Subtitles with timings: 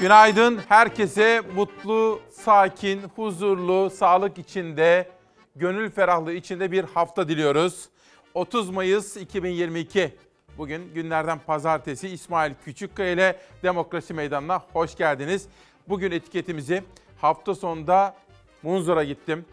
[0.00, 0.60] Günaydın.
[0.68, 5.10] Herkese mutlu, sakin, huzurlu, sağlık içinde,
[5.56, 7.88] gönül ferahlığı içinde bir hafta diliyoruz.
[8.34, 10.14] 30 Mayıs 2022.
[10.58, 15.48] Bugün günlerden pazartesi İsmail Küçükkaya ile Demokrasi Meydanı'na hoş geldiniz.
[15.88, 16.82] Bugün etiketimizi
[17.20, 18.14] hafta sonunda
[18.62, 19.44] Munzur'a gittim.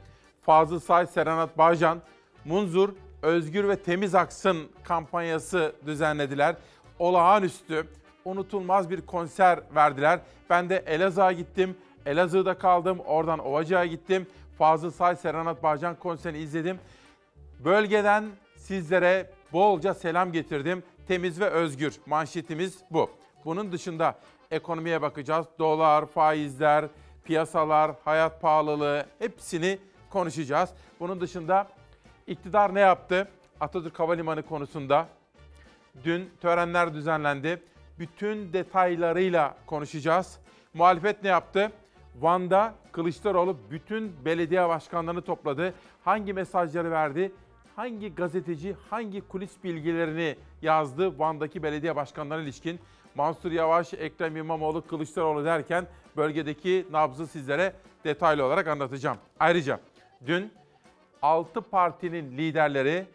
[0.41, 2.01] Fazıl Say, Serenat Bağcan,
[2.45, 2.89] Munzur
[3.21, 6.55] Özgür ve Temiz Aksın kampanyası düzenlediler.
[6.99, 7.87] Olağanüstü,
[8.27, 10.19] unutulmaz bir konser verdiler.
[10.49, 11.77] Ben de Elazığ'a gittim.
[12.05, 12.99] Elazığ'da kaldım.
[12.99, 14.27] Oradan Ovacık'a gittim.
[14.57, 16.79] Fazıl Say, Serenat Bağcan konserini izledim.
[17.59, 20.83] Bölgeden sizlere bolca selam getirdim.
[21.07, 23.09] Temiz ve özgür manşetimiz bu.
[23.45, 24.15] Bunun dışında
[24.51, 25.45] ekonomiye bakacağız.
[25.59, 26.85] Dolar, faizler,
[27.23, 30.69] piyasalar, hayat pahalılığı hepsini konuşacağız.
[30.99, 31.67] Bunun dışında
[32.27, 33.27] iktidar ne yaptı?
[33.59, 35.07] Atatürk Havalimanı konusunda
[36.03, 37.61] dün törenler düzenlendi.
[37.99, 40.39] Bütün detaylarıyla konuşacağız.
[40.73, 41.71] Muhalefet ne yaptı?
[42.15, 45.73] Van'da Kılıçdaroğlu bütün belediye başkanlarını topladı.
[46.05, 47.31] Hangi mesajları verdi?
[47.75, 52.79] Hangi gazeteci hangi kulis bilgilerini yazdı Van'daki belediye başkanlarına ilişkin?
[53.15, 55.87] Mansur Yavaş, Ekrem İmamoğlu, Kılıçdaroğlu derken
[56.17, 59.17] bölgedeki nabzı sizlere detaylı olarak anlatacağım.
[59.39, 59.79] Ayrıca
[60.25, 60.51] dün
[61.21, 63.05] 6 partinin liderleri,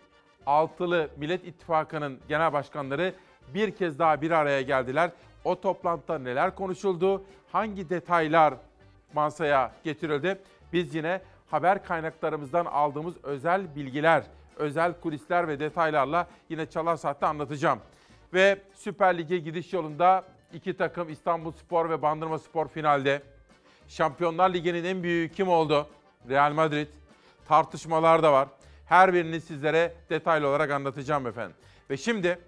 [0.47, 3.15] altılı Millet İttifakı'nın genel başkanları
[3.55, 5.11] bir kez daha bir araya geldiler.
[5.45, 8.55] O toplantıda neler konuşuldu, hangi detaylar
[9.15, 10.39] masaya getirildi?
[10.73, 14.23] Biz yine haber kaynaklarımızdan aldığımız özel bilgiler,
[14.57, 17.79] özel kulisler ve detaylarla yine Çalar Saat'te anlatacağım.
[18.35, 23.23] Ve Süper Lig'e gidiş yolunda iki takım İstanbul Spor ve Bandırma Spor finalde.
[23.89, 25.87] Şampiyonlar Ligi'nin en büyüğü kim oldu?
[26.29, 26.87] Real Madrid.
[27.49, 28.49] Tartışmalar da var.
[28.87, 31.57] Her birini sizlere detaylı olarak anlatacağım efendim.
[31.91, 32.39] Ve şimdi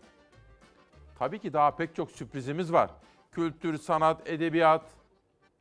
[1.19, 2.91] tabii ki daha pek çok sürprizimiz var.
[3.33, 4.83] Kültür, sanat, edebiyat,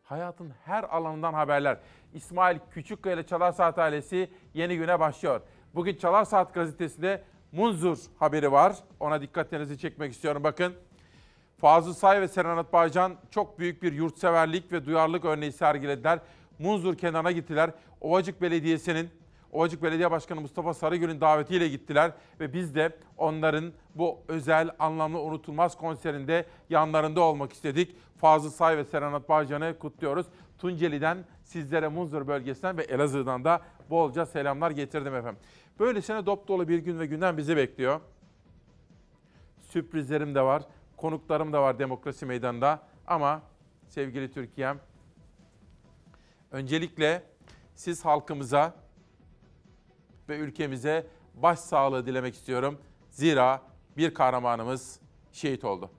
[0.04, 1.78] hayatın her alanından haberler.
[2.14, 5.42] İsmail Küçükkaya ile Çalar Saat ailesi yeni güne başlıyor.
[5.76, 8.76] Bugün Çalar Saat gazetesinde Munzur haberi var.
[9.00, 10.44] Ona dikkatlerinizi çekmek istiyorum.
[10.44, 10.74] Bakın
[11.58, 16.20] Fazıl Say ve Serenat Bağcan çok büyük bir yurtseverlik ve duyarlılık örneği sergilediler.
[16.60, 17.72] Munzur kenarına gittiler.
[18.02, 19.10] Ovacık Belediyesi'nin,
[19.54, 22.12] Ovacık Belediye Başkanı Mustafa Sarıgül'ün davetiyle gittiler.
[22.40, 27.96] Ve biz de onların bu özel, anlamlı, unutulmaz konserinde yanlarında olmak istedik.
[28.18, 30.26] Fazıl Say ve Serenat Bağcan'ı kutluyoruz.
[30.58, 35.42] Tunceli'den sizlere Munzur bölgesinden ve Elazığ'dan da bolca selamlar getirdim efendim.
[35.80, 38.02] Böylesine dop dolu bir gün ve günden bizi bekliyor.
[39.60, 40.64] Sürprizlerim de var,
[40.98, 42.80] konuklarım da var demokrasi meydanında.
[43.08, 43.42] Ama
[43.88, 44.80] sevgili Türkiye'm,
[46.52, 47.24] öncelikle
[47.76, 48.83] siz halkımıza
[50.34, 52.82] ve ülkemize başsağlığı dilemek istiyorum.
[53.10, 53.62] Zira
[53.98, 55.00] bir kahramanımız
[55.32, 55.92] şehit oldu.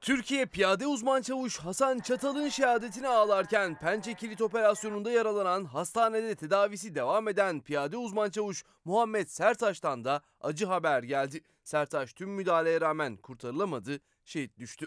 [0.00, 7.28] Türkiye Piyade Uzman Çavuş Hasan Çatal'ın şehadetini ağlarken Pençe Kilit Operasyonu'nda yaralanan hastanede tedavisi devam
[7.28, 11.40] eden Piyade Uzman Çavuş Muhammed Sertaş'tan da acı haber geldi.
[11.64, 14.86] Sertaş tüm müdahaleye rağmen kurtarılamadı, şehit düştü.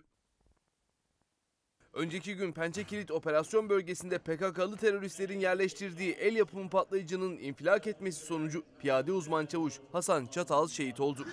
[1.99, 8.63] Önceki gün Pençe Kilit operasyon bölgesinde PKK'lı teröristlerin yerleştirdiği el yapımı patlayıcının infilak etmesi sonucu
[8.79, 11.25] piyade uzman çavuş Hasan Çatal şehit oldu.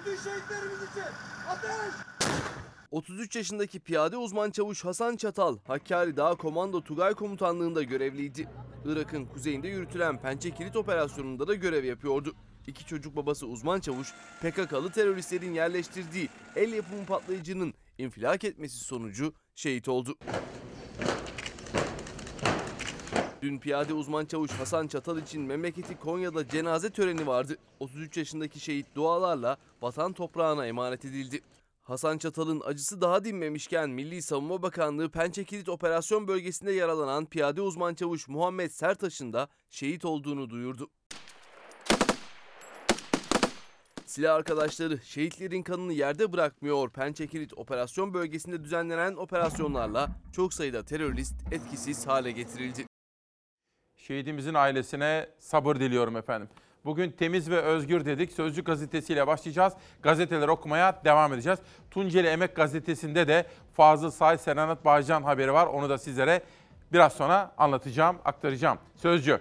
[2.90, 8.48] 33 yaşındaki piyade uzman çavuş Hasan Çatal, Hakkari Dağ Komando Tugay Komutanlığı'nda görevliydi.
[8.84, 12.34] Irak'ın kuzeyinde yürütülen Pençe Kilit operasyonunda da görev yapıyordu.
[12.66, 19.88] İki çocuk babası uzman çavuş, PKK'lı teröristlerin yerleştirdiği el yapımı patlayıcının infilak etmesi sonucu şehit
[19.88, 20.18] oldu.
[23.42, 27.56] Dün piyade uzman çavuş Hasan Çatal için memleketi Konya'da cenaze töreni vardı.
[27.80, 31.40] 33 yaşındaki şehit dualarla vatan toprağına emanet edildi.
[31.82, 37.94] Hasan Çatal'ın acısı daha dinmemişken Milli Savunma Bakanlığı Pençe Kilit operasyon bölgesinde yaralanan piyade uzman
[37.94, 40.90] çavuş Muhammed Sertaş'ın da şehit olduğunu duyurdu.
[44.16, 46.90] Silah arkadaşları şehitlerin kanını yerde bırakmıyor.
[46.90, 52.86] Pençe Kilit operasyon bölgesinde düzenlenen operasyonlarla çok sayıda terörist etkisiz hale getirildi.
[53.96, 56.48] Şehidimizin ailesine sabır diliyorum efendim.
[56.84, 58.32] Bugün temiz ve özgür dedik.
[58.32, 59.72] Sözcü gazetesiyle başlayacağız.
[60.02, 61.58] Gazeteler okumaya devam edeceğiz.
[61.90, 65.66] Tunceli Emek Gazetesi'nde de Fazıl Say, Serenat Bağcan haberi var.
[65.66, 66.42] Onu da sizlere
[66.92, 68.78] biraz sonra anlatacağım, aktaracağım.
[68.94, 69.40] Sözcü.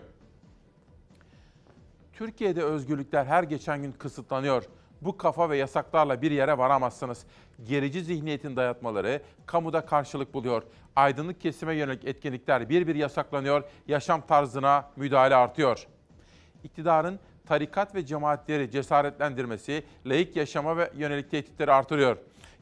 [2.16, 4.64] Türkiye'de özgürlükler her geçen gün kısıtlanıyor.
[5.02, 7.26] Bu kafa ve yasaklarla bir yere varamazsınız.
[7.64, 10.64] Gerici zihniyetin dayatmaları kamuda karşılık buluyor.
[10.96, 13.64] Aydınlık kesime yönelik etkinlikler bir bir yasaklanıyor.
[13.88, 15.88] Yaşam tarzına müdahale artıyor.
[16.64, 22.18] İktidarın tarikat ve cemaatleri cesaretlendirmesi, laik yaşama ve yönelik tehditleri artırıyor.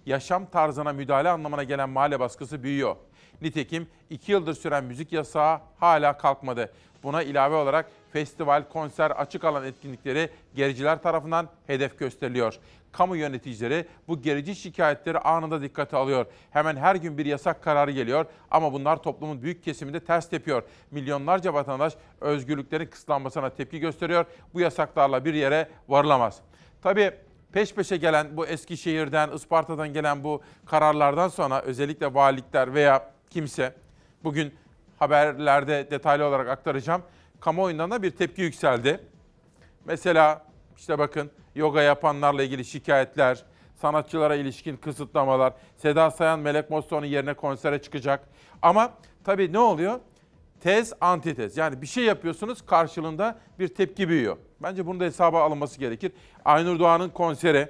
[0.05, 2.95] Yaşam tarzına müdahale anlamına gelen mahalle baskısı büyüyor.
[3.41, 6.73] Nitekim iki yıldır süren müzik yasağı hala kalkmadı.
[7.03, 12.59] Buna ilave olarak festival, konser, açık alan etkinlikleri gericiler tarafından hedef gösteriliyor.
[12.91, 16.25] Kamu yöneticileri bu gerici şikayetleri anında dikkate alıyor.
[16.51, 20.63] Hemen her gün bir yasak kararı geliyor ama bunlar toplumun büyük kesiminde ters tepiyor.
[20.91, 24.25] Milyonlarca vatandaş özgürlüklerin kısıtlanmasına tepki gösteriyor.
[24.53, 26.39] Bu yasaklarla bir yere varılamaz.
[26.81, 27.11] Tabii
[27.53, 33.75] peş peşe gelen bu Eskişehir'den, Isparta'dan gelen bu kararlardan sonra özellikle valilikler veya kimse
[34.23, 34.53] bugün
[34.99, 37.01] haberlerde detaylı olarak aktaracağım.
[37.43, 38.99] Kamuoyundan da bir tepki yükseldi.
[39.85, 40.45] Mesela
[40.77, 43.43] işte bakın yoga yapanlarla ilgili şikayetler,
[43.75, 48.29] sanatçılara ilişkin kısıtlamalar, Seda Sayan Melek Mosso'nun yerine konsere çıkacak.
[48.61, 48.93] Ama
[49.23, 49.99] tabii ne oluyor?
[50.59, 51.57] Tez, antitez.
[51.57, 54.37] Yani bir şey yapıyorsunuz karşılığında bir tepki büyüyor.
[54.61, 56.11] Bence bunun da hesaba alınması gerekir.
[56.45, 57.69] Aynur Doğan'ın konseri,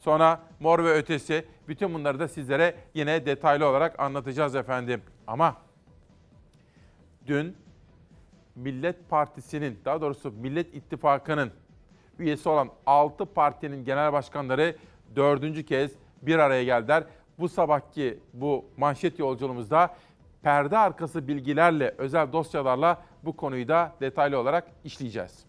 [0.00, 5.02] sonra Mor ve Ötesi, bütün bunları da sizlere yine detaylı olarak anlatacağız efendim.
[5.26, 5.56] Ama
[7.26, 7.63] dün
[8.54, 11.52] Millet Partisi'nin, daha doğrusu Millet İttifakı'nın
[12.18, 14.76] üyesi olan 6 partinin genel başkanları
[15.16, 15.92] dördüncü kez
[16.22, 17.04] bir araya geldiler.
[17.38, 19.96] Bu sabahki bu manşet yolculuğumuzda
[20.42, 25.43] perde arkası bilgilerle, özel dosyalarla bu konuyu da detaylı olarak işleyeceğiz.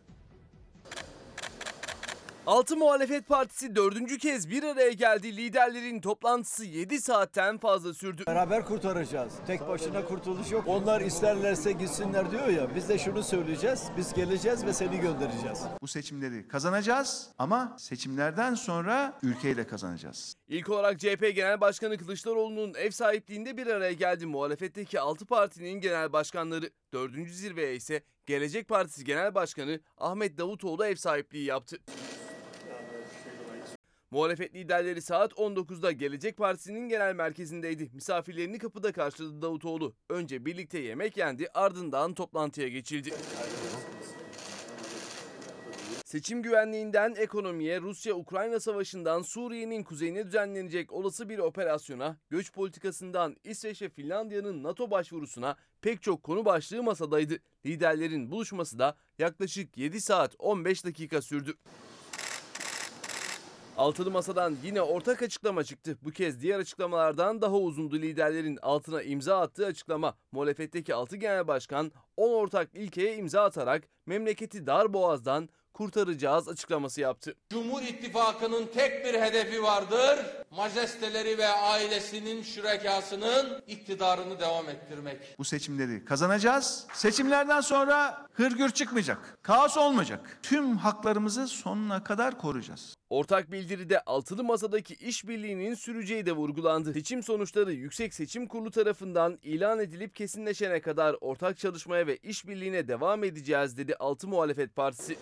[2.48, 5.38] Altı Muhalefet Partisi dördüncü kez bir araya geldi.
[5.38, 8.24] Liderlerin toplantısı 7 saatten fazla sürdü.
[8.28, 9.34] Beraber kurtaracağız.
[9.48, 10.64] Tek başına kurtuluş yok.
[10.68, 12.76] Onlar isterlerse gitsinler diyor ya.
[12.76, 13.84] Biz de şunu söyleyeceğiz.
[13.98, 15.64] Biz geleceğiz ve seni göndereceğiz.
[15.82, 20.36] Bu seçimleri kazanacağız ama seçimlerden sonra ülkeyle kazanacağız.
[20.48, 24.26] İlk olarak CHP Genel Başkanı Kılıçdaroğlu'nun ev sahipliğinde bir araya geldi.
[24.26, 26.70] Muhalefetteki 6 partinin genel başkanları.
[26.94, 31.78] Dördüncü zirveye ise Gelecek Partisi Genel Başkanı Ahmet Davutoğlu ev sahipliği yaptı.
[34.16, 37.90] Muhalefet liderleri saat 19'da Gelecek Partisi'nin genel merkezindeydi.
[37.94, 39.96] Misafirlerini kapıda karşıladı Davutoğlu.
[40.10, 43.14] Önce birlikte yemek yendi ardından toplantıya geçildi.
[46.06, 53.90] Seçim güvenliğinden ekonomiye, Rusya-Ukrayna savaşından Suriye'nin kuzeyine düzenlenecek olası bir operasyona, göç politikasından İsveç ve
[53.90, 57.38] Finlandiya'nın NATO başvurusuna pek çok konu başlığı masadaydı.
[57.66, 61.54] Liderlerin buluşması da yaklaşık 7 saat 15 dakika sürdü.
[63.78, 65.98] Altılı Masa'dan yine ortak açıklama çıktı.
[66.02, 70.16] Bu kez diğer açıklamalardan daha uzundu liderlerin altına imza attığı açıklama.
[70.32, 77.36] Muhalefetteki 6 genel başkan 10 ortak ilkeye imza atarak memleketi dar boğazdan kurtaracağız açıklaması yaptı.
[77.50, 80.20] Cumhur İttifakı'nın tek bir hedefi vardır.
[80.58, 85.36] Majesteleri ve ailesinin şürekasının iktidarını devam ettirmek.
[85.38, 86.88] Bu seçimleri kazanacağız.
[86.94, 89.38] Seçimlerden sonra hırgür çıkmayacak.
[89.42, 90.40] Kaos olmayacak.
[90.44, 92.96] Tüm haklarımızı sonuna kadar koruyacağız.
[93.10, 96.94] Ortak bildiride altılı masadaki işbirliğinin süreceği de vurgulandı.
[96.94, 103.24] Seçim sonuçları Yüksek Seçim Kurulu tarafından ilan edilip kesinleşene kadar ortak çalışmaya ve işbirliğine devam
[103.24, 105.18] edeceğiz dedi Altı Muhalefet Partisi.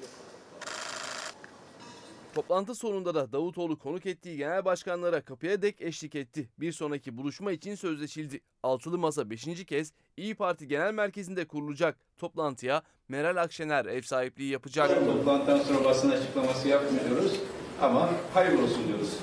[2.33, 6.49] Toplantı sonunda da Davutoğlu konuk ettiği genel başkanlara kapıya dek eşlik etti.
[6.59, 8.41] Bir sonraki buluşma için sözleşildi.
[8.63, 9.65] Altılı Masa 5.
[9.65, 11.97] kez İyi Parti Genel Merkezi'nde kurulacak.
[12.17, 15.05] Toplantıya Meral Akşener ev sahipliği yapacak.
[15.05, 17.39] Toplantıdan sonra basın açıklaması yapmıyoruz
[17.81, 19.17] ama hayırlı olsun diyoruz.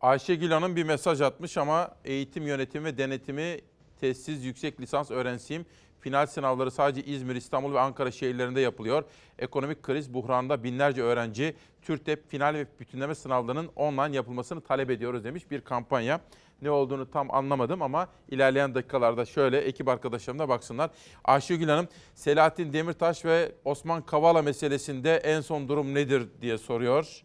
[0.00, 3.60] Ayşegül Hanım bir mesaj atmış ama eğitim yönetimi ve denetimi
[4.00, 5.66] testsiz yüksek lisans öğrencisiyim.
[6.00, 9.04] Final sınavları sadece İzmir, İstanbul ve Ankara şehirlerinde yapılıyor.
[9.38, 15.50] Ekonomik kriz buhranında binlerce öğrenci TÜRTEP final ve bütünleme sınavlarının online yapılmasını talep ediyoruz demiş
[15.50, 16.20] bir kampanya.
[16.62, 20.90] Ne olduğunu tam anlamadım ama ilerleyen dakikalarda şöyle ekip arkadaşlarım da baksınlar.
[21.24, 27.22] Ayşegül Hanım, Selahattin Demirtaş ve Osman Kavala meselesinde en son durum nedir diye soruyor.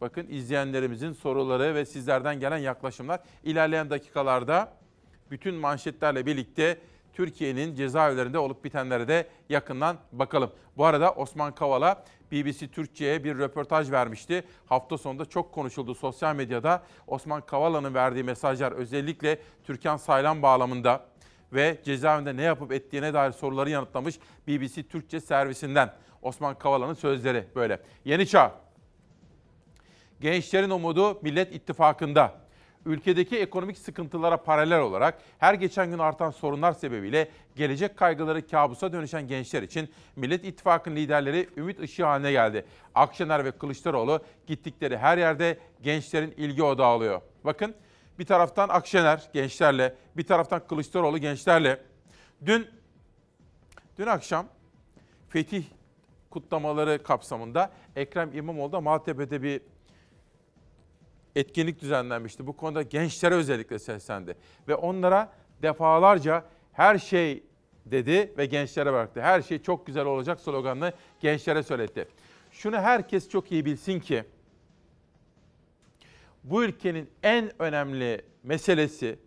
[0.00, 4.72] Bakın izleyenlerimizin soruları ve sizlerden gelen yaklaşımlar ilerleyen dakikalarda
[5.30, 6.78] bütün manşetlerle birlikte
[7.12, 10.50] Türkiye'nin cezaevlerinde olup bitenlere de yakından bakalım.
[10.76, 14.44] Bu arada Osman Kavala BBC Türkçe'ye bir röportaj vermişti.
[14.66, 16.82] Hafta sonunda çok konuşuldu sosyal medyada.
[17.06, 21.04] Osman Kavala'nın verdiği mesajlar özellikle Türkan Saylan bağlamında
[21.52, 25.92] ve cezaevinde ne yapıp ettiğine dair soruları yanıtlamış BBC Türkçe servisinden.
[26.22, 27.80] Osman Kavala'nın sözleri böyle.
[28.04, 28.54] Yeni Çağ
[30.20, 32.40] Gençlerin umudu Millet İttifakı'nda.
[32.86, 39.28] Ülkedeki ekonomik sıkıntılara paralel olarak her geçen gün artan sorunlar sebebiyle gelecek kaygıları kabusa dönüşen
[39.28, 42.64] gençler için Millet İttifakı'nın liderleri ümit ışığı haline geldi.
[42.94, 47.20] Akşener ve Kılıçdaroğlu gittikleri her yerde gençlerin ilgi odağı oluyor.
[47.44, 47.74] Bakın
[48.18, 51.80] bir taraftan Akşener gençlerle, bir taraftan Kılıçdaroğlu gençlerle.
[52.46, 52.66] Dün
[53.98, 54.46] dün akşam
[55.28, 55.64] Fetih
[56.30, 59.60] kutlamaları kapsamında Ekrem İmamoğlu da Maltepe'de bir
[61.36, 62.46] etkinlik düzenlenmişti.
[62.46, 64.34] Bu konuda gençlere özellikle seslendi.
[64.68, 65.32] Ve onlara
[65.62, 67.42] defalarca her şey
[67.86, 69.20] dedi ve gençlere bıraktı.
[69.22, 72.08] Her şey çok güzel olacak sloganını gençlere söyletti.
[72.52, 74.24] Şunu herkes çok iyi bilsin ki
[76.44, 79.18] bu ülkenin en önemli meselesi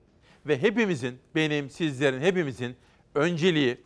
[0.45, 2.75] ve hepimizin, benim, sizlerin, hepimizin
[3.15, 3.77] önceliği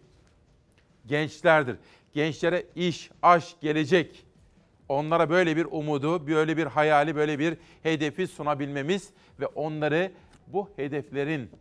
[1.05, 1.77] gençlerdir.
[2.13, 4.25] Gençlere iş, aşk, gelecek,
[4.89, 10.11] onlara böyle bir umudu, böyle bir hayali, böyle bir hedefi sunabilmemiz ve onları
[10.47, 11.51] bu hedeflerin,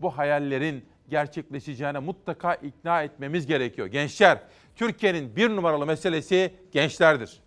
[0.00, 3.86] bu hayallerin gerçekleşeceğine mutlaka ikna etmemiz gerekiyor.
[3.86, 4.38] Gençler,
[4.76, 7.40] Türkiye'nin bir numaralı meselesi gençlerdir.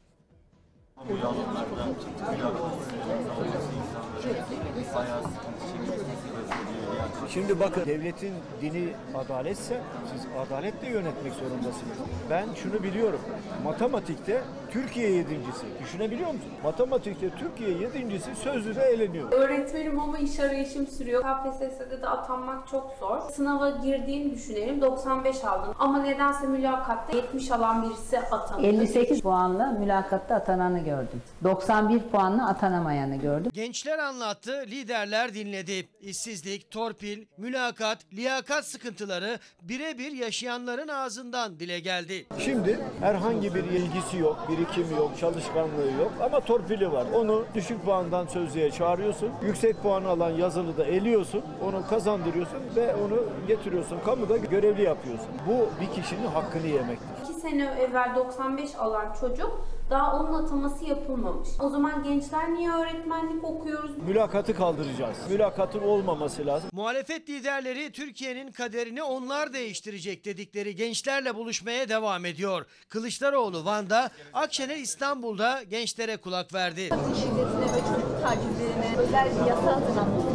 [7.35, 9.81] Şimdi bakın devletin dini adaletse
[10.13, 11.97] siz adaletle yönetmek zorundasınız.
[12.29, 13.19] Ben şunu biliyorum.
[13.63, 15.65] Matematikte Türkiye yedincisi.
[15.83, 16.51] Düşünebiliyor musun?
[16.63, 19.31] Matematikte Türkiye yedincisi sözlüde eleniyor.
[19.31, 21.21] Öğretmenim ama iş arayışım sürüyor.
[21.23, 23.29] KPSS'de de atanmak çok zor.
[23.31, 25.75] Sınava girdiğini düşünelim 95 aldın.
[25.79, 28.67] Ama nedense mülakatta 70 alan birisi atandı.
[28.67, 31.21] 58 puanla mülakatta atananı gördüm.
[31.43, 33.51] 91 puanla atanamayanı gördüm.
[33.53, 35.87] Gençler anlattı, liderler dinledi.
[36.01, 42.25] İşsizlik, torpil, mülakat, liyakat sıkıntıları birebir yaşayanların ağzından dile geldi.
[42.39, 47.05] Şimdi herhangi bir ilgisi yok, birikimi yok, çalışkanlığı yok ama torpili var.
[47.13, 49.31] Onu düşük puandan sözlüğe çağırıyorsun.
[49.43, 51.43] Yüksek puan alan yazılı da eliyorsun.
[51.63, 53.99] Onu kazandırıyorsun ve onu getiriyorsun.
[54.05, 55.27] Kamuda görevli yapıyorsun.
[55.47, 57.14] Bu bir kişinin hakkını yemektir.
[57.45, 61.49] 2 sene evvel 95 alan çocuk daha onun ataması yapılmamış.
[61.59, 63.91] O zaman gençler niye öğretmenlik okuyoruz?
[64.07, 65.17] Mülakatı kaldıracağız.
[65.29, 66.69] Mülakatın olmaması lazım.
[66.73, 72.65] Muhalefet liderleri Türkiye'nin kaderini onlar değiştirecek dedikleri gençlerle buluşmaya devam ediyor.
[72.89, 76.89] Kılıçdaroğlu Van'da, Akşener İstanbul'da gençlere kulak verdi.
[76.89, 80.27] kadın şiddetine ve çocuk tacizlerine özel bir yasa hazırlanması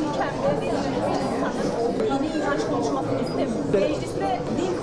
[0.00, 3.88] Ülkemde verilmesi insanın dini inanç konuşmasını istemiyor.
[3.88, 4.79] Mecliste din.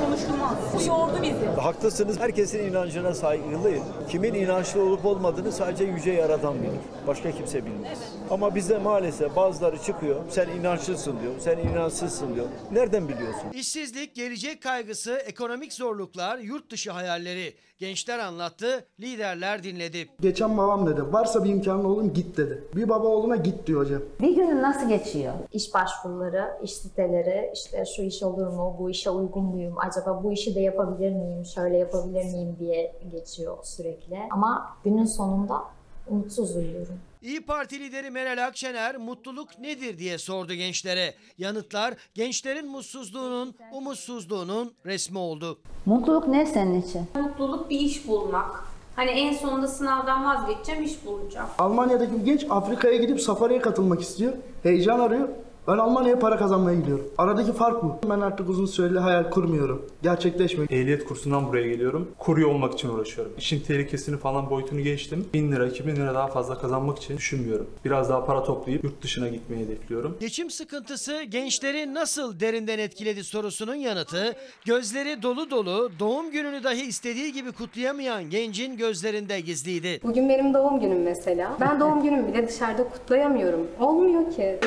[0.79, 1.45] Bu yordu bizi.
[1.61, 2.19] Haklısınız.
[2.19, 3.83] Herkesin inancına saygılıyım.
[4.09, 6.71] Kimin inançlı olup olmadığını sadece yüce yaradan bilir.
[7.07, 7.99] Başka kimse bilmez.
[8.29, 10.15] Ama bizde maalesef bazıları çıkıyor.
[10.29, 11.33] Sen inançlısın diyor.
[11.39, 12.45] Sen inançsızsın diyor.
[12.71, 13.43] Nereden biliyorsun?
[13.53, 17.53] İşsizlik, gelecek kaygısı, ekonomik zorluklar, yurt dışı hayalleri.
[17.77, 20.07] Gençler anlattı, liderler dinledi.
[20.21, 22.63] Geçen babam dedi varsa bir imkanın oğlum git dedi.
[22.75, 24.01] Bir baba oğluna git diyor hocam.
[24.21, 25.33] Bir günün nasıl geçiyor?
[25.53, 30.31] İş başvuruları, iş siteleri, işte şu iş olur mu, bu işe uygun muyum, acaba bu
[30.33, 34.19] işi de yapabilir miyim, şöyle yapabilir miyim diye geçiyor sürekli.
[34.31, 35.63] Ama günün sonunda
[36.07, 36.99] umutsuz uyuyorum.
[37.21, 41.13] İyi Parti lideri Meral Akşener mutluluk nedir diye sordu gençlere.
[41.37, 45.59] Yanıtlar gençlerin mutsuzluğunun, umutsuzluğunun resmi oldu.
[45.85, 47.01] Mutluluk ne senin için?
[47.15, 48.63] Mutluluk bir iş bulmak.
[48.95, 51.49] Hani en sonunda sınavdan vazgeçeceğim, iş bulacağım.
[51.59, 54.33] Almanya'daki bir genç Afrika'ya gidip safariye katılmak istiyor.
[54.63, 55.29] Heyecan arıyor.
[55.67, 57.09] Ben Almanya'ya para kazanmaya gidiyorum.
[57.17, 57.99] Aradaki fark bu.
[58.09, 59.85] Ben artık uzun süreli hayal kurmuyorum.
[60.03, 60.71] Gerçekleşmiyor.
[60.71, 62.11] Ehliyet kursundan buraya geliyorum.
[62.17, 63.33] Kurye olmak için uğraşıyorum.
[63.37, 65.25] İşin tehlikesini falan boyutunu geçtim.
[65.33, 67.67] 1000 lira, 2000 lira daha fazla kazanmak için düşünmüyorum.
[67.85, 70.17] Biraz daha para toplayıp yurt dışına gitmeyi hedefliyorum.
[70.19, 77.33] Geçim sıkıntısı gençleri nasıl derinden etkiledi sorusunun yanıtı, gözleri dolu dolu, doğum gününü dahi istediği
[77.33, 79.99] gibi kutlayamayan gencin gözlerinde gizliydi.
[80.03, 81.57] Bugün benim doğum günüm mesela.
[81.59, 83.67] Ben doğum günümü bile dışarıda kutlayamıyorum.
[83.79, 84.59] Olmuyor ki.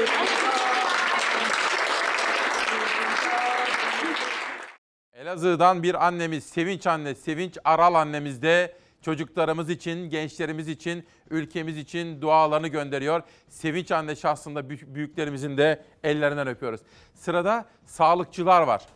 [5.21, 12.23] Elazığ'dan bir annemiz, Sevinç anne, Sevinç Aral annemiz de çocuklarımız için, gençlerimiz için, ülkemiz için
[12.23, 13.23] dualarını gönderiyor.
[13.49, 16.81] Sevinç anne şahsında büyük- büyüklerimizin de ellerinden öpüyoruz.
[17.15, 18.87] Sırada sağlıkçılar var.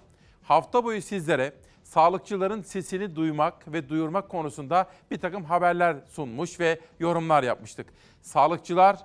[0.42, 1.52] Hafta boyu sizlere
[1.82, 7.86] sağlıkçıların sesini duymak ve duyurmak konusunda bir takım haberler sunmuş ve yorumlar yapmıştık.
[8.22, 8.96] Sağlıkçılar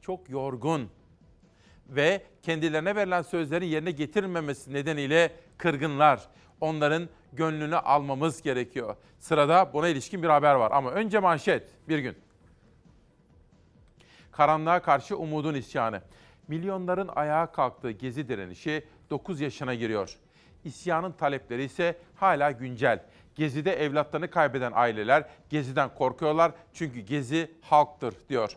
[0.00, 0.90] çok yorgun
[1.88, 6.20] ve kendilerine verilen sözlerin yerine getirilmemesi nedeniyle kırgınlar.
[6.60, 8.96] Onların gönlünü almamız gerekiyor.
[9.18, 12.16] Sırada buna ilişkin bir haber var ama önce manşet bir gün.
[14.32, 16.02] Karanlığa karşı umudun isyanı.
[16.48, 20.16] Milyonların ayağa kalktığı gezi direnişi 9 yaşına giriyor.
[20.64, 23.02] İsyanın talepleri ise hala güncel.
[23.34, 28.56] Gezi'de evlatlarını kaybeden aileler Gezi'den korkuyorlar çünkü Gezi halktır diyor.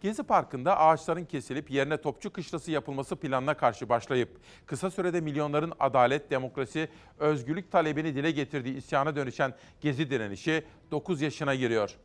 [0.00, 6.30] Gezi Parkı'nda ağaçların kesilip yerine topçu kışlası yapılması planına karşı başlayıp kısa sürede milyonların adalet,
[6.30, 6.88] demokrasi,
[7.18, 11.96] özgürlük talebini dile getirdiği isyana dönüşen Gezi direnişi 9 yaşına giriyor.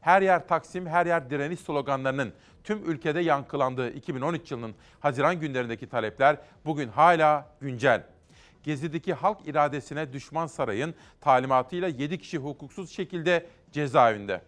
[0.00, 2.32] Her yer Taksim, her yer direniş sloganlarının
[2.64, 8.06] tüm ülkede yankılandığı 2013 yılının Haziran günlerindeki talepler bugün hala güncel.
[8.62, 14.40] Gezi'deki halk iradesine düşman sarayın talimatıyla 7 kişi hukuksuz şekilde cezaevinde.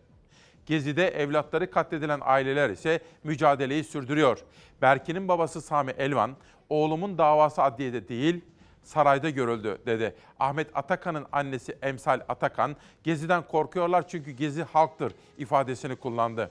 [0.66, 4.38] Gezi'de evlatları katledilen aileler ise mücadeleyi sürdürüyor.
[4.82, 6.37] Berkin'in babası Sami Elvan,
[6.68, 8.40] oğlumun davası adliyede değil,
[8.82, 10.14] sarayda görüldü dedi.
[10.40, 16.50] Ahmet Atakan'ın annesi Emsal Atakan, Gezi'den korkuyorlar çünkü Gezi halktır ifadesini kullandı.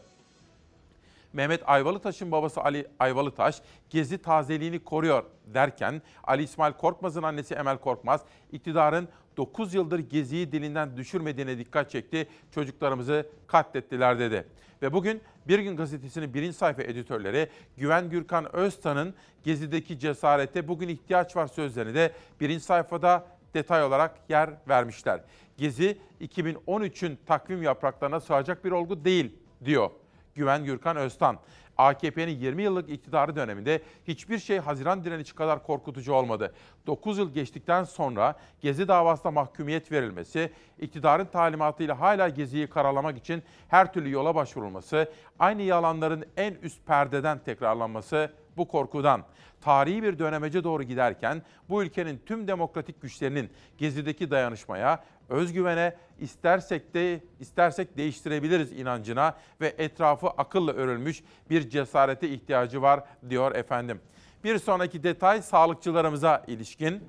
[1.35, 8.21] Mehmet Ayvalıtaş'ın babası Ali Ayvalıtaş gezi tazeliğini koruyor derken Ali İsmail Korkmaz'ın annesi Emel Korkmaz
[8.51, 9.07] iktidarın
[9.37, 12.27] 9 yıldır geziyi dilinden düşürmediğine dikkat çekti.
[12.51, 14.47] Çocuklarımızı katlettiler dedi.
[14.81, 19.13] Ve bugün Bir Gün Gazetesi'nin birinci sayfa editörleri Güven Gürkan Öztan'ın
[19.43, 22.11] gezideki cesarete bugün ihtiyaç var sözlerini de
[22.41, 25.21] birinci sayfada detay olarak yer vermişler.
[25.57, 29.89] Gezi 2013'ün takvim yapraklarına sığacak bir olgu değil diyor.
[30.35, 31.39] Güven Gürkan Öztan.
[31.77, 36.53] AKP'nin 20 yıllık iktidarı döneminde hiçbir şey Haziran direnici kadar korkutucu olmadı.
[36.87, 43.93] 9 yıl geçtikten sonra Gezi davasında mahkumiyet verilmesi, iktidarın talimatıyla hala Gezi'yi karalamak için her
[43.93, 49.23] türlü yola başvurulması, aynı yalanların en üst perdeden tekrarlanması bu korkudan.
[49.61, 57.23] Tarihi bir dönemece doğru giderken bu ülkenin tüm demokratik güçlerinin Gezi'deki dayanışmaya, özgüvene istersek de
[57.39, 63.99] istersek değiştirebiliriz inancına ve etrafı akılla örülmüş bir cesarete ihtiyacı var diyor efendim.
[64.43, 67.03] Bir sonraki detay sağlıkçılarımıza ilişkin.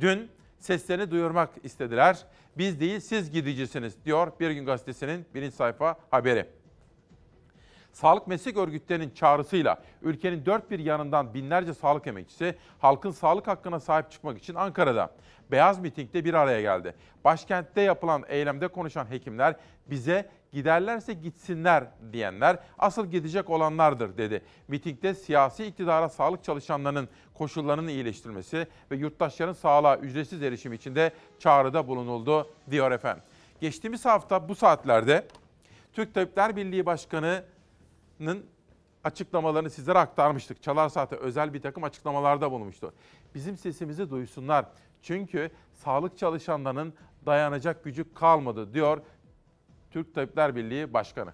[0.00, 2.26] Dün seslerini duyurmak istediler.
[2.58, 6.46] Biz değil siz gidicisiniz diyor Bir Gün Gazetesi'nin birinci sayfa haberi.
[7.94, 14.10] Sağlık meslek örgütlerinin çağrısıyla ülkenin dört bir yanından binlerce sağlık emekçisi halkın sağlık hakkına sahip
[14.10, 15.10] çıkmak için Ankara'da
[15.50, 16.94] Beyaz Miting'de bir araya geldi.
[17.24, 24.42] Başkentte yapılan eylemde konuşan hekimler bize giderlerse gitsinler diyenler asıl gidecek olanlardır dedi.
[24.68, 31.88] Mitingde siyasi iktidara sağlık çalışanlarının koşullarının iyileştirilmesi ve yurttaşların sağlığa ücretsiz erişim için de çağrıda
[31.88, 33.22] bulunuldu diyor efendim.
[33.60, 35.26] Geçtiğimiz hafta bu saatlerde
[35.92, 37.44] Türk Tabipler Birliği Başkanı
[38.24, 38.46] Nın
[39.04, 40.62] açıklamalarını sizlere aktarmıştık.
[40.62, 42.94] Çalar Saat'e özel bir takım açıklamalarda bulunmuştu.
[43.34, 44.66] Bizim sesimizi duysunlar.
[45.02, 46.94] Çünkü sağlık çalışanlarının
[47.26, 49.00] dayanacak gücü kalmadı diyor
[49.90, 51.32] Türk Tabipler Birliği Başkanı.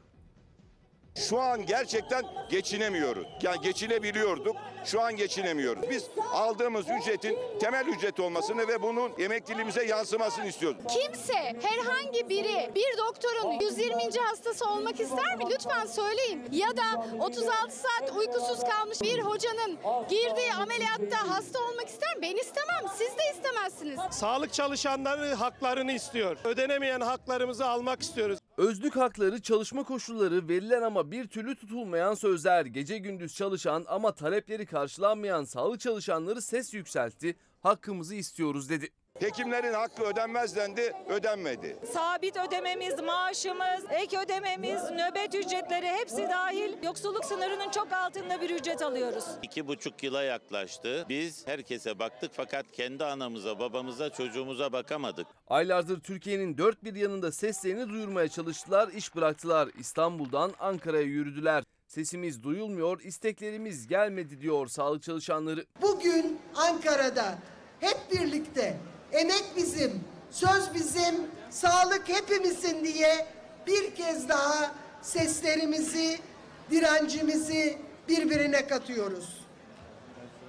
[1.29, 3.27] Şu an gerçekten geçinemiyoruz.
[3.43, 4.57] Yani geçinebiliyorduk.
[4.85, 5.91] Şu an geçinemiyoruz.
[5.91, 10.81] Biz aldığımız ücretin temel ücret olmasını ve bunun emekliliğimize yansımasını istiyoruz.
[10.89, 13.95] Kimse herhangi biri bir doktorun 120.
[14.21, 15.45] hastası olmak ister mi?
[15.51, 16.47] Lütfen söyleyin.
[16.53, 19.79] Ya da 36 saat uykusuz kalmış bir hocanın
[20.09, 22.23] girdiği ameliyatta hasta olmak ister mi?
[22.23, 22.85] Ben istemem.
[22.99, 24.01] Siz de istemezsiniz.
[24.19, 26.37] Sağlık çalışanları haklarını istiyor.
[26.45, 28.39] Ödenemeyen haklarımızı almak istiyoruz.
[28.57, 34.67] Özlük hakları, çalışma koşulları, verilen ama bir türlü tutulmayan sözler, gece gündüz çalışan ama talepleri
[34.67, 38.89] karşılanmayan sağlık çalışanları ses yükseltti, hakkımızı istiyoruz dedi.
[39.21, 41.77] Hekimlerin hakkı ödenmez dendi, ödenmedi.
[41.93, 48.83] Sabit ödememiz, maaşımız, ek ödememiz, nöbet ücretleri hepsi dahil yoksulluk sınırının çok altında bir ücret
[48.83, 49.25] alıyoruz.
[49.43, 51.07] İki buçuk yıla yaklaştı.
[51.09, 55.27] Biz herkese baktık fakat kendi anamıza, babamıza, çocuğumuza bakamadık.
[55.49, 59.69] Aylardır Türkiye'nin dört bir yanında seslerini duyurmaya çalıştılar, iş bıraktılar.
[59.79, 61.65] İstanbul'dan Ankara'ya yürüdüler.
[61.87, 65.65] Sesimiz duyulmuyor, isteklerimiz gelmedi diyor sağlık çalışanları.
[65.83, 67.39] Bugün Ankara'da
[67.81, 68.77] hep birlikte
[69.13, 71.15] emek bizim, söz bizim,
[71.51, 73.27] sağlık hepimizin diye
[73.67, 74.71] bir kez daha
[75.03, 76.19] seslerimizi,
[76.71, 79.41] direncimizi birbirine katıyoruz.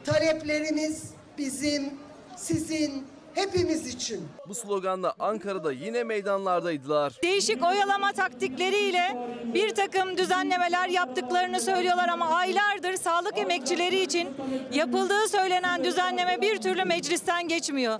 [0.06, 1.04] Taleplerimiz
[1.38, 1.94] bizim,
[2.36, 4.28] sizin, hepimiz için.
[4.48, 7.14] Bu sloganla Ankara'da yine meydanlardaydılar.
[7.24, 9.18] Değişik oyalama taktikleriyle
[9.54, 14.30] bir takım düzenlemeler yaptıklarını söylüyorlar ama aylardır sağlık emekçileri için
[14.74, 18.00] yapıldığı söylenen düzenleme bir türlü meclisten geçmiyor.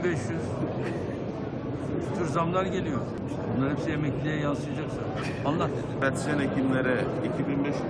[0.00, 0.40] 2500
[2.18, 3.00] tür zamlar geliyor.
[3.56, 4.96] Bunlar hepsi emekliye yansıyacaksa.
[5.46, 6.00] Allah dedi.
[6.00, 7.82] Pratisyen hekimlere 2500,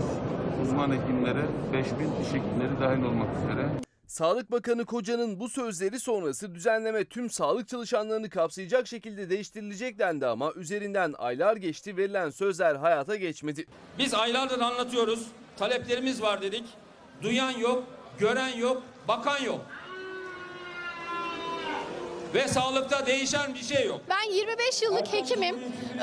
[0.62, 1.42] uzman hekimlere
[1.72, 3.68] 5000, diş hekimleri dahil olmak üzere.
[4.06, 10.52] Sağlık Bakanı Koca'nın bu sözleri sonrası düzenleme tüm sağlık çalışanlarını kapsayacak şekilde değiştirilecek dendi ama
[10.52, 13.66] üzerinden aylar geçti verilen sözler hayata geçmedi.
[13.98, 15.26] Biz aylardır anlatıyoruz.
[15.56, 16.64] Taleplerimiz var dedik.
[17.22, 17.84] Duyan yok,
[18.18, 19.60] gören yok, bakan yok.
[22.34, 24.00] Ve sağlıkta değişen bir şey yok.
[24.08, 25.56] Ben 25 yıllık hekimim,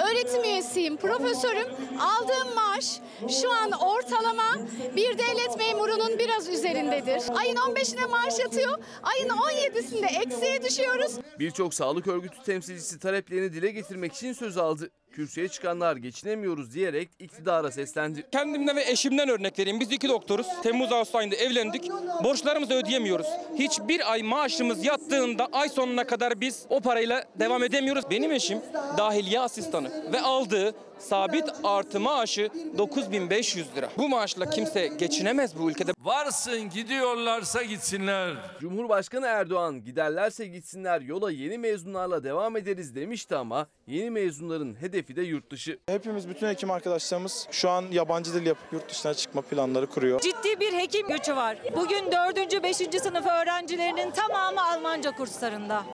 [0.09, 1.67] öğretim üyesiyim, profesörüm.
[1.99, 2.99] Aldığım maaş
[3.41, 4.57] şu an ortalama
[4.95, 7.21] bir devlet memurunun biraz üzerindedir.
[7.39, 11.11] Ayın 15'ine maaş yatıyor, ayın 17'sinde eksiye düşüyoruz.
[11.39, 14.89] Birçok sağlık örgütü temsilcisi taleplerini dile getirmek için söz aldı.
[15.17, 18.27] Kürsüye çıkanlar geçinemiyoruz diyerek iktidara seslendi.
[18.31, 19.79] Kendimden ve eşimden örnek vereyim.
[19.79, 20.47] Biz iki doktoruz.
[20.63, 21.89] Temmuz Ağustos ayında evlendik.
[22.23, 23.27] Borçlarımızı ödeyemiyoruz.
[23.55, 28.03] Hiçbir ay maaşımız yattığında ay sonuna kadar biz o parayla devam edemiyoruz.
[28.11, 28.59] Benim eşim
[28.97, 33.89] dahiliye asistanı ve aldığı sabit artı maaşı 9500 lira.
[33.97, 35.91] Bu maaşla kimse geçinemez bu ülkede.
[35.99, 38.33] Varsın gidiyorlarsa gitsinler.
[38.59, 45.21] Cumhurbaşkanı Erdoğan giderlerse gitsinler yola yeni mezunlarla devam ederiz demişti ama yeni mezunların hedefi de
[45.21, 45.79] yurt dışı.
[45.89, 50.19] Hepimiz bütün hekim arkadaşlarımız şu an yabancı dil yapıp yurt dışına çıkma planları kuruyor.
[50.19, 51.57] Ciddi bir hekim göçü var.
[51.75, 52.63] Bugün 4.
[52.63, 52.75] 5.
[52.77, 55.96] sınıf öğrencilerinin tamamı Almanca kurslarında.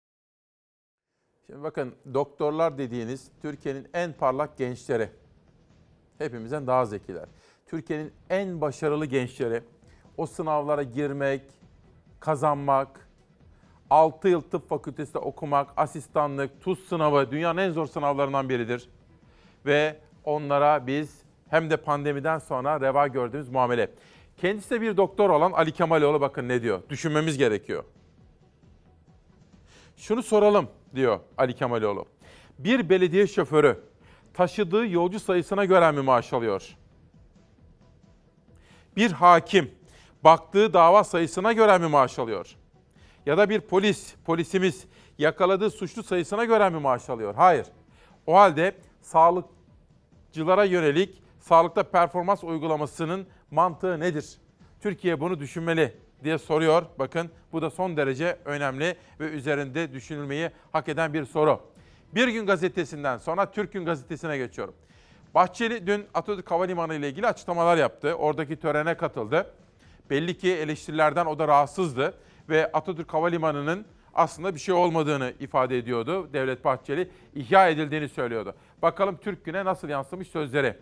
[1.48, 5.10] Şimdi bakın doktorlar dediğiniz Türkiye'nin en parlak gençleri.
[6.18, 7.26] Hepimizden daha zekiler.
[7.68, 9.64] Türkiye'nin en başarılı gençleri.
[10.18, 11.42] O sınavlara girmek,
[12.20, 13.10] kazanmak,
[13.90, 18.90] 6 yıl tıp fakültesinde okumak, asistanlık, tuz sınavı dünyanın en zor sınavlarından biridir.
[19.66, 23.92] Ve onlara biz hem de pandemiden sonra reva gördüğümüz muamele.
[24.38, 26.82] Kendisi de bir doktor olan Ali Kemaloğlu bakın ne diyor.
[26.90, 27.84] Düşünmemiz gerekiyor.
[29.98, 32.06] Şunu soralım diyor Ali Kemaloğlu.
[32.60, 33.80] Bir belediye şoförü
[34.34, 36.76] taşıdığı yolcu sayısına göre mi maaş alıyor?
[38.96, 39.72] Bir hakim
[40.24, 42.56] baktığı dava sayısına göre mi maaş alıyor?
[43.26, 44.86] Ya da bir polis, polisimiz
[45.18, 47.36] yakaladığı suçlu sayısına göre mi maaş alıyor?
[47.36, 47.68] Hayır.
[48.28, 54.38] O halde sağlıkçılara yönelik sağlıkta performans uygulamasının mantığı nedir?
[54.82, 56.84] Türkiye bunu düşünmeli diye soruyor.
[57.00, 61.60] Bakın bu da son derece önemli ve üzerinde düşünülmeyi hak eden bir soru.
[62.16, 64.74] Bir gün gazetesinden sonra Türk Gün gazetesine geçiyorum.
[65.36, 68.14] Bahçeli dün Atatürk Havalimanı ile ilgili açıklamalar yaptı.
[68.14, 69.54] Oradaki törene katıldı.
[70.10, 72.14] Belli ki eleştirilerden o da rahatsızdı
[72.50, 76.34] ve Atatürk Havalimanı'nın aslında bir şey olmadığını ifade ediyordu.
[76.34, 78.56] Devlet Bahçeli ihya edildiğini söylüyordu.
[78.82, 80.78] Bakalım Türk Gün'e nasıl yansımış sözleri.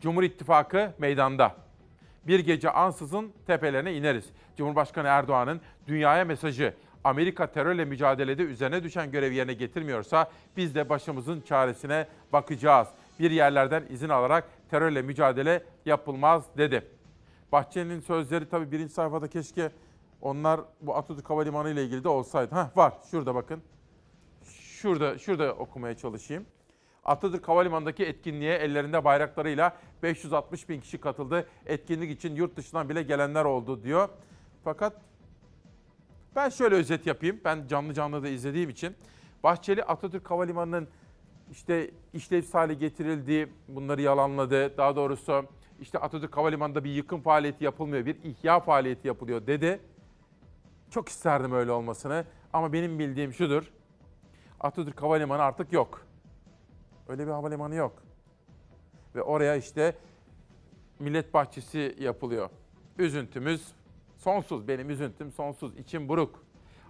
[0.00, 1.67] Cumhur İttifakı meydanda.
[2.28, 4.24] Bir gece ansızın tepelerine ineriz.
[4.56, 11.40] Cumhurbaşkanı Erdoğan'ın dünyaya mesajı Amerika terörle mücadelede üzerine düşen görevi yerine getirmiyorsa biz de başımızın
[11.40, 12.88] çaresine bakacağız.
[13.20, 16.82] Bir yerlerden izin alarak terörle mücadele yapılmaz dedi.
[17.52, 19.70] Bahçeli'nin sözleri tabii birinci sayfada keşke
[20.22, 22.54] onlar bu Atatürk Havalimanı ile ilgili de olsaydı.
[22.54, 23.62] Hah var şurada bakın.
[24.44, 26.46] Şurada şurada okumaya çalışayım.
[27.08, 31.48] Atatürk Havalimanı'ndaki etkinliğe ellerinde bayraklarıyla 560 bin kişi katıldı.
[31.66, 34.08] Etkinlik için yurt dışından bile gelenler oldu diyor.
[34.64, 34.92] Fakat
[36.36, 37.40] ben şöyle özet yapayım.
[37.44, 38.96] Ben canlı canlı da izlediğim için.
[39.44, 40.88] Bahçeli Atatürk Havalimanı'nın
[41.50, 44.76] işte işlevsiz hale getirildiği bunları yalanladı.
[44.76, 45.44] Daha doğrusu
[45.80, 49.80] işte Atatürk Havalimanı'nda bir yıkım faaliyeti yapılmıyor, bir ihya faaliyeti yapılıyor dedi.
[50.90, 53.72] Çok isterdim öyle olmasını ama benim bildiğim şudur.
[54.60, 56.07] Atatürk Havalimanı artık yok.
[57.08, 58.02] Öyle bir havalimanı yok.
[59.14, 59.94] Ve oraya işte
[60.98, 62.50] millet bahçesi yapılıyor.
[62.98, 63.72] Üzüntümüz
[64.18, 64.68] sonsuz.
[64.68, 65.78] Benim üzüntüm sonsuz.
[65.78, 66.44] İçim buruk.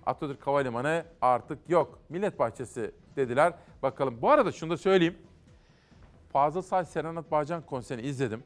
[0.07, 1.98] Atatürk Havalimanı artık yok.
[2.09, 3.52] Millet bahçesi dediler.
[3.83, 4.22] Bakalım.
[4.22, 5.18] Bu arada şunu da söyleyeyim.
[6.33, 8.42] Fazıl Say Serenat Bağcan konserini izledim.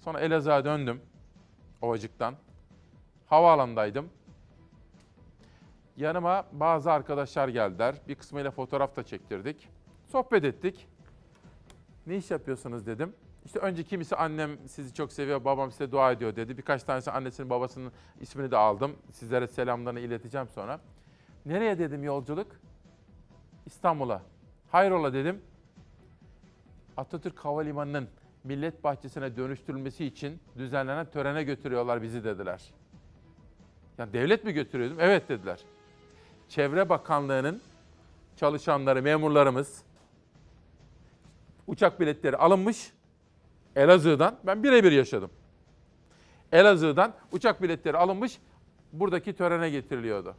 [0.00, 1.00] Sonra Elazığ'a döndüm.
[1.82, 2.34] Ovacık'tan.
[3.26, 4.08] Havaalanındaydım.
[5.96, 7.94] Yanıma bazı arkadaşlar geldiler.
[8.08, 9.68] Bir kısmıyla fotoğraf da çektirdik.
[10.08, 10.88] Sohbet ettik.
[12.06, 13.14] Ne iş yapıyorsunuz dedim.
[13.44, 16.58] İşte önce kimisi annem sizi çok seviyor, babam size dua ediyor dedi.
[16.58, 18.96] Birkaç tanesi annesinin babasının ismini de aldım.
[19.12, 20.80] Sizlere selamlarını ileteceğim sonra.
[21.46, 22.46] Nereye dedim yolculuk?
[23.66, 24.22] İstanbul'a.
[24.70, 25.42] Hayrola dedim.
[26.96, 28.08] Atatürk Havalimanı'nın
[28.44, 32.74] Millet Bahçesi'ne dönüştürülmesi için düzenlenen törene götürüyorlar bizi dediler.
[33.98, 35.00] Yani devlet mi götürüyor dedim.
[35.00, 35.60] Evet dediler.
[36.48, 37.60] Çevre Bakanlığı'nın
[38.36, 39.82] çalışanları, memurlarımız
[41.68, 42.92] uçak biletleri alınmış
[43.76, 44.38] Elazığ'dan.
[44.44, 45.30] Ben birebir yaşadım.
[46.52, 48.38] Elazığ'dan uçak biletleri alınmış
[48.92, 50.36] buradaki törene getiriliyordu.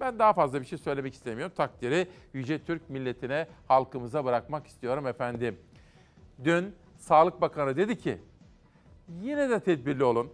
[0.00, 1.52] Ben daha fazla bir şey söylemek istemiyorum.
[1.56, 5.58] Takdiri Yüce Türk milletine, halkımıza bırakmak istiyorum efendim.
[6.44, 8.18] Dün Sağlık Bakanı dedi ki
[9.22, 10.30] yine de tedbirli olun.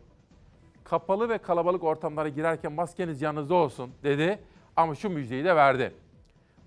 [0.85, 4.38] Kapalı ve kalabalık ortamlara girerken maskeniz yanınızda olsun dedi.
[4.76, 5.92] Ama şu müjdeyi de verdi.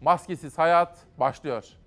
[0.02, 1.78] Maskesiz hayat başlıyor.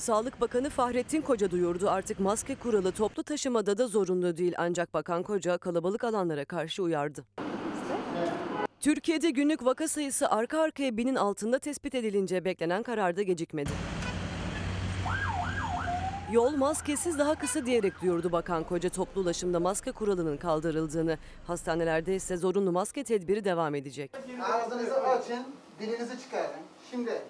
[0.00, 5.22] Sağlık Bakanı Fahrettin Koca duyurdu artık maske kuralı toplu taşımada da zorunlu değil ancak Bakan
[5.22, 7.24] Koca kalabalık alanlara karşı uyardı.
[8.80, 13.70] Türkiye'de günlük vaka sayısı arka arkaya binin altında tespit edilince beklenen kararda gecikmedi.
[16.32, 21.18] Yol maskesiz daha kısa diyerek duyurdu Bakan Koca toplu ulaşımda maske kuralının kaldırıldığını.
[21.46, 24.12] Hastanelerde ise zorunlu maske tedbiri devam edecek.
[24.42, 25.44] Ağzınızı açın,
[25.80, 26.60] dilinizi çıkarın.
[26.90, 27.22] Şimdi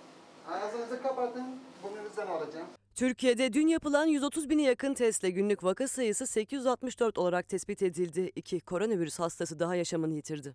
[0.50, 1.44] Ağzınızı kapatın.
[1.82, 2.66] Burnunuzdan alacağım.
[2.94, 8.32] Türkiye'de dün yapılan 130 bine yakın testle günlük vaka sayısı 864 olarak tespit edildi.
[8.36, 10.52] İki koronavirüs hastası daha yaşamını yitirdi.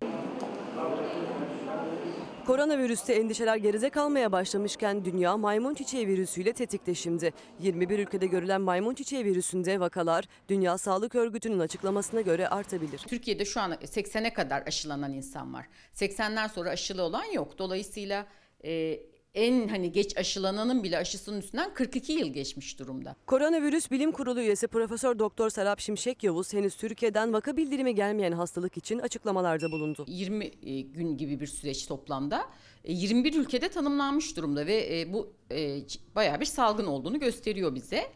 [2.46, 7.32] Koronavirüste endişeler geride kalmaya başlamışken dünya maymun çiçeği virüsüyle tetikte şimdi.
[7.60, 12.98] 21 ülkede görülen maymun çiçeği virüsünde vakalar Dünya Sağlık Örgütü'nün açıklamasına göre artabilir.
[12.98, 15.66] Türkiye'de şu an 80'e kadar aşılanan insan var.
[15.94, 17.58] 80'den sonra aşılı olan yok.
[17.58, 18.26] Dolayısıyla
[18.64, 19.00] e,
[19.36, 23.16] en hani geç aşılananın bile aşısının üstünden 42 yıl geçmiş durumda.
[23.26, 28.76] Koronavirüs Bilim Kurulu üyesi Profesör Doktor Serap Şimşek Yavuz henüz Türkiye'den vaka bildirimi gelmeyen hastalık
[28.76, 30.04] için açıklamalarda bulundu.
[30.08, 32.46] 20 e, gün gibi bir süreç toplamda
[32.86, 35.80] E, 21 ülkede tanımlanmış durumda ve e, bu e,
[36.14, 38.12] bayağı bir salgın olduğunu gösteriyor bize.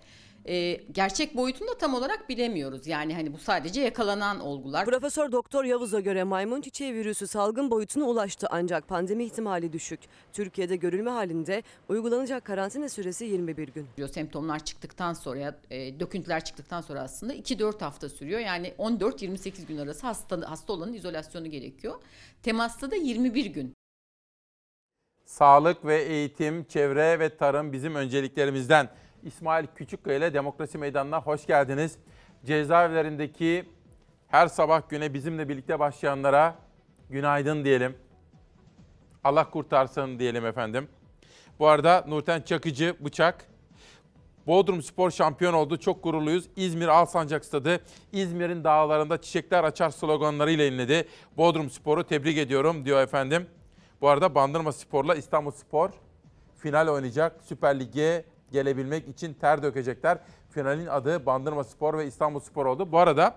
[0.50, 2.86] E, Gerçek boyutunu da tam olarak bilemiyoruz.
[2.86, 4.84] Yani hani bu sadece yakalanan olgular.
[4.86, 10.00] Profesör Doktor Yavuz'a göre maymun çiçeği virüsü salgın boyutuna ulaştı ancak pandemi ihtimali düşük.
[10.32, 13.86] Türkiye'de görülme halinde uygulanacak karantina süresi 21 gün.
[13.96, 14.08] diyor.
[14.08, 18.40] Semptomlar çıktıktan sonra, e, döküntüler çıktıktan sonra aslında 2-4 hafta sürüyor.
[18.40, 21.94] Yani 14-28 gün arası hasta, hasta olanın izolasyonu gerekiyor.
[22.42, 23.74] Temasta da 21 gün.
[25.24, 28.88] Sağlık ve eğitim, çevre ve tarım bizim önceliklerimizden.
[29.24, 31.98] İsmail Küçükkaya ile Demokrasi Meydanı'na hoş geldiniz.
[32.44, 33.64] Cezaevlerindeki
[34.28, 36.54] her sabah güne bizimle birlikte başlayanlara
[37.10, 37.96] günaydın diyelim.
[39.24, 40.88] Allah kurtarsın diyelim efendim.
[41.58, 43.50] Bu arada Nurten Çakıcı Bıçak
[44.46, 45.76] Bodrum Spor şampiyon oldu.
[45.76, 46.44] Çok gururluyuz.
[46.56, 47.80] İzmir Alsancak Stadı
[48.12, 51.08] İzmir'in dağlarında çiçekler açar sloganlarıyla inledi.
[51.36, 53.46] Bodrum Spor'u tebrik ediyorum diyor efendim.
[54.00, 55.90] Bu arada Bandırma Spor'la İstanbul Spor
[56.58, 57.40] final oynayacak.
[57.44, 60.18] Süper Lig'e gelebilmek için ter dökecekler.
[60.50, 62.92] Finalin adı Bandırma Spor ve İstanbul Spor oldu.
[62.92, 63.34] Bu arada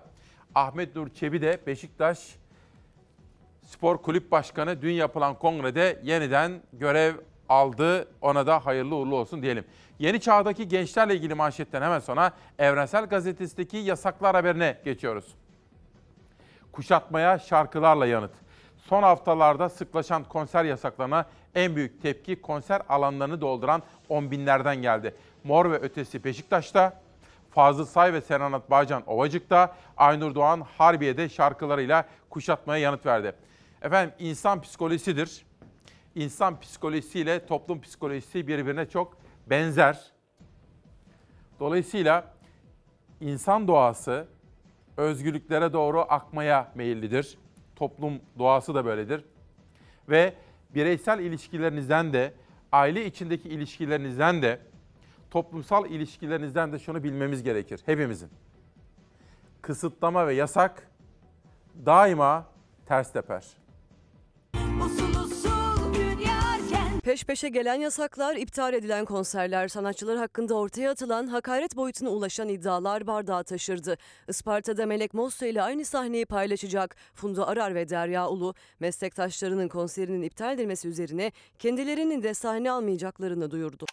[0.54, 2.36] Ahmet Nur Çebi de Beşiktaş
[3.62, 7.14] Spor Kulüp Başkanı dün yapılan kongrede yeniden görev
[7.48, 8.08] aldı.
[8.20, 9.64] Ona da hayırlı uğurlu olsun diyelim.
[9.98, 15.34] Yeni çağdaki gençlerle ilgili manşetten hemen sonra Evrensel Gazetesi'ndeki yasaklar haberine geçiyoruz.
[16.72, 18.43] Kuşatmaya şarkılarla yanıt.
[18.88, 25.14] Son haftalarda sıklaşan konser yasaklarına en büyük tepki konser alanlarını dolduran on binlerden geldi.
[25.44, 27.00] Mor ve Ötesi Beşiktaş'ta,
[27.50, 33.34] Fazıl Say ve Senanat Bağcan Ovacık'ta, Aynur Doğan Harbiye'de şarkılarıyla kuşatmaya yanıt verdi.
[33.82, 35.46] Efendim insan psikolojisidir.
[36.14, 39.16] İnsan psikolojisiyle toplum psikolojisi birbirine çok
[39.46, 40.12] benzer.
[41.60, 42.34] Dolayısıyla
[43.20, 44.26] insan doğası
[44.96, 47.38] özgürlüklere doğru akmaya meyillidir.
[47.76, 49.24] Toplum doğası da böyledir.
[50.08, 50.34] Ve
[50.74, 52.32] bireysel ilişkilerinizden de,
[52.72, 54.60] aile içindeki ilişkilerinizden de,
[55.30, 58.30] toplumsal ilişkilerinizden de şunu bilmemiz gerekir hepimizin.
[59.62, 60.88] Kısıtlama ve yasak
[61.86, 62.46] daima
[62.86, 63.44] ters teper.
[67.04, 73.06] Peş peşe gelen yasaklar, iptal edilen konserler, sanatçılar hakkında ortaya atılan hakaret boyutuna ulaşan iddialar
[73.06, 73.96] bardağı taşırdı.
[74.28, 80.54] Isparta'da Melek Mosso ile aynı sahneyi paylaşacak Funda Arar ve Derya Ulu, meslektaşlarının konserinin iptal
[80.54, 83.86] edilmesi üzerine kendilerinin de sahne almayacaklarını duyurdu.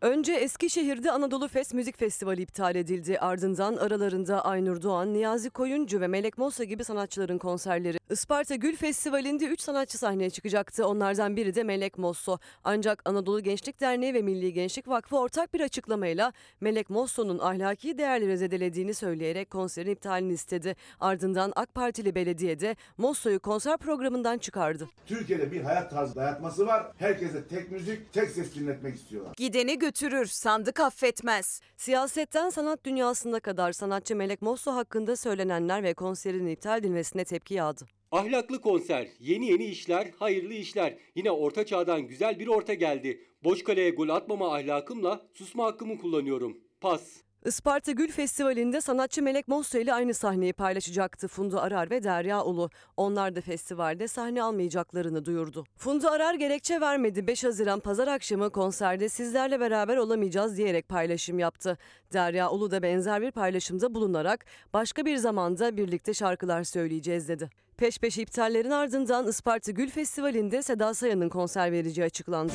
[0.00, 3.18] Önce Eskişehir'de Anadolu Fest Müzik Festivali iptal edildi.
[3.18, 7.98] Ardından aralarında Aynur Doğan, Niyazi Koyuncu ve Melek Mossa gibi sanatçıların konserleri.
[8.10, 10.86] Isparta Gül Festivali'nde 3 sanatçı sahneye çıkacaktı.
[10.86, 12.38] Onlardan biri de Melek Mosso.
[12.64, 18.38] Ancak Anadolu Gençlik Derneği ve Milli Gençlik Vakfı ortak bir açıklamayla Melek Mosso'nun ahlaki değerleri
[18.38, 20.76] zedelediğini söyleyerek konserin iptalini istedi.
[21.00, 24.88] Ardından AK Partili belediye de Mosso'yu konser programından çıkardı.
[25.06, 26.92] Türkiye'de bir hayat tarzı dayatması var.
[26.98, 29.34] Herkese tek müzik, tek ses dinletmek istiyorlar.
[29.36, 31.60] Gideni götürür, sandık affetmez.
[31.76, 37.86] Siyasetten sanat dünyasına kadar sanatçı Melek Mosso hakkında söylenenler ve konserin iptal edilmesine tepki yağdı.
[38.12, 40.98] Ahlaklı konser, yeni yeni işler, hayırlı işler.
[41.14, 43.20] Yine orta çağdan güzel bir orta geldi.
[43.44, 46.58] Boş kaleye gol atmama ahlakımla susma hakkımı kullanıyorum.
[46.80, 47.02] Pas.
[47.44, 52.70] Isparta Gül Festivali'nde sanatçı Melek Mosso ile aynı sahneyi paylaşacaktı Funda Arar ve Derya Ulu.
[52.96, 55.64] Onlar da festivalde sahne almayacaklarını duyurdu.
[55.76, 57.26] Funda Arar gerekçe vermedi.
[57.26, 61.78] 5 Haziran pazar akşamı konserde sizlerle beraber olamayacağız diyerek paylaşım yaptı.
[62.12, 67.50] Derya Ulu da benzer bir paylaşımda bulunarak başka bir zamanda birlikte şarkılar söyleyeceğiz dedi.
[67.76, 72.52] Peş peşe iptallerin ardından Isparta Gül Festivali'nde Seda Sayan'ın konser vereceği açıklandı.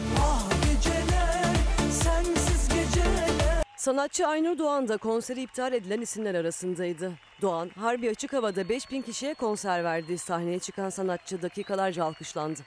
[3.85, 7.11] Sanatçı Aynur Doğan da konseri iptal edilen isimler arasındaydı.
[7.41, 10.17] Doğan, Harbi Açık Hava'da 5000 kişiye konser verdi.
[10.17, 12.59] Sahneye çıkan sanatçı dakikalarca alkışlandı.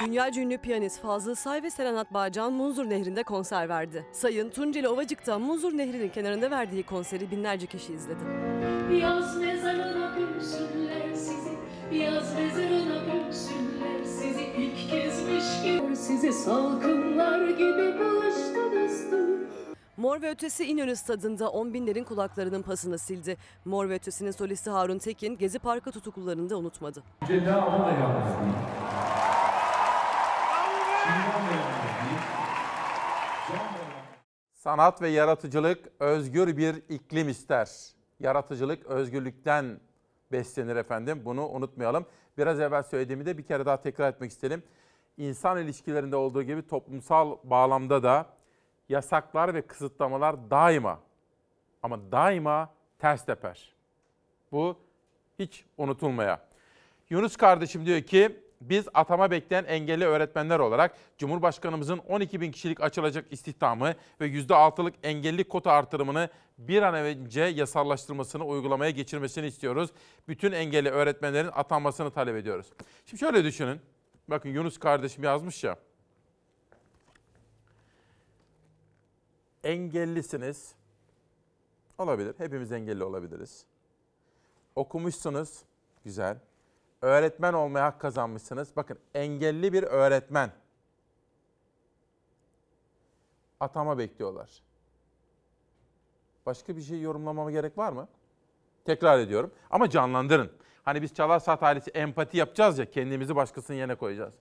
[0.00, 4.06] Dünya ünlü piyanist Fazıl Say ve Serenat Bağcan Munzur Nehri'nde konser verdi.
[4.12, 8.20] Sayın Tunceli Ovacık'ta Munzur Nehri'nin kenarında verdiği konseri binlerce kişi izledi.
[9.00, 11.58] Yaz mezarına gülsünler sizin
[11.92, 13.17] Yaz mezarına sizi gezmiş
[15.68, 19.08] gibi Sizi salkımlar gibi buluştunuz
[19.96, 23.36] Mor ve Ötesi İnönü stadında 10 binlerin kulaklarının pasını sildi.
[23.64, 27.02] Mor ve Ötesi'nin solisti Harun Tekin Gezi Parkı tutuklularını da unutmadı.
[27.28, 28.54] Ceza onu da yalnız değil.
[34.52, 37.68] Sanat ve yaratıcılık özgür bir iklim ister.
[38.20, 39.80] Yaratıcılık özgürlükten
[40.32, 41.22] beslenir efendim.
[41.24, 42.06] Bunu unutmayalım.
[42.38, 44.62] Biraz evvel söylediğimi de bir kere daha tekrar etmek istedim.
[45.18, 48.26] İnsan ilişkilerinde olduğu gibi toplumsal bağlamda da
[48.88, 51.00] yasaklar ve kısıtlamalar daima
[51.82, 53.74] ama daima ters teper.
[54.52, 54.76] Bu
[55.38, 56.40] hiç unutulmaya.
[57.10, 63.32] Yunus kardeşim diyor ki biz atama bekleyen engelli öğretmenler olarak Cumhurbaşkanımızın 12 bin kişilik açılacak
[63.32, 66.28] istihdamı ve %6'lık engelli kota artırımını
[66.58, 69.90] bir an önce yasallaştırmasını uygulamaya geçirmesini istiyoruz.
[70.28, 72.66] Bütün engelli öğretmenlerin atanmasını talep ediyoruz.
[73.06, 73.80] Şimdi şöyle düşünün.
[74.28, 75.76] Bakın Yunus kardeşim yazmış ya.
[79.64, 80.74] Engellisiniz.
[81.98, 82.34] Olabilir.
[82.38, 83.64] Hepimiz engelli olabiliriz.
[84.76, 85.62] Okumuşsunuz.
[86.04, 86.38] Güzel.
[87.02, 88.76] Öğretmen olmaya hak kazanmışsınız.
[88.76, 90.52] Bakın engelli bir öğretmen.
[93.60, 94.62] Atama bekliyorlar.
[96.46, 98.08] Başka bir şey yorumlamama gerek var mı?
[98.84, 99.52] Tekrar ediyorum.
[99.70, 100.52] Ama canlandırın.
[100.88, 104.34] Hani biz Çalar Saat ailesi empati yapacağız ya kendimizi başkasının yerine koyacağız.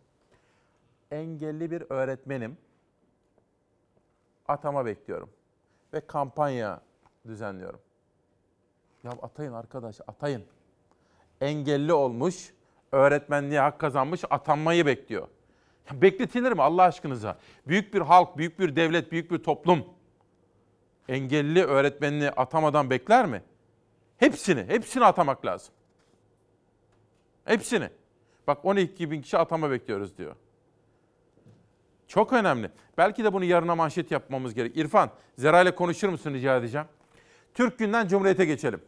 [1.11, 2.57] Engelli bir öğretmenim.
[4.47, 5.29] Atama bekliyorum.
[5.93, 6.81] Ve kampanya
[7.27, 7.79] düzenliyorum.
[9.03, 10.43] Ya atayın arkadaş atayın.
[11.41, 12.53] Engelli olmuş,
[12.91, 15.27] öğretmenliğe hak kazanmış atanmayı bekliyor.
[15.91, 17.37] Ya bekletilir mi Allah aşkınıza?
[17.67, 19.85] Büyük bir halk, büyük bir devlet, büyük bir toplum
[21.09, 23.43] engelli öğretmenini atamadan bekler mi?
[24.17, 25.73] Hepsini, hepsini atamak lazım.
[27.47, 27.89] Hepsini.
[28.47, 30.35] Bak 12 bin kişi atama bekliyoruz diyor.
[32.07, 32.71] Çok önemli.
[32.97, 34.77] Belki de bunu yarına manşet yapmamız gerek.
[34.77, 36.87] İrfan, Zera ile konuşur musun rica edeceğim.
[37.53, 38.81] Türk günden Cumhuriyet'e geçelim.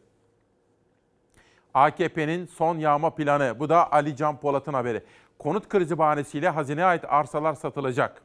[1.74, 3.60] AKP'nin son yağma planı.
[3.60, 5.04] Bu da Ali Can Polat'ın haberi.
[5.38, 8.22] Konut krizi bahanesiyle hazineye ait arsalar satılacak.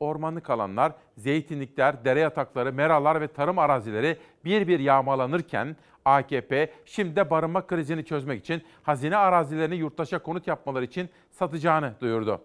[0.00, 7.30] Ormanlık alanlar, zeytinlikler, dere yatakları, meralar ve tarım arazileri bir bir yağmalanırken AKP şimdi de
[7.30, 12.40] barınma krizini çözmek için hazine arazilerini yurttaşa konut yapmaları için satacağını duyurdu.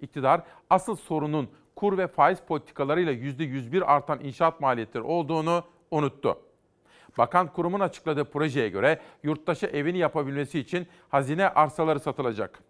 [0.00, 0.40] İktidar
[0.70, 6.38] asıl sorunun kur ve faiz politikalarıyla %101 artan inşaat maliyetleri olduğunu unuttu.
[7.18, 12.62] Bakan kurumun açıkladığı projeye göre yurttaşa evini yapabilmesi için hazine arsaları satılacak.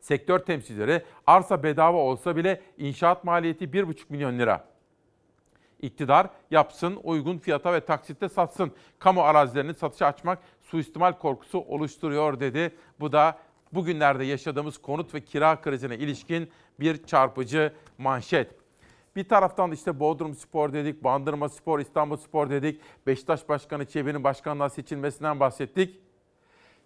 [0.00, 4.64] Sektör temsilcileri arsa bedava olsa bile inşaat maliyeti 1,5 milyon lira.
[5.82, 8.72] İktidar yapsın, uygun fiyata ve taksitte satsın.
[8.98, 12.76] Kamu arazilerini satışa açmak suistimal korkusu oluşturuyor dedi.
[13.00, 13.38] Bu da
[13.72, 18.50] bugünlerde yaşadığımız konut ve kira krizine ilişkin bir çarpıcı manşet.
[19.16, 22.80] Bir taraftan işte Bodrum Spor dedik, Bandırma Spor, İstanbul Spor dedik.
[23.06, 26.00] Beşiktaş Başkanı Çebi'nin başkanlığa seçilmesinden bahsettik.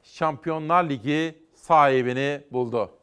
[0.02, 3.01] Şampiyonlar Ligi sahibini buldu.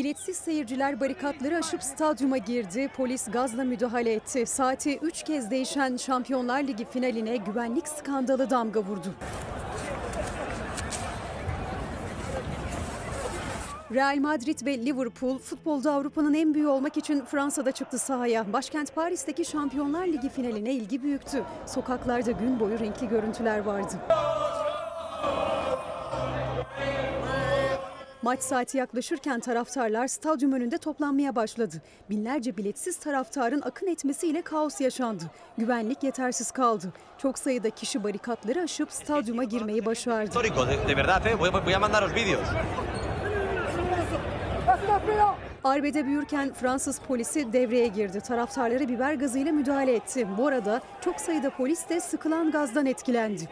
[0.00, 2.90] Biletsiz seyirciler barikatları aşıp stadyuma girdi.
[2.96, 4.46] Polis gazla müdahale etti.
[4.46, 9.14] Saati 3 kez değişen Şampiyonlar Ligi finaline güvenlik skandalı damga vurdu.
[13.94, 18.52] Real Madrid ve Liverpool futbolda Avrupa'nın en büyüğü olmak için Fransa'da çıktı sahaya.
[18.52, 21.42] Başkent Paris'teki Şampiyonlar Ligi finaline ilgi büyüktü.
[21.66, 23.94] Sokaklarda gün boyu renkli görüntüler vardı.
[28.22, 31.76] Maç saati yaklaşırken taraftarlar stadyum önünde toplanmaya başladı.
[32.10, 35.24] Binlerce biletsiz taraftarın akın etmesiyle kaos yaşandı.
[35.58, 36.92] Güvenlik yetersiz kaldı.
[37.18, 40.30] Çok sayıda kişi barikatları aşıp stadyuma girmeyi başardı.
[44.68, 45.34] Eh.
[45.64, 48.20] Arbede büyürken Fransız polisi devreye girdi.
[48.20, 50.28] Taraftarlara biber gazıyla müdahale etti.
[50.38, 53.48] Bu arada çok sayıda polis de sıkılan gazdan etkilendi.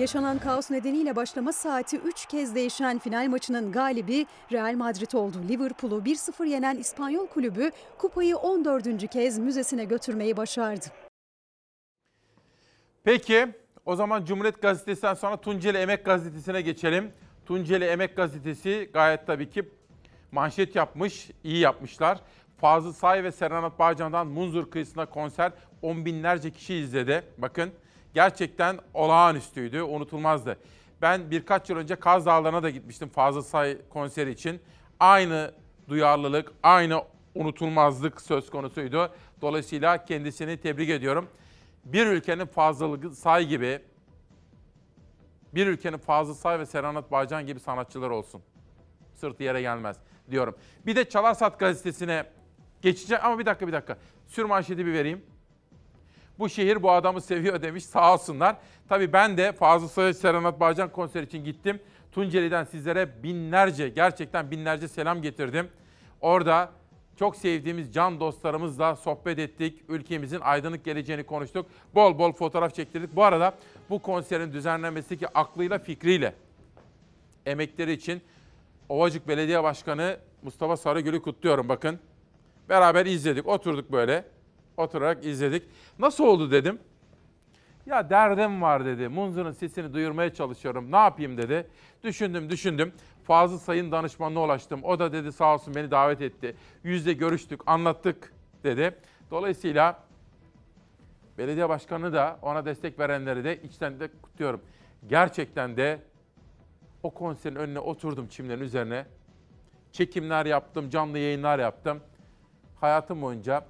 [0.00, 5.36] Yaşanan kaos nedeniyle başlama saati 3 kez değişen final maçının galibi Real Madrid oldu.
[5.48, 9.10] Liverpool'u 1-0 yenen İspanyol kulübü kupayı 14.
[9.10, 10.86] kez müzesine götürmeyi başardı.
[13.04, 13.46] Peki
[13.86, 17.12] o zaman Cumhuriyet Gazetesi'nden sonra Tunceli Emek Gazetesi'ne geçelim.
[17.46, 19.68] Tunceli Emek Gazetesi gayet tabii ki
[20.32, 22.20] manşet yapmış, iyi yapmışlar.
[22.56, 27.22] Fazıl Say ve Serenat Bağcan'dan Munzur kıyısına konser on binlerce kişi izledi.
[27.38, 27.70] Bakın
[28.14, 30.58] gerçekten olağanüstüydü, unutulmazdı.
[31.02, 34.60] Ben birkaç yıl önce Kaz Dağları'na da gitmiştim Fazıl Say konseri için.
[35.00, 35.54] Aynı
[35.88, 37.02] duyarlılık, aynı
[37.34, 39.12] unutulmazlık söz konusuydu.
[39.40, 41.28] Dolayısıyla kendisini tebrik ediyorum.
[41.84, 43.80] Bir ülkenin Fazıl Say gibi,
[45.54, 48.42] bir ülkenin Fazıl Say ve Serenat Bağcan gibi sanatçılar olsun.
[49.14, 49.96] Sırtı yere gelmez
[50.30, 50.56] diyorum.
[50.86, 52.24] Bir de Çalarsat gazetesine
[52.82, 53.98] geçeceğim ama bir dakika bir dakika.
[54.26, 55.22] Sürmanşeti bir vereyim.
[56.40, 58.56] Bu şehir bu adamı seviyor demiş sağ olsunlar.
[58.88, 61.80] Tabii ben de Fazıl Say Serenat Bağcan konseri için gittim.
[62.12, 65.68] Tunceli'den sizlere binlerce gerçekten binlerce selam getirdim.
[66.20, 66.70] Orada
[67.16, 69.82] çok sevdiğimiz can dostlarımızla sohbet ettik.
[69.88, 71.66] Ülkemizin aydınlık geleceğini konuştuk.
[71.94, 73.16] Bol bol fotoğraf çektirdik.
[73.16, 73.54] Bu arada
[73.90, 76.34] bu konserin düzenlenmesindeki aklıyla fikriyle
[77.46, 78.22] emekleri için
[78.88, 81.98] Ovacık Belediye Başkanı Mustafa Sarıgül'ü kutluyorum bakın.
[82.68, 84.24] Beraber izledik, oturduk böyle.
[84.80, 85.62] Oturarak izledik.
[85.98, 86.78] Nasıl oldu dedim.
[87.86, 89.08] Ya derdim var dedi.
[89.08, 90.92] Munzur'un sesini duyurmaya çalışıyorum.
[90.92, 91.66] Ne yapayım dedi.
[92.04, 92.92] Düşündüm, düşündüm.
[93.24, 94.84] Fazıl Say'ın danışmanına ulaştım.
[94.84, 96.56] O da dedi sağ olsun beni davet etti.
[96.84, 98.32] Yüzde görüştük, anlattık
[98.64, 98.96] dedi.
[99.30, 99.98] Dolayısıyla
[101.38, 104.60] belediye başkanı da ona destek verenleri de içten de kutluyorum.
[105.08, 106.00] Gerçekten de
[107.02, 109.06] o konserin önüne oturdum çimlerin üzerine.
[109.92, 112.00] Çekimler yaptım, canlı yayınlar yaptım.
[112.80, 113.64] Hayatım boyunca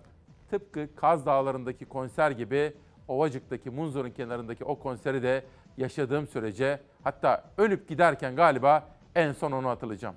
[0.51, 2.73] tıpkı Kaz Dağları'ndaki konser gibi
[3.09, 5.45] Ovacık'taki Munzur'un kenarındaki o konseri de
[5.77, 10.15] yaşadığım sürece hatta ölüp giderken galiba en son onu hatırlayacağım.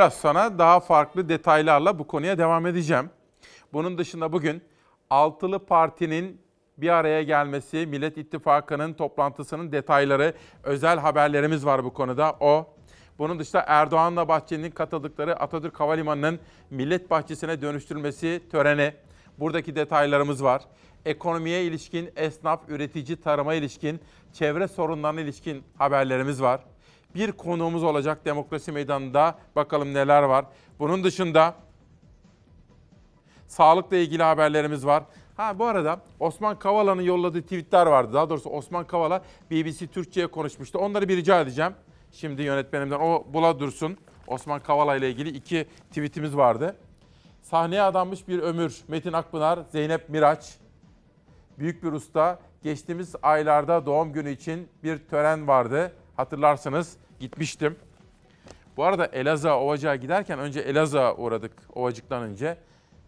[0.00, 3.10] Biraz sonra daha farklı detaylarla bu konuya devam edeceğim.
[3.72, 4.62] Bunun dışında bugün
[5.10, 6.40] altılı partinin
[6.78, 10.34] bir araya gelmesi, Millet İttifakı'nın toplantısının detayları,
[10.64, 12.36] özel haberlerimiz var bu konuda.
[12.40, 12.66] O.
[13.18, 16.40] Bunun dışında Erdoğan'la Bahçeli'nin katıldıkları Atatürk Havalimanı'nın
[16.70, 18.94] Millet Bahçesi'ne dönüştürülmesi töreni.
[19.38, 20.62] Buradaki detaylarımız var.
[21.04, 24.00] Ekonomiye ilişkin, esnaf, üretici, tarıma ilişkin,
[24.32, 26.60] çevre sorunlarına ilişkin haberlerimiz var.
[27.14, 29.38] Bir konuğumuz olacak demokrasi meydanında.
[29.56, 30.44] Bakalım neler var.
[30.78, 31.54] Bunun dışında
[33.46, 35.02] sağlıkla ilgili haberlerimiz var.
[35.36, 38.12] Ha bu arada Osman Kavala'nın yolladığı tweetler vardı.
[38.12, 40.78] Daha doğrusu Osman Kavala BBC Türkçe'ye konuşmuştu.
[40.78, 41.72] Onları bir rica edeceğim.
[42.12, 43.96] Şimdi yönetmenimden o bula dursun.
[44.26, 46.76] Osman Kavala ile ilgili iki tweetimiz vardı.
[47.42, 48.80] Sahneye adanmış bir ömür.
[48.88, 50.56] Metin Akpınar, Zeynep Miraç.
[51.58, 52.38] Büyük bir usta.
[52.62, 55.92] Geçtiğimiz aylarda doğum günü için bir tören vardı.
[56.20, 57.76] Hatırlarsınız gitmiştim.
[58.76, 62.58] Bu arada Elazığ Ovacık'a giderken önce Elazığ'a uğradık Ovacık'tan önce.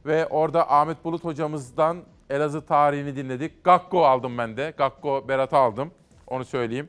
[0.07, 3.65] Ve orada Ahmet Bulut hocamızdan Elazığ tarihini dinledik.
[3.65, 4.75] Gakko aldım ben de.
[4.77, 5.91] Gakko Berat'ı aldım.
[6.27, 6.89] Onu söyleyeyim.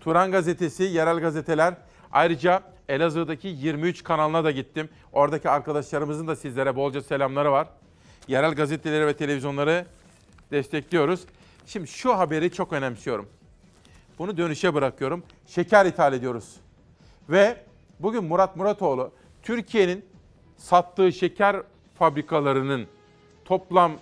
[0.00, 1.74] Turan Gazetesi, yerel gazeteler.
[2.12, 4.88] Ayrıca Elazığ'daki 23 kanalına da gittim.
[5.12, 7.68] Oradaki arkadaşlarımızın da sizlere bolca selamları var.
[8.28, 9.86] Yerel gazeteleri ve televizyonları
[10.50, 11.26] destekliyoruz.
[11.66, 13.35] Şimdi şu haberi çok önemsiyorum.
[14.18, 15.22] Bunu dönüşe bırakıyorum.
[15.46, 16.56] Şeker ithal ediyoruz.
[17.28, 17.56] Ve
[18.00, 19.12] bugün Murat Muratoğlu
[19.42, 20.04] Türkiye'nin
[20.56, 21.56] sattığı şeker
[21.94, 22.86] fabrikalarının
[23.44, 23.92] toplam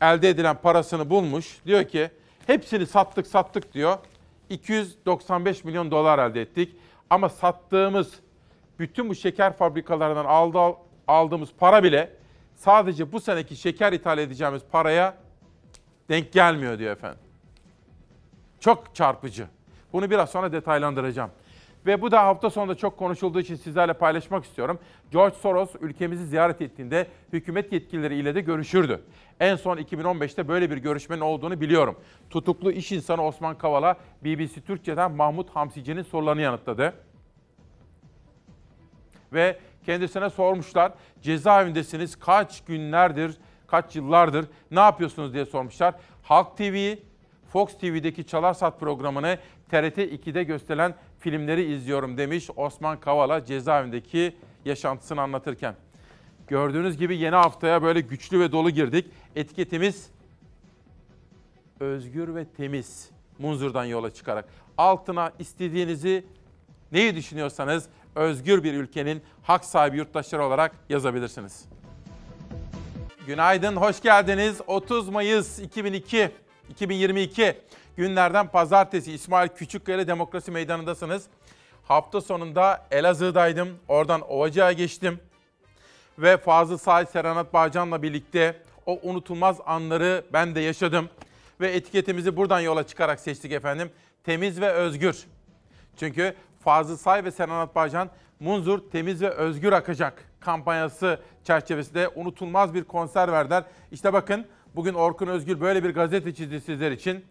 [0.00, 1.58] elde edilen parasını bulmuş.
[1.66, 2.10] Diyor ki
[2.46, 3.98] hepsini sattık sattık diyor.
[4.50, 6.76] 295 milyon dolar elde ettik.
[7.10, 8.12] Ama sattığımız
[8.78, 10.76] bütün bu şeker fabrikalarından aldı,
[11.08, 12.10] aldığımız para bile
[12.54, 15.16] sadece bu seneki şeker ithal edeceğimiz paraya
[16.08, 17.20] denk gelmiyor diyor efendim.
[18.62, 19.46] Çok çarpıcı.
[19.92, 21.30] Bunu biraz sonra detaylandıracağım.
[21.86, 24.78] Ve bu da hafta sonunda çok konuşulduğu için sizlerle paylaşmak istiyorum.
[25.10, 29.02] George Soros ülkemizi ziyaret ettiğinde hükümet yetkilileriyle de görüşürdü.
[29.40, 31.96] En son 2015'te böyle bir görüşmenin olduğunu biliyorum.
[32.30, 36.94] Tutuklu iş insanı Osman Kavala BBC Türkçe'den Mahmut Hamsici'nin sorularını yanıtladı.
[39.32, 40.92] Ve kendisine sormuşlar
[41.22, 43.36] cezaevindesiniz kaç günlerdir,
[43.66, 45.94] kaç yıllardır ne yapıyorsunuz diye sormuşlar.
[46.22, 46.96] Halk TV,
[47.52, 49.38] Fox TV'deki Çalar Saat programını
[49.70, 55.74] TRT 2'de gösterilen filmleri izliyorum demiş Osman Kavala cezaevindeki yaşantısını anlatırken.
[56.48, 59.06] Gördüğünüz gibi yeni haftaya böyle güçlü ve dolu girdik.
[59.36, 60.10] Etiketimiz
[61.80, 63.10] özgür ve temiz.
[63.38, 64.48] Munzur'dan yola çıkarak.
[64.78, 66.24] Altına istediğinizi
[66.92, 71.64] neyi düşünüyorsanız özgür bir ülkenin hak sahibi yurttaşları olarak yazabilirsiniz.
[73.26, 74.60] Günaydın, hoş geldiniz.
[74.66, 76.30] 30 Mayıs 2002,
[76.72, 77.56] 2022
[77.96, 81.26] günlerden pazartesi İsmail Küçükkaya Demokrasi Meydanı'ndasınız.
[81.84, 83.78] Hafta sonunda Elazığ'daydım.
[83.88, 85.20] Oradan Ovacık'a geçtim.
[86.18, 91.08] Ve Fazıl Say Serenat Bağcan'la birlikte o unutulmaz anları ben de yaşadım.
[91.60, 93.90] Ve etiketimizi buradan yola çıkarak seçtik efendim.
[94.24, 95.24] Temiz ve özgür.
[95.96, 98.10] Çünkü Fazıl Say ve Serenat Bağcan
[98.40, 103.64] Munzur temiz ve özgür akacak kampanyası çerçevesinde unutulmaz bir konser verdiler.
[103.90, 104.46] İşte bakın
[104.76, 107.24] bugün Orkun Özgür böyle bir gazete çizdi sizler için.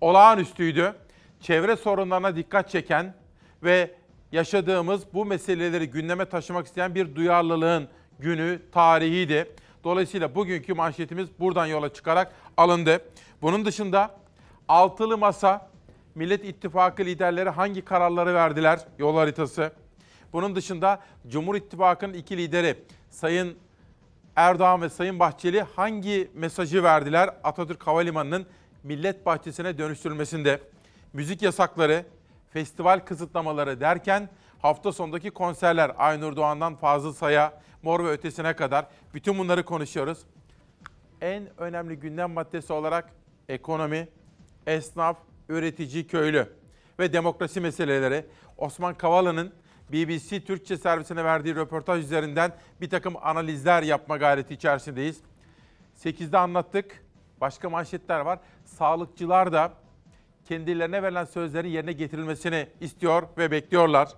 [0.00, 0.94] Olağanüstüydü.
[1.40, 3.14] Çevre sorunlarına dikkat çeken
[3.62, 3.94] ve
[4.32, 7.88] yaşadığımız bu meseleleri gündeme taşımak isteyen bir duyarlılığın
[8.18, 9.54] günü, tarihiydi.
[9.84, 13.00] Dolayısıyla bugünkü manşetimiz buradan yola çıkarak alındı.
[13.42, 14.14] Bunun dışında
[14.68, 15.68] altılı masa
[16.14, 18.80] Millet İttifakı liderleri hangi kararları verdiler?
[18.98, 19.72] Yol haritası.
[20.32, 22.76] Bunun dışında Cumhur İttifakı'nın iki lideri
[23.10, 23.56] Sayın
[24.38, 28.46] Erdoğan ve Sayın Bahçeli hangi mesajı verdiler Atatürk Havalimanı'nın
[28.82, 30.60] millet bahçesine dönüştürülmesinde?
[31.12, 32.04] Müzik yasakları,
[32.50, 34.28] festival kısıtlamaları derken
[34.58, 40.18] hafta sonundaki konserler Aynur Doğan'dan Fazıl Say'a, Mor ve Ötesi'ne kadar bütün bunları konuşuyoruz.
[41.20, 43.12] En önemli gündem maddesi olarak
[43.48, 44.08] ekonomi,
[44.66, 45.16] esnaf,
[45.48, 46.52] üretici, köylü
[46.98, 48.26] ve demokrasi meseleleri
[48.58, 49.52] Osman Kavala'nın
[49.92, 55.20] BBC Türkçe servisine verdiği röportaj üzerinden bir takım analizler yapma gayreti içerisindeyiz.
[56.04, 57.04] 8'de anlattık.
[57.40, 58.38] Başka manşetler var.
[58.64, 59.72] Sağlıkçılar da
[60.48, 64.08] kendilerine verilen sözlerin yerine getirilmesini istiyor ve bekliyorlar.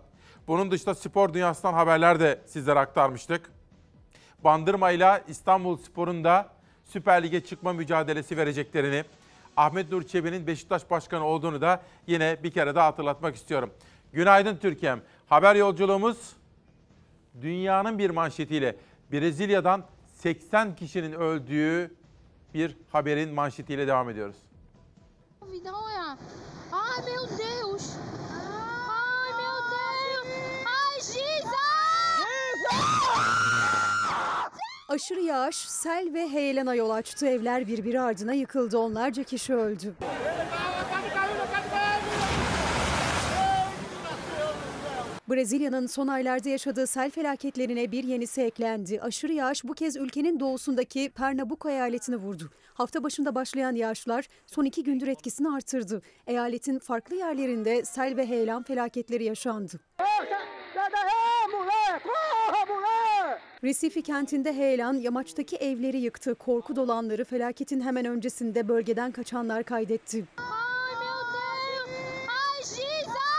[0.48, 3.50] Bunun dışında spor dünyasından haberler de sizlere aktarmıştık.
[4.44, 6.48] Bandırma ile İstanbul Spor'un da
[6.84, 9.04] Süper Lig'e çıkma mücadelesi vereceklerini,
[9.56, 13.70] Ahmet Nur Çebi'nin Beşiktaş Başkanı olduğunu da yine bir kere daha hatırlatmak istiyorum.
[14.12, 15.02] Günaydın Türkiye'm.
[15.30, 16.32] Haber yolculuğumuz
[17.40, 18.76] dünyanın bir manşetiyle
[19.12, 21.94] Brezilya'dan 80 kişinin öldüğü
[22.54, 24.36] bir haberin manşetiyle devam ediyoruz.
[25.42, 26.18] Olha.
[26.72, 27.90] Ai, meu Deus!
[28.88, 30.26] Ai, meu Deus!
[30.66, 31.50] Ai, Jesus!
[34.88, 37.26] Aşırı yağış, sel ve heyelana yol açtı.
[37.26, 38.78] Evler birbiri ardına yıkıldı.
[38.78, 39.94] Onlarca kişi öldü.
[45.30, 49.00] Brezilya'nın son aylarda yaşadığı sel felaketlerine bir yenisi eklendi.
[49.00, 52.50] Aşırı yağış bu kez ülkenin doğusundaki Pernambuco eyaletini vurdu.
[52.74, 56.02] Hafta başında başlayan yağışlar son iki gündür etkisini artırdı.
[56.26, 59.80] Eyaletin farklı yerlerinde sel ve heyelan felaketleri yaşandı.
[63.64, 66.34] Recife kentinde heyelan yamaçtaki evleri yıktı.
[66.34, 70.24] Korku dolanları felaketin hemen öncesinde bölgeden kaçanlar kaydetti.
[70.38, 71.96] Ai, meu Deus!
[72.28, 73.30] Ai, Jesus!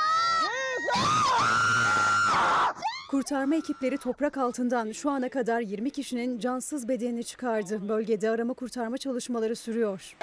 [3.12, 7.90] Kurtarma ekipleri toprak altından şu ana kadar 20 kişinin cansız bedenini çıkardı.
[7.90, 10.16] Bölgede arama kurtarma çalışmaları sürüyor.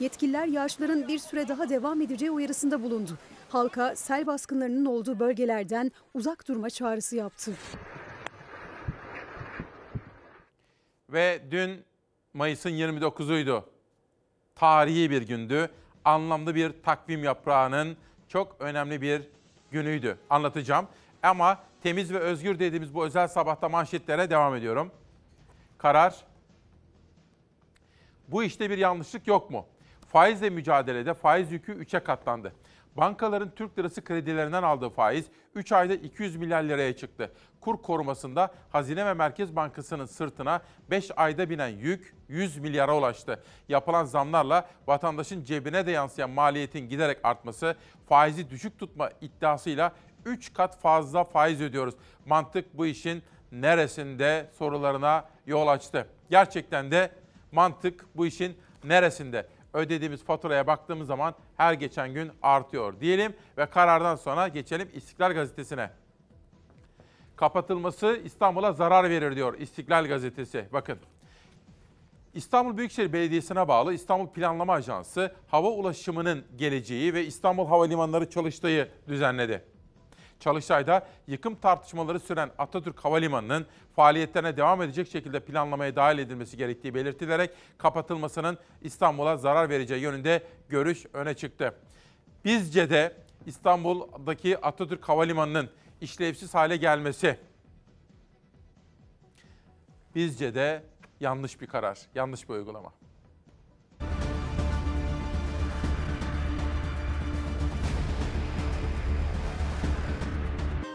[0.00, 3.18] Yetkililer yağışların bir süre daha devam edeceği uyarısında bulundu.
[3.48, 7.52] Halka sel baskınlarının olduğu bölgelerden uzak durma çağrısı yaptı.
[11.08, 11.84] Ve dün
[12.34, 13.62] Mayıs'ın 29'uydu.
[14.54, 15.70] Tarihi bir gündü.
[16.04, 17.96] Anlamlı bir takvim yaprağının
[18.28, 19.22] çok önemli bir
[19.70, 20.18] günüydü.
[20.30, 20.88] Anlatacağım.
[21.22, 24.92] Ama temiz ve özgür dediğimiz bu özel sabahta manşetlere devam ediyorum.
[25.78, 26.24] Karar.
[28.28, 29.66] Bu işte bir yanlışlık yok mu?
[30.12, 32.52] Faizle mücadelede faiz yükü 3'e katlandı.
[33.00, 35.24] Bankaların Türk lirası kredilerinden aldığı faiz
[35.54, 37.32] 3 ayda 200 milyar liraya çıktı.
[37.60, 43.42] Kur korumasında Hazine ve Merkez Bankası'nın sırtına 5 ayda binen yük 100 milyara ulaştı.
[43.68, 47.76] Yapılan zamlarla vatandaşın cebine de yansıyan maliyetin giderek artması,
[48.08, 49.92] faizi düşük tutma iddiasıyla
[50.24, 51.94] 3 kat fazla faiz ödüyoruz.
[52.26, 53.22] Mantık bu işin
[53.52, 56.06] neresinde sorularına yol açtı.
[56.30, 57.10] Gerçekten de
[57.52, 59.46] mantık bu işin neresinde?
[59.74, 65.90] Ödediğimiz faturaya baktığımız zaman her geçen gün artıyor diyelim ve karardan sonra geçelim İstiklal Gazetesi'ne.
[67.36, 70.64] Kapatılması İstanbul'a zarar verir diyor İstiklal Gazetesi.
[70.72, 70.98] Bakın.
[72.34, 79.64] İstanbul Büyükşehir Belediyesi'ne bağlı İstanbul Planlama Ajansı hava ulaşımının geleceği ve İstanbul Havalimanları çalıştığı düzenledi.
[80.40, 83.66] Çalıştay'da yıkım tartışmaları süren Atatürk Havalimanı'nın
[83.96, 91.06] faaliyetlerine devam edecek şekilde planlamaya dahil edilmesi gerektiği belirtilerek kapatılmasının İstanbul'a zarar vereceği yönünde görüş
[91.12, 91.74] öne çıktı.
[92.44, 93.16] Bizce de
[93.46, 95.70] İstanbul'daki Atatürk Havalimanı'nın
[96.00, 97.38] işlevsiz hale gelmesi
[100.14, 100.82] bizce de
[101.20, 102.92] yanlış bir karar, yanlış bir uygulama.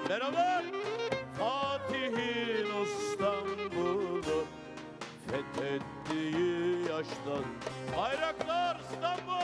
[0.10, 0.64] Merhaba.
[1.40, 4.46] Fatih'in İstanbul'u
[5.28, 7.46] fethettiği yaştan
[7.98, 9.36] bayraklar İstanbul.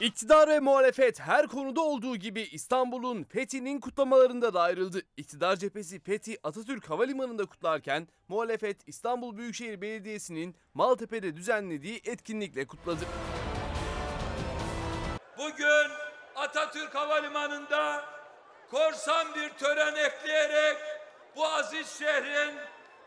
[0.00, 5.02] İktidar ve muhalefet her konuda olduğu gibi İstanbul'un fethinin kutlamalarında da ayrıldı.
[5.16, 13.04] İktidar cephesi Fethi Atatürk Havalimanı'nda kutlarken muhalefet İstanbul Büyükşehir Belediyesi'nin Maltepe'de düzenlediği etkinlikle kutladı.
[15.40, 15.90] Bugün
[16.36, 18.04] Atatürk Havalimanı'nda
[18.70, 20.76] korsan bir tören ekleyerek
[21.36, 22.54] bu aziz şehrin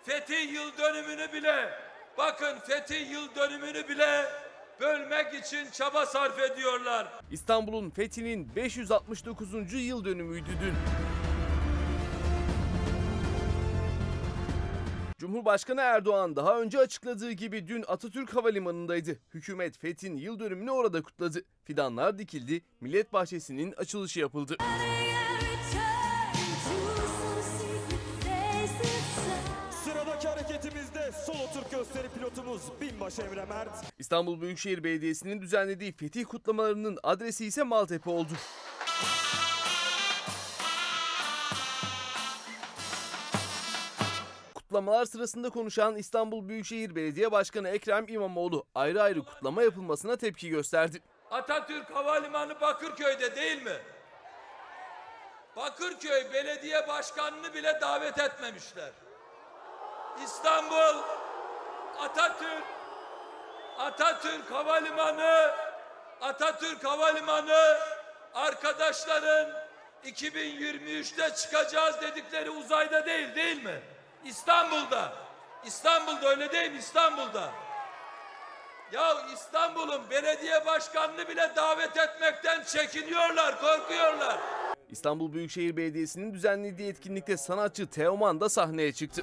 [0.03, 1.69] fetih yıl dönümünü bile
[2.17, 4.25] bakın fetih yıl dönümünü bile
[4.79, 7.07] bölmek için çaba sarf ediyorlar.
[7.31, 9.73] İstanbul'un fethinin 569.
[9.73, 11.03] yıl dönümüydü dün.
[15.34, 19.19] Cumhurbaşkanı Erdoğan daha önce açıkladığı gibi dün Atatürk Havalimanı'ndaydı.
[19.34, 21.41] Hükümet Fethin yıl dönümünü orada kutladı.
[21.63, 24.57] Fidanlar dikildi, Millet Bahçesi'nin açılışı yapıldı.
[29.84, 33.93] Sıradaki hareketimizde solo Türk gösteri pilotumuz Binbaşı Emre Mert.
[33.99, 38.34] İstanbul Büyükşehir Belediyesi'nin düzenlediği fetih kutlamalarının adresi ise Maltepe oldu.
[44.74, 51.01] Kutlamalar sırasında konuşan İstanbul Büyükşehir Belediye Başkanı Ekrem İmamoğlu ayrı ayrı kutlama yapılmasına tepki gösterdi.
[51.32, 53.78] Atatürk Havalimanı Bakırköy'de değil mi?
[55.55, 58.91] Bakırköy Belediye Başkanı'nı bile davet etmemişler.
[60.24, 61.01] İstanbul
[61.99, 62.63] Atatürk
[63.78, 65.51] Atatürk Havalimanı
[66.21, 67.78] Atatürk Havalimanı
[68.34, 69.49] arkadaşların
[70.05, 73.82] 2023'te çıkacağız dedikleri uzayda değil değil mi?
[74.26, 75.13] İstanbul'da.
[75.65, 76.78] İstanbul'da öyle değil mi?
[76.78, 77.51] İstanbul'da.
[78.91, 84.39] Ya İstanbul'un belediye başkanını bile davet etmekten çekiniyorlar, korkuyorlar.
[84.89, 89.21] İstanbul Büyükşehir Belediyesi'nin düzenlediği etkinlikte sanatçı Teoman da sahneye çıktı.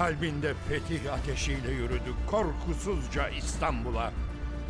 [0.00, 4.12] Kalbinde fetih ateşiyle yürüdü korkusuzca İstanbul'a.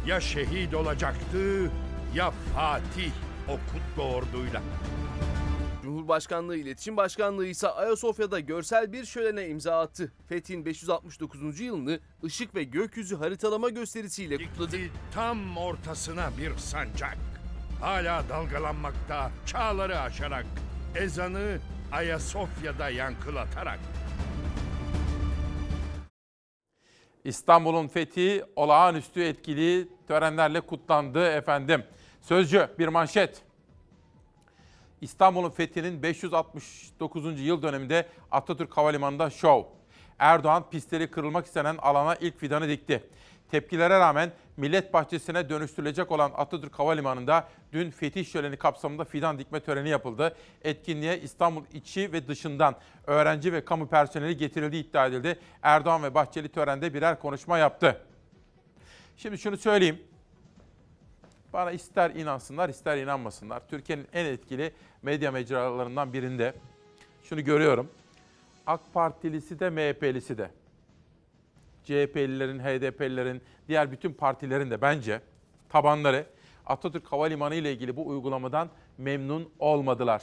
[0.07, 1.71] Ya şehit olacaktı
[2.15, 3.13] ya Fatih
[3.49, 4.63] o kutlu orduyla.
[5.83, 10.13] Cumhurbaşkanlığı İletişim Başkanlığı ise Ayasofya'da görsel bir şölene imza attı.
[10.29, 11.61] Fethin 569.
[11.61, 14.77] yılını ışık ve gökyüzü haritalama gösterisiyle kutladı.
[15.15, 17.19] Tam ortasına bir sancak.
[17.81, 20.47] Hala dalgalanmakta çağları aşarak.
[20.95, 21.59] Ezanı
[21.93, 23.79] Ayasofya'da yankılatarak.
[27.25, 31.85] İstanbul'un fethi olağanüstü etkili törenlerle kutlandı efendim.
[32.21, 33.43] Sözcü bir manşet.
[35.01, 37.41] İstanbul'un fethinin 569.
[37.41, 39.63] yıl döneminde Atatürk Havalimanı'nda şov.
[40.19, 43.05] Erdoğan pistleri kırılmak istenen alana ilk fidanı dikti.
[43.51, 49.89] Tepkilere rağmen Millet Bahçesi'ne dönüştürülecek olan Atatürk Havalimanı'nda dün fetih şöleni kapsamında fidan dikme töreni
[49.89, 50.37] yapıldı.
[50.63, 52.77] Etkinliğe İstanbul içi ve dışından
[53.07, 55.39] öğrenci ve kamu personeli getirildiği iddia edildi.
[55.63, 58.01] Erdoğan ve Bahçeli törende birer konuşma yaptı.
[59.17, 60.03] Şimdi şunu söyleyeyim.
[61.53, 63.69] Bana ister inansınlar ister inanmasınlar.
[63.69, 64.73] Türkiye'nin en etkili
[65.03, 66.55] medya mecralarından birinde
[67.23, 67.91] şunu görüyorum.
[68.67, 70.51] AK Partilisi de MHP'lisi de
[71.85, 75.21] CHP'lilerin, HDP'lilerin, diğer bütün partilerin de bence
[75.69, 76.27] tabanları
[76.67, 80.23] Atatürk Havalimanı ile ilgili bu uygulamadan memnun olmadılar.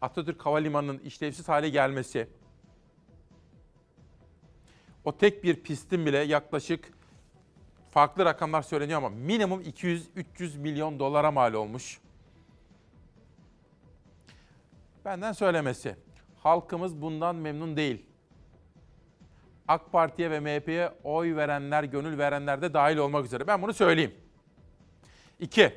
[0.00, 2.28] Atatürk Havalimanı'nın işlevsiz hale gelmesi,
[5.04, 6.92] o tek bir pistin bile yaklaşık
[7.90, 12.00] farklı rakamlar söyleniyor ama minimum 200-300 milyon dolara mal olmuş.
[15.04, 15.96] Benden söylemesi.
[16.42, 18.06] Halkımız bundan memnun değil.
[19.68, 23.46] AK Parti'ye ve MHP'ye oy verenler, gönül verenler de dahil olmak üzere.
[23.46, 24.14] Ben bunu söyleyeyim.
[25.40, 25.74] İki,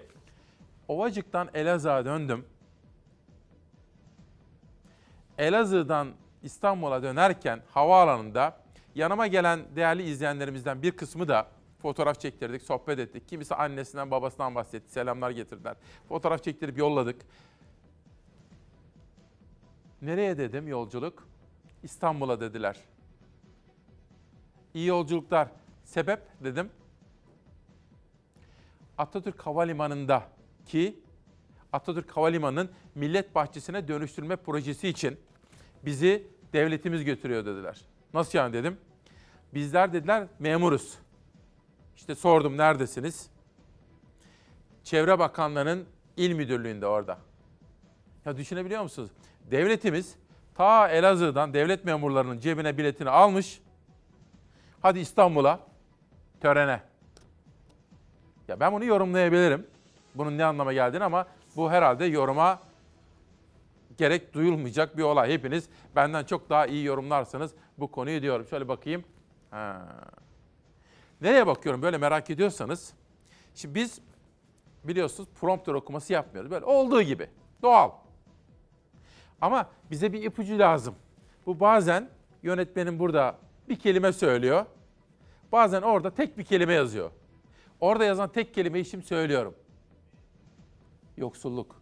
[0.88, 2.46] Ovacık'tan Elazığ'a döndüm.
[5.38, 6.14] Elazığ'dan
[6.44, 8.58] İstanbul'a dönerken havaalanında
[8.96, 11.48] yanıma gelen değerli izleyenlerimizden bir kısmı da
[11.82, 13.28] fotoğraf çektirdik, sohbet ettik.
[13.28, 15.76] Kimisi annesinden babasından bahsetti, selamlar getirdiler.
[16.10, 17.22] Fotoğraf çektirip yolladık.
[20.02, 21.28] Nereye dedim yolculuk?
[21.84, 22.78] İstanbul'a dediler.
[24.74, 25.48] İyi yolculuklar.
[25.84, 26.70] Sebep dedim.
[28.98, 30.24] Atatürk Havalimanı'nda
[30.66, 31.00] ki
[31.74, 35.20] Atatürk Havalimanı'nın millet bahçesine dönüştürme projesi için
[35.86, 37.82] bizi devletimiz götürüyor dediler.
[38.14, 38.78] Nasıl yani dedim.
[39.54, 40.98] Bizler dediler memuruz.
[41.96, 43.30] İşte sordum neredesiniz?
[44.84, 45.86] Çevre Bakanlığı'nın
[46.18, 47.18] il müdürlüğünde orada.
[48.26, 49.10] Ya düşünebiliyor musunuz?
[49.52, 50.16] Devletimiz
[50.56, 53.62] ta Elazığ'dan devlet memurlarının cebine biletini almış.
[54.82, 55.60] Hadi İstanbul'a
[56.42, 56.82] törene.
[58.48, 59.68] Ya ben bunu yorumlayabilirim.
[60.16, 62.60] Bunun ne anlama geldiğini ama bu herhalde yoruma
[63.98, 65.32] gerek duyulmayacak bir olay.
[65.32, 68.48] Hepiniz benden çok daha iyi yorumlarsınız bu konuyu diyorum.
[68.48, 69.04] Şöyle bakayım.
[69.52, 69.82] Ha.
[71.22, 72.94] Nereye bakıyorum böyle merak ediyorsanız.
[73.56, 74.02] Şimdi biz
[74.84, 76.52] biliyorsunuz prompter okuması yapmıyoruz.
[76.52, 77.30] Böyle olduğu gibi.
[77.62, 77.92] Doğal.
[79.42, 80.96] Ama bize bir ipucu lazım.
[81.46, 82.10] Bu bazen
[82.44, 83.36] yönetmenin burada
[83.70, 84.66] bir kelime söylüyor.
[85.52, 87.12] Bazen orada tek bir kelime yazıyor.
[87.80, 89.56] Orada yazan tek kelimeyi şimdi söylüyorum.
[91.18, 91.82] Yoksulluk.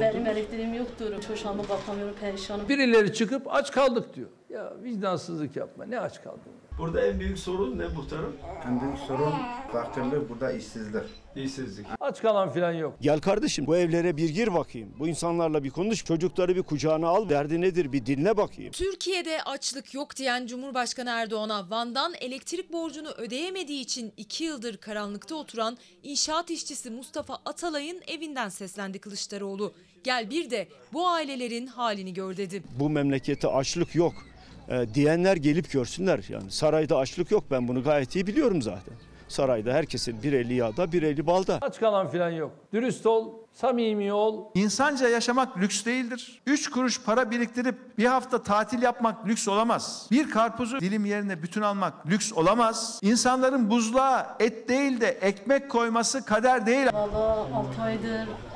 [0.00, 1.20] Benim elektriğim yoktur.
[1.20, 2.68] Çoşağıma bakamıyorum, perişanım.
[2.68, 4.28] Birileri çıkıp aç kaldık diyor.
[4.48, 5.84] Ya vicdansızlık yapma.
[5.84, 6.40] Ne aç kaldın?
[6.78, 8.36] Burada en büyük sorun ne muhtarım?
[8.66, 9.32] En büyük sorun
[9.72, 11.02] fakirlik, burada işsizlik.
[11.36, 11.86] İşsizlik.
[12.00, 12.96] Aç kalan filan yok.
[13.00, 14.94] Gel kardeşim bu evlere bir gir bakayım.
[14.98, 16.04] Bu insanlarla bir konuş.
[16.04, 17.28] Çocukları bir kucağına al.
[17.28, 18.72] Derdi nedir bir dinle bakayım.
[18.72, 25.78] Türkiye'de açlık yok diyen Cumhurbaşkanı Erdoğan'a Van'dan elektrik borcunu ödeyemediği için 2 yıldır karanlıkta oturan
[26.02, 29.74] inşaat işçisi Mustafa Atalay'ın evinden seslendi Kılıçdaroğlu.
[30.04, 32.62] Gel bir de bu ailelerin halini gör dedi.
[32.78, 34.14] Bu memlekette açlık yok.
[34.68, 36.20] Ee, diyenler gelip görsünler.
[36.28, 37.44] Yani sarayda açlık yok.
[37.50, 38.94] Ben bunu gayet iyi biliyorum zaten.
[39.28, 41.58] Sarayda herkesin bir eli yağda bir eli balda.
[41.60, 42.50] Aç kalan filan yok.
[42.72, 44.44] Dürüst ol, samimi ol.
[44.54, 46.42] İnsanca yaşamak lüks değildir.
[46.46, 50.06] Üç kuruş para biriktirip bir hafta tatil yapmak lüks olamaz.
[50.10, 52.98] Bir karpuzu dilim yerine bütün almak lüks olamaz.
[53.02, 56.86] İnsanların buzluğa et değil de ekmek koyması kader değil.
[56.92, 58.08] Valla 6 aydır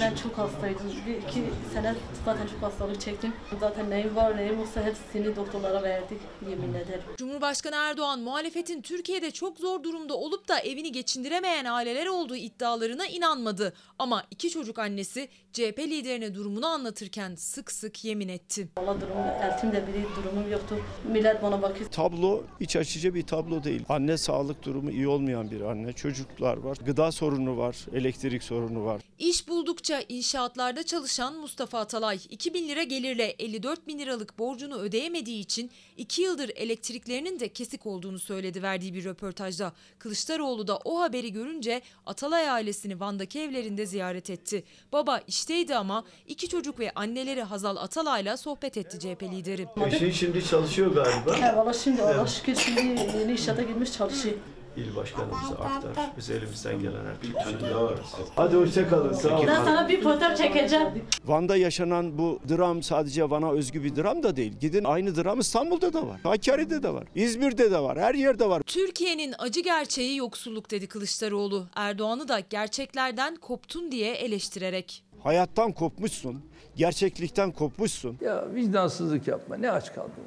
[0.00, 0.92] ben çok hastaydım.
[1.06, 3.32] Bir iki sene zaten çok hastalık çektim.
[3.60, 6.18] Zaten neyim var neyim yoksa hepsini doktorlara verdik
[6.50, 7.02] yemin ederim.
[7.16, 13.72] Cumhurbaşkanı Erdoğan muhalefetin Türkiye'de çok zor durumda olup da evini geçindiremeyen aileler olduğu iddialarına inanmadı.
[13.98, 18.68] Ama iki çocuk annesi CHP liderine durumunu anlatırken sık sık yemin etti.
[18.78, 20.76] Valla durum, eltimde biri durumum yoktu.
[21.12, 21.90] Millet bana bakıyor.
[21.90, 23.82] Tablo iç açıcı bir tablo değil.
[23.88, 25.92] Anne sağlık durumu iyi olmayan bir anne.
[25.92, 26.76] Çocuklar var.
[26.86, 27.76] Gıda sorunu var.
[27.94, 29.02] Elektrik sorunu var.
[29.18, 35.70] İş buldukça inşaatlarda çalışan Mustafa Atalay 2000 lira gelirle 54 bin liralık borcunu ödeyemediği için
[35.96, 39.72] 2 yıldır elektriklerinin de kesik olduğunu söyledi verdiği bir röportajda.
[39.98, 44.64] Kılıçdaroğlu da o haberi görünce Atalay ailesini Van'daki evlerinde ziyaret etti.
[44.92, 49.68] Baba işteydi ama iki çocuk ve anneleri Hazal Atalay'la sohbet etti CHP lideri.
[49.86, 51.36] Eşin şimdi çalışıyor galiba.
[51.36, 52.80] He valla şimdi Allah şükür şimdi
[53.18, 54.34] yeni inşaata girmiş çalışıyor.
[54.76, 56.10] İl başkanımıza aktar.
[56.18, 58.00] Biz elimizden gelen her türlü yaparız.
[58.36, 59.12] Hadi hoşça kalın.
[59.12, 59.46] Sağ olun.
[59.46, 60.88] Ben sana bir fotoğraf çekeceğim.
[61.24, 64.52] Van'da yaşanan bu dram sadece Van'a özgü bir dram da değil.
[64.60, 66.20] Gidin aynı dram İstanbul'da da var.
[66.22, 67.04] Hakkari'de de var.
[67.14, 67.98] İzmir'de de var.
[67.98, 68.62] Her yerde var.
[68.66, 71.66] Türkiye'nin acı gerçeği yoksulluk dedi Kılıçdaroğlu.
[71.74, 75.04] Erdoğan'ı da gerçeklerden koptun diye eleştirerek.
[75.22, 76.44] Hayattan kopmuşsun.
[76.76, 78.18] Gerçeklikten kopmuşsun.
[78.20, 79.56] Ya vicdansızlık yapma.
[79.56, 80.24] Ne aç kaldın?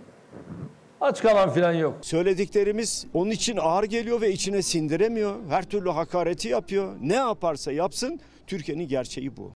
[1.02, 1.98] Aç kalan filan yok.
[2.02, 5.36] Söylediklerimiz onun için ağır geliyor ve içine sindiremiyor.
[5.50, 6.96] Her türlü hakareti yapıyor.
[7.02, 9.54] Ne yaparsa yapsın Türkiye'nin gerçeği bu.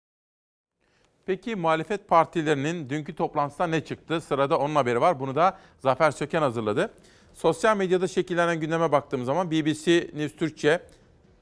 [1.25, 4.21] Peki muhalefet partilerinin dünkü toplantısında ne çıktı?
[4.21, 5.19] Sırada onun haberi var.
[5.19, 6.93] Bunu da Zafer Söken hazırladı.
[7.33, 10.79] Sosyal medyada şekillenen gündeme baktığım zaman BBC News Türkçe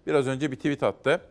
[0.07, 1.21] biraz önce bir tweet attı.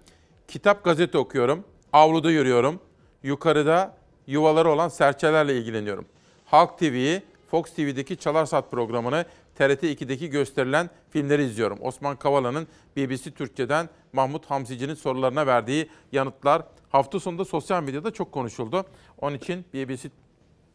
[0.48, 2.80] Kitap gazete okuyorum, avluda yürüyorum,
[3.22, 3.94] yukarıda
[4.26, 6.04] yuvaları olan serçelerle ilgileniyorum.
[6.44, 9.24] Halk TV'yi, Fox TV'deki Çalar Saat programını,
[9.54, 11.78] TRT 2'deki gösterilen filmleri izliyorum.
[11.80, 18.84] Osman Kavala'nın BBC Türkçe'den Mahmut Hamsici'nin sorularına verdiği yanıtlar hafta sonunda sosyal medyada çok konuşuldu.
[19.20, 20.08] Onun için BBC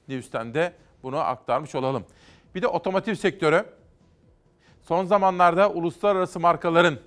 [0.07, 2.05] News'ten de bunu aktarmış olalım.
[2.55, 3.65] Bir de otomotiv sektörü.
[4.81, 6.97] Son zamanlarda uluslararası markaların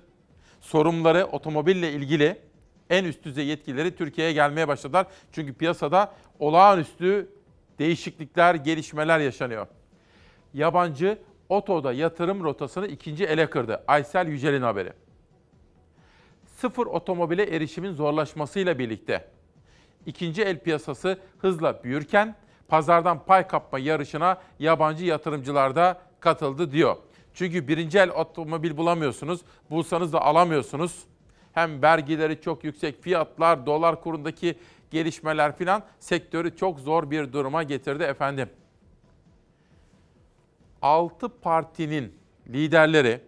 [0.61, 2.41] sorumluları otomobille ilgili
[2.89, 5.07] en üst düzey yetkilileri Türkiye'ye gelmeye başladılar.
[5.31, 7.29] Çünkü piyasada olağanüstü
[7.79, 9.67] değişiklikler, gelişmeler yaşanıyor.
[10.53, 11.17] Yabancı
[11.49, 13.83] otoda yatırım rotasını ikinci ele kırdı.
[13.87, 14.93] Aysel Yücel'in haberi.
[16.45, 19.27] Sıfır otomobile erişimin zorlaşmasıyla birlikte
[20.05, 22.35] ikinci el piyasası hızla büyürken
[22.67, 26.95] pazardan pay kapma yarışına yabancı yatırımcılar da katıldı diyor.
[27.33, 31.03] Çünkü birinci el otomobil bulamıyorsunuz, bulsanız da alamıyorsunuz.
[31.53, 34.55] Hem vergileri çok yüksek, fiyatlar, dolar kurundaki
[34.91, 38.49] gelişmeler filan sektörü çok zor bir duruma getirdi efendim.
[40.81, 43.21] 6 partinin liderleri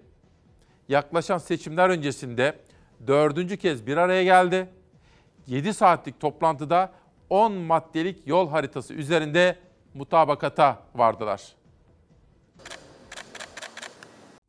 [0.90, 2.60] yaklaşan seçimler öncesinde
[3.08, 4.70] dördüncü kez bir araya geldi.
[5.48, 6.92] 7 saatlik toplantıda
[7.30, 9.56] 10 maddelik yol haritası üzerinde
[9.94, 11.57] mutabakata vardılar.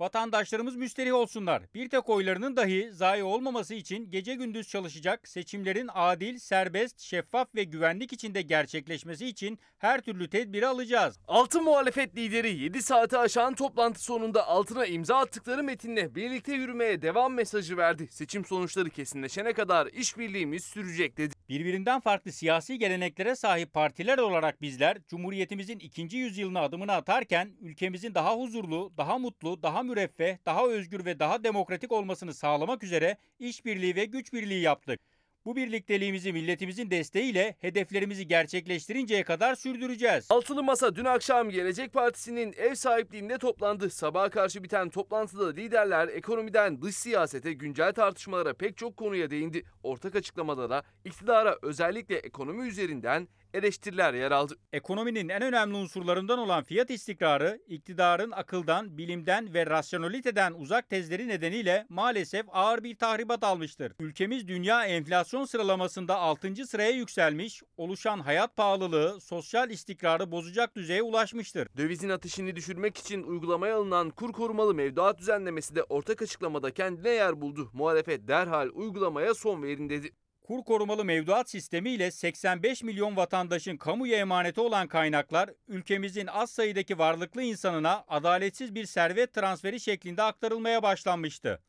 [0.01, 1.62] Vatandaşlarımız müsterih olsunlar.
[1.74, 7.64] Bir tek oylarının dahi zayi olmaması için gece gündüz çalışacak, seçimlerin adil, serbest, şeffaf ve
[7.64, 11.18] güvenlik içinde gerçekleşmesi için her türlü tedbiri alacağız.
[11.28, 17.34] Altı muhalefet lideri 7 saati aşan toplantı sonunda altına imza attıkları metinle birlikte yürümeye devam
[17.34, 18.09] mesajı verdi.
[18.11, 21.38] Seçim sonuçları kesinleşene kadar işbirliğimiz sürecek dedi.
[21.49, 28.36] Birbirinden farklı siyasi geleneklere sahip partiler olarak bizler Cumhuriyetimizin ikinci yüzyılına adımını atarken ülkemizin daha
[28.36, 34.05] huzurlu, daha mutlu, daha müreffeh, daha özgür ve daha demokratik olmasını sağlamak üzere işbirliği ve
[34.05, 35.01] güç birliği yaptık.
[35.45, 40.26] Bu birlikteliğimizi milletimizin desteğiyle hedeflerimizi gerçekleştirinceye kadar sürdüreceğiz.
[40.30, 43.91] Altılı Masa dün akşam Gelecek Partisi'nin ev sahipliğinde toplandı.
[43.91, 49.64] Sabaha karşı biten toplantıda liderler ekonomiden dış siyasete, güncel tartışmalara pek çok konuya değindi.
[49.82, 54.55] Ortak açıklamada da iktidara özellikle ekonomi üzerinden eleştiriler yer aldı.
[54.72, 61.86] Ekonominin en önemli unsurlarından olan fiyat istikrarı, iktidarın akıldan, bilimden ve rasyonaliteden uzak tezleri nedeniyle
[61.88, 63.92] maalesef ağır bir tahribat almıştır.
[64.01, 66.66] Ülkemiz dünya enflasyon sıralamasında 6.
[66.66, 71.68] sıraya yükselmiş, oluşan hayat pahalılığı, sosyal istikrarı bozacak düzeye ulaşmıştır.
[71.76, 77.40] Dövizin ateşini düşürmek için uygulamaya alınan kur korumalı mevduat düzenlemesi de ortak açıklamada kendine yer
[77.40, 77.70] buldu.
[77.72, 80.11] Muhalefet derhal uygulamaya son verin dedi.
[80.49, 86.99] Kur korumalı mevduat sistemi ile 85 milyon vatandaşın kamuya emaneti olan kaynaklar ülkemizin az sayıdaki
[86.99, 91.61] varlıklı insanına adaletsiz bir servet transferi şeklinde aktarılmaya başlanmıştı.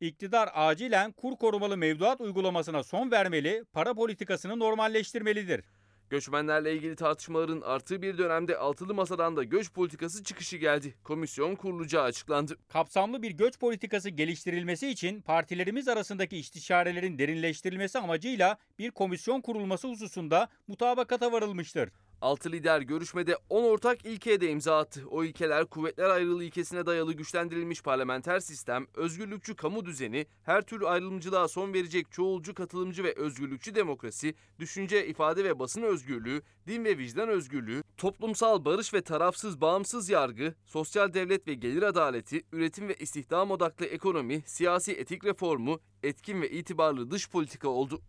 [0.00, 5.64] İktidar acilen kur korumalı mevduat uygulamasına son vermeli, para politikasını normalleştirmelidir.
[6.10, 10.94] Göçmenlerle ilgili tartışmaların arttığı bir dönemde altılı masadan da göç politikası çıkışı geldi.
[11.04, 12.56] Komisyon kurulacağı açıklandı.
[12.68, 20.48] Kapsamlı bir göç politikası geliştirilmesi için partilerimiz arasındaki istişarelerin derinleştirilmesi amacıyla bir komisyon kurulması hususunda
[20.66, 21.90] mutabakata varılmıştır.
[22.20, 25.02] Altı lider görüşmede 10 ortak ilkeye de imza attı.
[25.10, 31.48] O ilkeler kuvvetler ayrılığı ilkesine dayalı güçlendirilmiş parlamenter sistem, özgürlükçü kamu düzeni, her türlü ayrımcılığa
[31.48, 37.28] son verecek çoğulcu, katılımcı ve özgürlükçü demokrasi, düşünce, ifade ve basın özgürlüğü, din ve vicdan
[37.28, 43.50] özgürlüğü, toplumsal barış ve tarafsız bağımsız yargı, sosyal devlet ve gelir adaleti, üretim ve istihdam
[43.50, 48.00] odaklı ekonomi, siyasi etik reformu, etkin ve itibarlı dış politika oldu.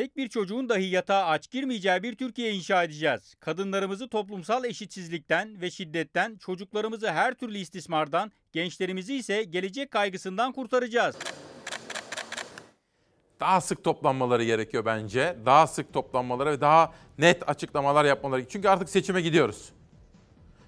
[0.00, 3.34] Tek bir çocuğun dahi yatağa aç girmeyeceği bir Türkiye inşa edeceğiz.
[3.40, 11.16] Kadınlarımızı toplumsal eşitsizlikten ve şiddetten, çocuklarımızı her türlü istismardan, gençlerimizi ise gelecek kaygısından kurtaracağız.
[13.40, 15.36] Daha sık toplanmaları gerekiyor bence.
[15.46, 18.48] Daha sık toplanmaları ve daha net açıklamalar yapmaları.
[18.48, 19.72] Çünkü artık seçime gidiyoruz.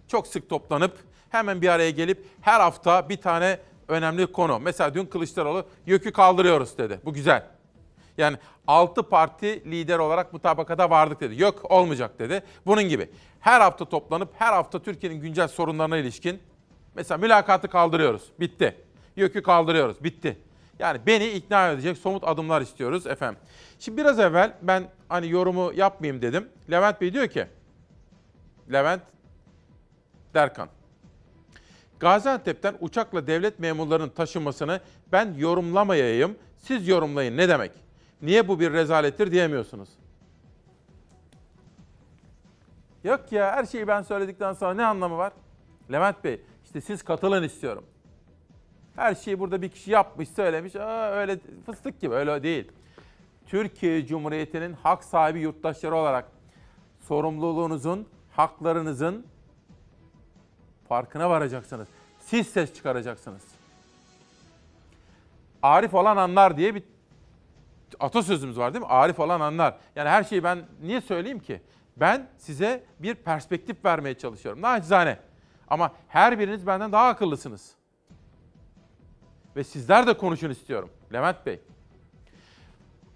[0.08, 0.98] Çok sık toplanıp
[1.30, 3.58] hemen bir araya gelip her hafta bir tane
[3.88, 4.58] önemli konu.
[4.58, 7.00] Mesela dün Kılıçdaroğlu yükü kaldırıyoruz dedi.
[7.04, 7.61] Bu güzel.
[8.18, 8.36] Yani
[8.66, 11.42] 6 parti lider olarak mutabakata vardık dedi.
[11.42, 12.42] Yok olmayacak dedi.
[12.66, 13.10] Bunun gibi.
[13.40, 16.40] Her hafta toplanıp her hafta Türkiye'nin güncel sorunlarına ilişkin
[16.94, 18.22] mesela mülakatı kaldırıyoruz.
[18.40, 18.76] Bitti.
[19.16, 20.04] Yükü kaldırıyoruz.
[20.04, 20.38] Bitti.
[20.78, 23.40] Yani beni ikna edecek somut adımlar istiyoruz efendim.
[23.78, 26.48] Şimdi biraz evvel ben hani yorumu yapmayayım dedim.
[26.70, 27.46] Levent Bey diyor ki
[28.72, 29.02] Levent
[30.34, 30.68] Derkan.
[32.00, 34.80] Gaziantep'ten uçakla devlet memurlarının taşınmasını
[35.12, 36.36] ben yorumlamayayım.
[36.58, 37.72] Siz yorumlayın ne demek?
[38.22, 39.88] Niye bu bir rezalettir diyemiyorsunuz.
[43.04, 45.32] Yok ya her şeyi ben söyledikten sonra ne anlamı var?
[45.92, 47.84] Levent Bey işte siz katılın istiyorum.
[48.96, 52.72] Her şeyi burada bir kişi yapmış söylemiş Aa, öyle fıstık gibi öyle değil.
[53.46, 56.24] Türkiye Cumhuriyeti'nin hak sahibi yurttaşları olarak
[57.00, 59.26] sorumluluğunuzun, haklarınızın
[60.88, 61.88] farkına varacaksınız.
[62.20, 63.42] Siz ses çıkaracaksınız.
[65.62, 66.82] Arif olan anlar diye bir
[68.02, 68.90] atasözümüz var değil mi?
[68.90, 69.76] Arif olan anlar.
[69.96, 71.62] Yani her şeyi ben niye söyleyeyim ki?
[71.96, 74.62] Ben size bir perspektif vermeye çalışıyorum.
[74.62, 75.18] Nacizane.
[75.68, 77.74] Ama her biriniz benden daha akıllısınız.
[79.56, 80.90] Ve sizler de konuşun istiyorum.
[81.12, 81.60] Levent Bey.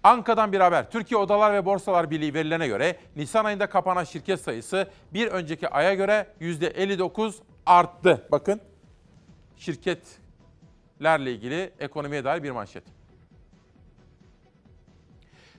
[0.03, 0.91] Anka'dan bir haber.
[0.91, 5.93] Türkiye Odalar ve Borsalar Birliği verilerine göre Nisan ayında kapanan şirket sayısı bir önceki aya
[5.93, 7.33] göre %59
[7.65, 8.27] arttı.
[8.31, 8.61] Bakın
[9.57, 12.96] şirketlerle ilgili ekonomiye dair bir manşet.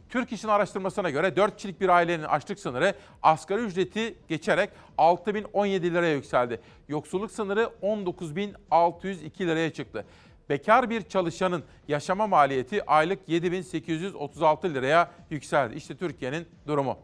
[0.09, 6.15] Türk İş'in araştırmasına göre 4 kişilik bir ailenin açlık sınırı asgari ücreti geçerek 6017 liraya
[6.15, 6.61] yükseldi.
[6.89, 10.05] Yoksulluk sınırı 19602 liraya çıktı.
[10.49, 15.75] Bekar bir çalışanın yaşama maliyeti aylık 7836 liraya yükseldi.
[15.75, 16.99] İşte Türkiye'nin durumu.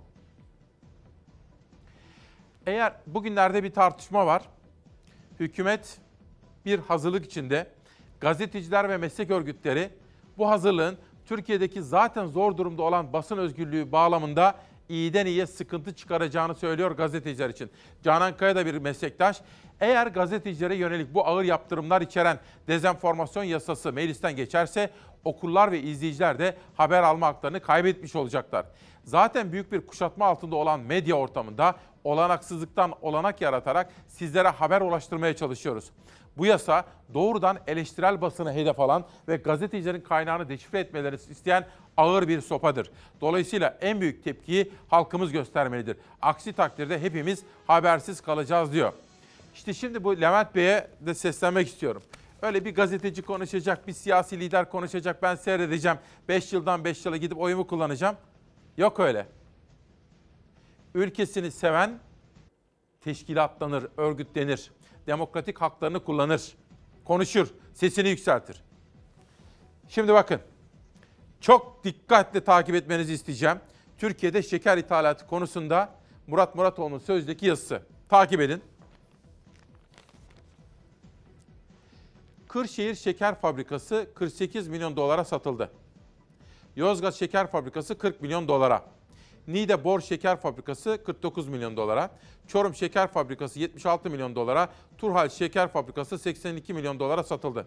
[2.66, 4.42] Eğer bugünlerde bir tartışma var.
[5.40, 5.98] Hükümet
[6.64, 7.66] bir hazırlık içinde.
[8.20, 9.90] Gazeteciler ve meslek örgütleri
[10.38, 14.54] bu hazırlığın Türkiye'deki zaten zor durumda olan basın özgürlüğü bağlamında
[14.88, 17.70] iyiden iyiye sıkıntı çıkaracağını söylüyor gazeteciler için.
[18.02, 19.40] Canan Kaya da bir meslektaş.
[19.80, 24.90] Eğer gazetecilere yönelik bu ağır yaptırımlar içeren dezenformasyon yasası meclisten geçerse
[25.24, 28.66] okurlar ve izleyiciler de haber alma haklarını kaybetmiş olacaklar.
[29.04, 31.74] Zaten büyük bir kuşatma altında olan medya ortamında
[32.05, 35.90] olanaksızlıktan olanak yaratarak sizlere haber ulaştırmaya çalışıyoruz.
[36.36, 36.84] Bu yasa
[37.14, 42.90] doğrudan eleştirel basını hedef alan ve gazetecilerin kaynağını deşifre etmelerini isteyen ağır bir sopadır.
[43.20, 45.96] Dolayısıyla en büyük tepkiyi halkımız göstermelidir.
[46.22, 48.92] Aksi takdirde hepimiz habersiz kalacağız diyor.
[49.55, 52.02] İşte şimdi bu Levent Bey'e de seslenmek istiyorum.
[52.42, 55.98] Öyle bir gazeteci konuşacak, bir siyasi lider konuşacak, ben seyredeceğim.
[56.28, 58.16] 5 yıldan 5 yıla gidip oyumu kullanacağım.
[58.76, 59.26] Yok öyle.
[60.95, 61.99] Ülkesini seven
[63.01, 64.70] teşkilatlanır, örgütlenir.
[65.07, 66.55] Demokratik haklarını kullanır.
[67.05, 68.62] Konuşur, sesini yükseltir.
[69.88, 70.40] Şimdi bakın.
[71.40, 73.59] Çok dikkatle takip etmenizi isteyeceğim.
[73.99, 75.95] Türkiye'de şeker ithalatı konusunda
[76.26, 77.82] Murat Muratoğlu'nun sözdeki yazısı.
[78.09, 78.62] Takip edin.
[82.49, 85.70] Kırşehir Şeker Fabrikası 48 milyon dolara satıldı.
[86.76, 88.84] Yozgat Şeker Fabrikası 40 milyon dolara.
[89.49, 92.11] Niğde Bor Şeker Fabrikası 49 milyon dolara.
[92.49, 94.68] Çorum Şeker Fabrikası 76 milyon dolara.
[94.99, 97.66] Turhal Şeker Fabrikası 82 milyon dolara satıldı.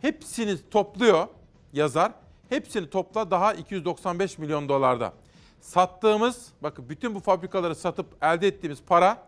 [0.00, 1.26] Hepsini topluyor
[1.72, 2.12] yazar.
[2.48, 5.12] Hepsini topla daha 295 milyon dolarda.
[5.60, 9.26] Sattığımız, bakın bütün bu fabrikaları satıp elde ettiğimiz para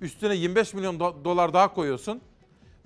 [0.00, 2.20] üstüne 25 milyon do- dolar daha koyuyorsun.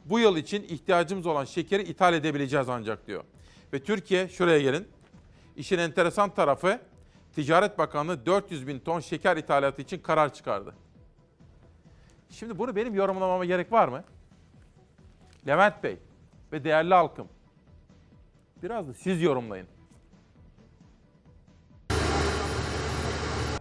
[0.04, 3.24] Bu yıl için ihtiyacımız olan şekeri ithal edebileceğiz ancak diyor.
[3.72, 4.88] Ve Türkiye şuraya gelin.
[5.56, 6.80] İşin enteresan tarafı
[7.34, 10.74] Ticaret Bakanlığı 400 bin ton şeker ithalatı için karar çıkardı.
[12.30, 14.04] Şimdi bunu benim yorumlamama gerek var mı?
[15.46, 15.98] Levent Bey
[16.52, 17.28] ve değerli halkım
[18.62, 19.66] biraz da siz yorumlayın.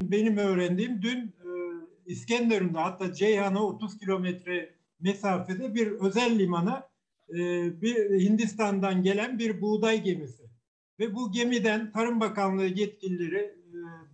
[0.01, 1.49] Benim öğrendiğim dün e,
[2.05, 6.89] İskenderun'da hatta Ceyhan'a 30 kilometre mesafede bir özel limana
[7.29, 7.35] e,
[7.81, 10.43] bir Hindistan'dan gelen bir buğday gemisi.
[10.99, 13.60] Ve bu gemiden Tarım Bakanlığı yetkilileri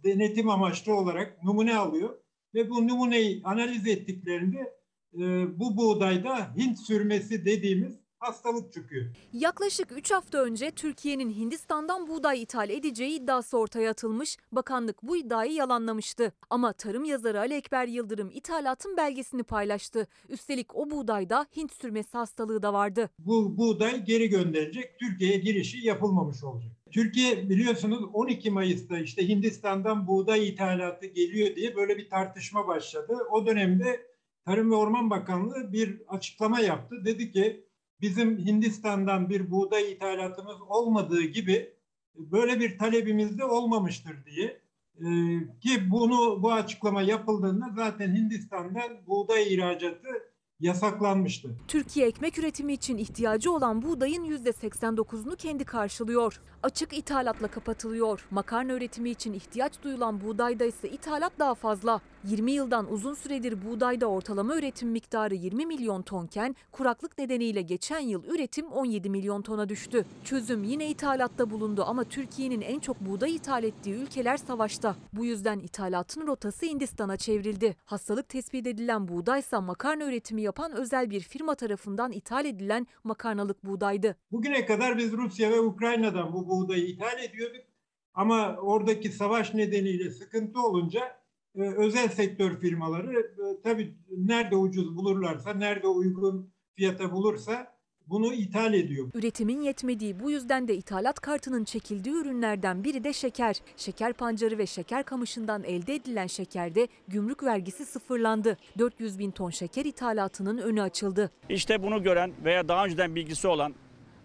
[0.03, 2.17] denetim amaçlı olarak numune alıyor.
[2.53, 4.73] Ve bu numuneyi analiz ettiklerinde
[5.13, 5.19] e,
[5.59, 9.05] bu buğdayda Hint sürmesi dediğimiz hastalık çıkıyor.
[9.33, 15.53] Yaklaşık 3 hafta önce Türkiye'nin Hindistan'dan buğday ithal edeceği iddiası ortaya atılmış, bakanlık bu iddiayı
[15.53, 16.33] yalanlamıştı.
[16.49, 20.07] Ama tarım yazarı Ali Ekber Yıldırım ithalatın belgesini paylaştı.
[20.29, 23.09] Üstelik o buğdayda Hint sürmesi hastalığı da vardı.
[23.19, 26.71] Bu buğday geri gönderilecek, Türkiye'ye girişi yapılmamış olacak.
[26.91, 33.17] Türkiye biliyorsunuz 12 Mayıs'ta işte Hindistan'dan buğday ithalatı geliyor diye böyle bir tartışma başladı.
[33.31, 34.07] O dönemde
[34.45, 37.05] Tarım ve Orman Bakanlığı bir açıklama yaptı.
[37.05, 37.66] Dedi ki
[38.01, 41.73] bizim Hindistan'dan bir buğday ithalatımız olmadığı gibi
[42.15, 44.61] böyle bir talebimiz de olmamıştır diye.
[44.99, 45.03] Ee,
[45.61, 50.07] ki bunu bu açıklama yapıldığında zaten Hindistan'dan buğday ihracatı
[50.59, 51.49] yasaklanmıştı.
[51.67, 56.41] Türkiye ekmek üretimi için ihtiyacı olan buğdayın %89'unu kendi karşılıyor.
[56.63, 58.27] Açık ithalatla kapatılıyor.
[58.31, 62.01] Makarna üretimi için ihtiyaç duyulan buğdayda ise ithalat daha fazla.
[62.23, 68.23] 20 yıldan uzun süredir buğdayda ortalama üretim miktarı 20 milyon tonken kuraklık nedeniyle geçen yıl
[68.23, 70.05] üretim 17 milyon tona düştü.
[70.23, 74.95] Çözüm yine ithalatta bulundu ama Türkiye'nin en çok buğday ithal ettiği ülkeler savaşta.
[75.13, 77.75] Bu yüzden ithalatın rotası Hindistan'a çevrildi.
[77.85, 84.15] Hastalık tespit edilen buğdaysa makarna üretimi yapan özel bir firma tarafından ithal edilen makarnalık buğdaydı.
[84.31, 87.65] Bugüne kadar biz Rusya ve Ukrayna'dan bu buğdayı ithal ediyorduk.
[88.13, 91.01] Ama oradaki savaş nedeniyle sıkıntı olunca
[91.55, 97.76] e, özel sektör firmaları e, tabii nerede ucuz bulurlarsa, nerede uygun fiyata bulursa
[98.09, 99.07] bunu ithal ediyor.
[99.13, 103.55] Üretimin yetmediği bu yüzden de ithalat kartının çekildiği ürünlerden biri de şeker.
[103.77, 108.57] Şeker pancarı ve şeker kamışından elde edilen şekerde gümrük vergisi sıfırlandı.
[108.77, 111.31] 400 bin ton şeker ithalatının önü açıldı.
[111.49, 113.73] İşte bunu gören veya daha önceden bilgisi olan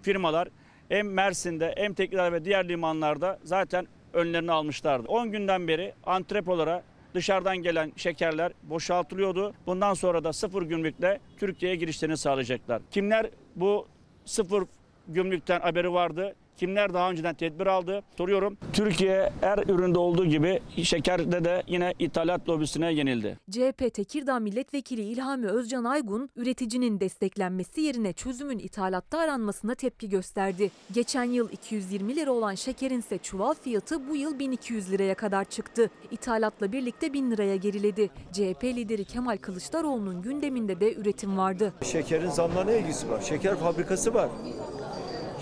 [0.03, 0.49] firmalar
[0.89, 5.09] hem Mersin'de hem Tekirdağ ve diğer limanlarda zaten önlerini almışlardı.
[5.09, 6.83] 10 günden beri antrepolara
[7.15, 9.55] dışarıdan gelen şekerler boşaltılıyordu.
[9.67, 12.83] Bundan sonra da sıfır gümrükle Türkiye'ye girişlerini sağlayacaklar.
[12.91, 13.89] Kimler bu
[14.25, 14.65] sıfır
[15.09, 16.35] gümrükten haberi vardı?
[16.63, 18.03] Kimler daha önceden tedbir aldı?
[18.17, 18.57] Soruyorum.
[18.73, 23.39] Türkiye her üründe olduğu gibi şekerde de yine ithalat lobisine yenildi.
[23.51, 30.71] CHP Tekirdağ Milletvekili İlhami Özcan Aygun, üreticinin desteklenmesi yerine çözümün ithalatta aranmasına tepki gösterdi.
[30.93, 35.91] Geçen yıl 220 lira olan şekerin ise çuval fiyatı bu yıl 1200 liraya kadar çıktı.
[36.11, 38.11] İthalatla birlikte 1000 liraya geriledi.
[38.33, 41.73] CHP lideri Kemal Kılıçdaroğlu'nun gündeminde de üretim vardı.
[41.83, 43.21] Şekerin zamla ne ilgisi var?
[43.21, 44.29] Şeker fabrikası var.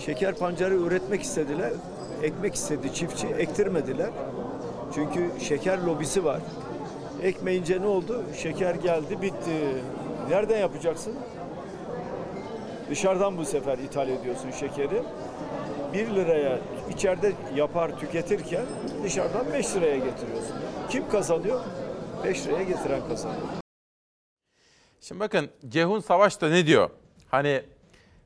[0.05, 1.71] Şeker pancarı üretmek istediler.
[2.23, 4.09] Ekmek istedi çiftçi, ektirmediler.
[4.95, 6.41] Çünkü şeker lobisi var.
[7.23, 8.23] Ekmeyince ne oldu?
[8.37, 9.83] Şeker geldi, bitti.
[10.29, 11.15] Nereden yapacaksın?
[12.89, 15.03] Dışarıdan bu sefer ithal ediyorsun şekeri.
[15.93, 18.65] 1 liraya içeride yapar tüketirken
[19.03, 20.55] dışarıdan 5 liraya getiriyorsun.
[20.89, 21.61] Kim kazanıyor?
[22.23, 23.47] 5 liraya getiren kazanıyor.
[25.01, 26.89] Şimdi bakın Ceyhun Savaş da ne diyor?
[27.31, 27.61] Hani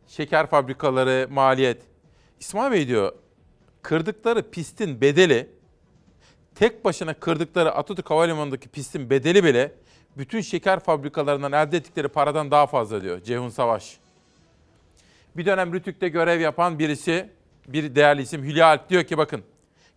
[0.07, 1.81] şeker fabrikaları, maliyet.
[2.39, 3.13] İsmail Bey diyor,
[3.81, 5.49] kırdıkları pistin bedeli,
[6.55, 9.71] tek başına kırdıkları Atatürk Havalimanı'ndaki pistin bedeli bile
[10.17, 13.97] bütün şeker fabrikalarından elde ettikleri paradan daha fazla diyor Ceyhun Savaş.
[15.37, 17.29] Bir dönem Rütük'te görev yapan birisi,
[17.67, 19.43] bir değerli isim Hülya Alp diyor ki bakın,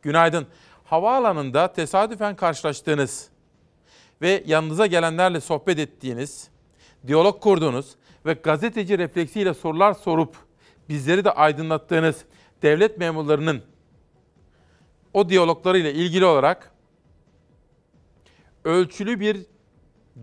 [0.03, 0.47] günaydın.
[0.85, 3.29] Havaalanında tesadüfen karşılaştığınız
[4.23, 6.49] ve yanınıza gelenlerle sohbet ettiğiniz,
[7.07, 7.95] diyalog kurduğunuz
[8.29, 10.37] ve gazeteci refleksiyle sorular sorup
[10.89, 12.25] bizleri de aydınlattığınız
[12.63, 13.63] devlet memurlarının
[15.15, 16.73] o diyaloglarıyla ilgili olarak
[18.65, 19.47] ölçülü bir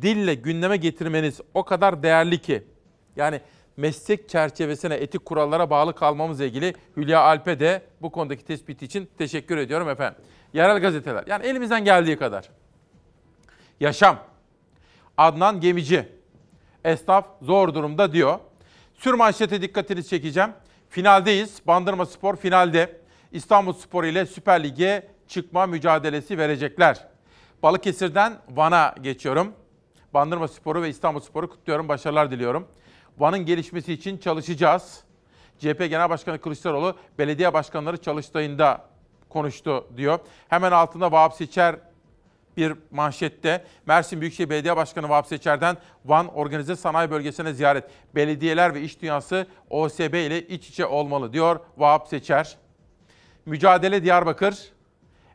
[0.01, 2.63] dille gündeme getirmeniz o kadar değerli ki
[3.15, 3.41] yani
[3.77, 9.57] meslek çerçevesine, etik kurallara bağlı kalmamızla ilgili Hülya Alp'e de bu konudaki tespiti için teşekkür
[9.57, 10.21] ediyorum efendim.
[10.53, 12.49] Yerel gazeteler yani elimizden geldiği kadar.
[13.79, 14.19] Yaşam.
[15.17, 16.15] Adnan Gemici.
[16.85, 18.39] Esnaf zor durumda diyor.
[18.93, 20.49] Sür manşete dikkatinizi çekeceğim.
[20.89, 21.61] Finaldeyiz.
[21.67, 23.01] Bandırma Spor finalde.
[23.31, 27.07] İstanbul Spor ile Süper Lig'e çıkma mücadelesi verecekler.
[27.63, 29.53] Balıkesir'den Van'a geçiyorum.
[30.13, 31.89] Bandırma Sporu ve İstanbul Sporu kutluyorum.
[31.89, 32.67] Başarılar diliyorum.
[33.17, 35.03] Van'ın gelişmesi için çalışacağız.
[35.59, 38.85] CHP Genel Başkanı Kılıçdaroğlu belediye başkanları çalıştığında
[39.29, 40.19] konuştu diyor.
[40.47, 41.75] Hemen altında Vahap Seçer
[42.57, 47.83] bir manşette Mersin Büyükşehir Belediye Başkanı Vahap Seçer'den Van Organize Sanayi Bölgesi'ne ziyaret.
[48.15, 52.57] Belediyeler ve iş dünyası OSB ile iç içe olmalı diyor Vahap Seçer.
[53.45, 54.71] Mücadele Diyarbakır.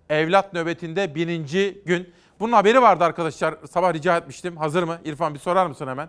[0.09, 2.15] Evlat nöbetinde bininci gün.
[2.41, 3.55] Bunun haberi vardı arkadaşlar.
[3.71, 4.57] Sabah rica etmiştim.
[4.57, 4.99] Hazır mı?
[5.05, 6.09] İrfan bir sorar mısın hemen?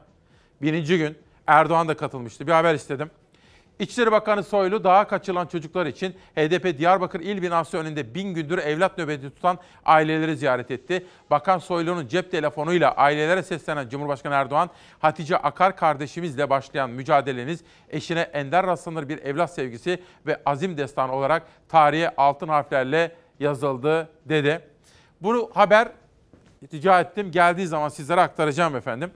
[0.62, 1.18] Bininci gün.
[1.48, 2.48] Erdoğan da katılmıştı.
[2.48, 3.12] Bir haber istedim.
[3.80, 8.98] İçişleri Bakanı Soylu daha kaçırılan çocuklar için HDP Diyarbakır İl Binası önünde bin gündür evlat
[8.98, 11.06] nöbeti tutan aileleri ziyaret etti.
[11.32, 14.70] Bakan Soylu'nun cep telefonuyla ailelere seslenen Cumhurbaşkanı Erdoğan,
[15.00, 21.44] Hatice Akar kardeşimizle başlayan mücadeleniz eşine ender rastlanır bir evlat sevgisi ve azim destanı olarak
[21.70, 24.62] tarihe altın harflerle yazıldı dedi.
[25.22, 25.88] Bu haber
[26.74, 29.12] rica ettim geldiği zaman sizlere aktaracağım efendim.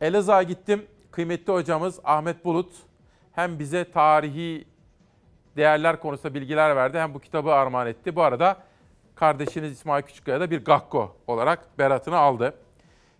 [0.00, 0.86] Elazığ'a gittim.
[1.10, 2.72] Kıymetli hocamız Ahmet Bulut
[3.36, 4.64] hem bize tarihi
[5.56, 8.16] değerler konusunda bilgiler verdi hem bu kitabı armağan etti.
[8.16, 8.56] Bu arada
[9.14, 12.54] kardeşiniz İsmail Küçükkaya da bir gakko olarak beratını aldı.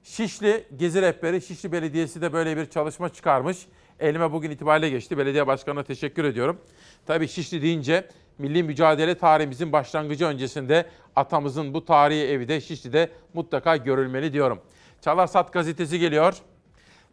[0.02, 3.66] Şişli Gezi Rehberi, Şişli Belediyesi de böyle bir çalışma çıkarmış.
[4.00, 5.18] Elime bugün itibariyle geçti.
[5.18, 6.60] Belediye Başkanı'na teşekkür ediyorum.
[7.06, 8.08] Tabii Şişli deyince
[8.38, 10.86] milli mücadele tarihimizin başlangıcı öncesinde
[11.16, 14.60] atamızın bu tarihi evi de Şişli'de mutlaka görülmeli diyorum.
[15.00, 16.36] Çalarsat gazetesi geliyor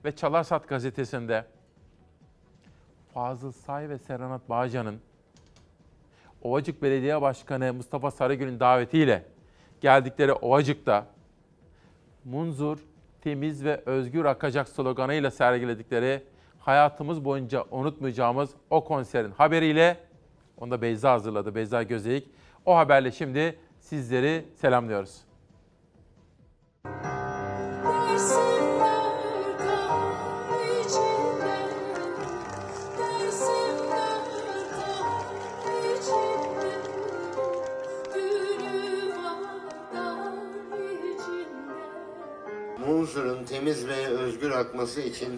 [0.05, 1.45] ve Çalarsat gazetesinde
[3.13, 4.99] Fazıl Say ve Serenat Bağcan'ın
[6.41, 9.25] Ovacık Belediye Başkanı Mustafa Sarıgül'ün davetiyle
[9.81, 11.05] geldikleri Ovacık'ta
[12.25, 12.77] Munzur
[13.21, 16.23] temiz ve özgür akacak sloganıyla sergiledikleri
[16.59, 19.97] hayatımız boyunca unutmayacağımız o konserin haberiyle
[20.57, 21.55] onu da Beyza hazırladı.
[21.55, 22.29] Beyza Gözeyik.
[22.65, 25.21] O haberle şimdi sizleri selamlıyoruz.
[43.03, 45.29] Munzur'un temiz ve özgür akması için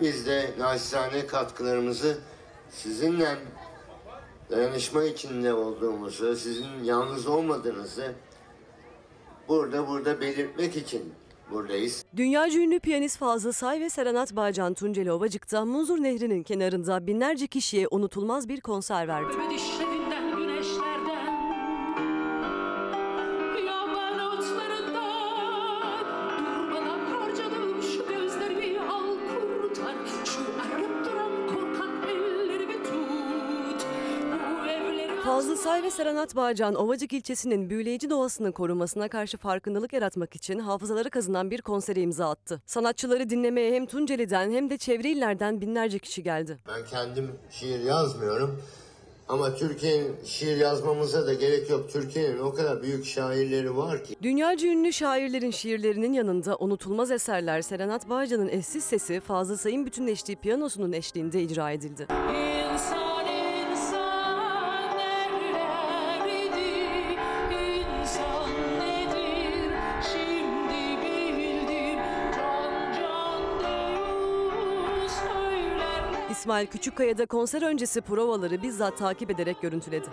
[0.00, 2.18] biz de naçizane katkılarımızı
[2.70, 3.36] sizinle
[4.50, 8.12] dayanışma içinde olduğumuzu, sizin yalnız olmadığınızı
[9.48, 11.12] burada burada belirtmek için
[11.50, 12.04] buradayız.
[12.16, 17.88] Dünyaca ünlü piyanist Fazıl Say ve Serenat Bağcan Tunceli Ovacık'ta Munzur Nehri'nin kenarında binlerce kişiye
[17.90, 19.32] unutulmaz bir konser verdi.
[35.64, 41.50] Say ve Serenat Bağcan, Ovacık ilçesinin büyüleyici doğasının korunmasına karşı farkındalık yaratmak için hafızaları kazınan
[41.50, 42.62] bir konsere imza attı.
[42.66, 46.58] Sanatçıları dinlemeye hem Tunceli'den hem de çevre illerden binlerce kişi geldi.
[46.68, 48.62] Ben kendim şiir yazmıyorum.
[49.28, 51.92] Ama Türkiye'nin şiir yazmamıza da gerek yok.
[51.92, 54.16] Türkiye'nin o kadar büyük şairleri var ki.
[54.22, 60.92] Dünyaca ünlü şairlerin şiirlerinin yanında unutulmaz eserler Serenat Bağcan'ın eşsiz sesi Fazıl Say'ın bütünleştiği piyanosunun
[60.92, 62.06] eşliğinde icra edildi.
[62.10, 62.51] İnsan
[76.42, 80.06] İsmail Küçükkaya da konser öncesi provaları bizzat takip ederek görüntüledi.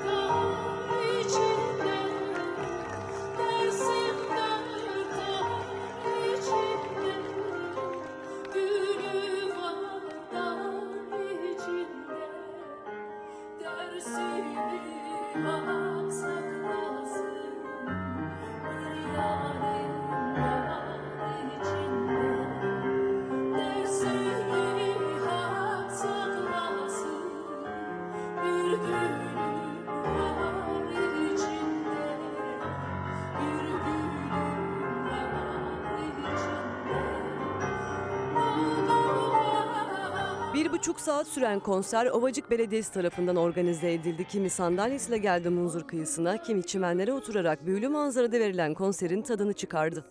[41.30, 44.27] Süren konser Ovacık Belediyesi tarafından organize edildi.
[44.27, 50.06] Kimi sandalyesiyle geldi Munzur kıyısına, kimi çimenlere oturarak büyülü manzarada verilen konserin tadını çıkardı.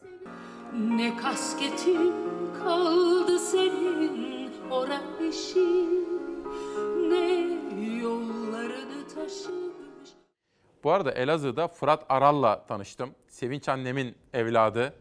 [0.96, 2.14] Ne kasketin
[2.58, 5.00] kaldı senin ora
[5.30, 6.08] işin
[7.10, 7.58] Ne
[8.02, 10.10] yollarını taşımış
[10.84, 13.10] Bu arada Elazığ'da Fırat Aral'la tanıştım.
[13.28, 14.92] Sevinç annemin evladı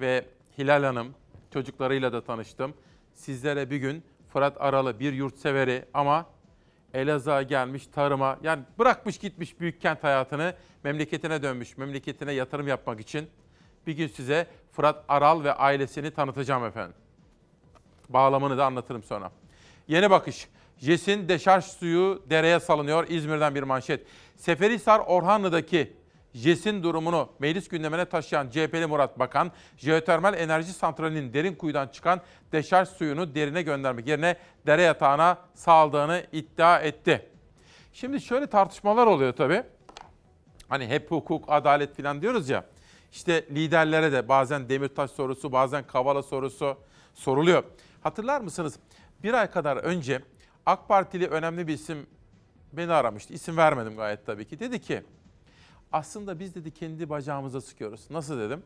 [0.00, 0.24] ve
[0.58, 1.14] Hilal Hanım
[1.52, 2.74] çocuklarıyla da tanıştım.
[3.14, 4.02] Sizlere bir gün
[4.32, 6.26] Fırat Aral'ı bir yurtseveri ama
[6.94, 10.54] Elazığ'a gelmiş tarıma yani bırakmış gitmiş büyük kent hayatını
[10.84, 13.28] memleketine dönmüş memleketine yatırım yapmak için
[13.86, 16.94] bir gün size Fırat Aral ve ailesini tanıtacağım efendim.
[18.08, 19.32] Bağlamını da anlatırım sonra.
[19.88, 20.48] Yeni bakış.
[20.78, 23.08] JES'in deşarj suyu dereye salınıyor.
[23.08, 24.06] İzmir'den bir manşet.
[24.36, 25.92] Seferihisar Orhanlı'daki
[26.34, 32.20] JES'in durumunu meclis gündemine taşıyan CHP'li Murat Bakan, jeotermal enerji santralinin derin kuyudan çıkan
[32.52, 34.36] deşarj suyunu derine göndermek yerine
[34.66, 37.28] dere yatağına saldığını iddia etti.
[37.92, 39.62] Şimdi şöyle tartışmalar oluyor tabii.
[40.68, 42.64] Hani hep hukuk, adalet falan diyoruz ya.
[43.12, 46.76] İşte liderlere de bazen Demirtaş sorusu, bazen Kavala sorusu
[47.14, 47.64] soruluyor.
[48.02, 48.78] Hatırlar mısınız?
[49.22, 50.22] Bir ay kadar önce
[50.66, 52.06] AK Partili önemli bir isim
[52.72, 53.34] beni aramıştı.
[53.34, 54.60] İsim vermedim gayet tabii ki.
[54.60, 55.02] Dedi ki
[55.92, 58.10] aslında biz dedi kendi bacağımıza sıkıyoruz.
[58.10, 58.62] Nasıl dedim?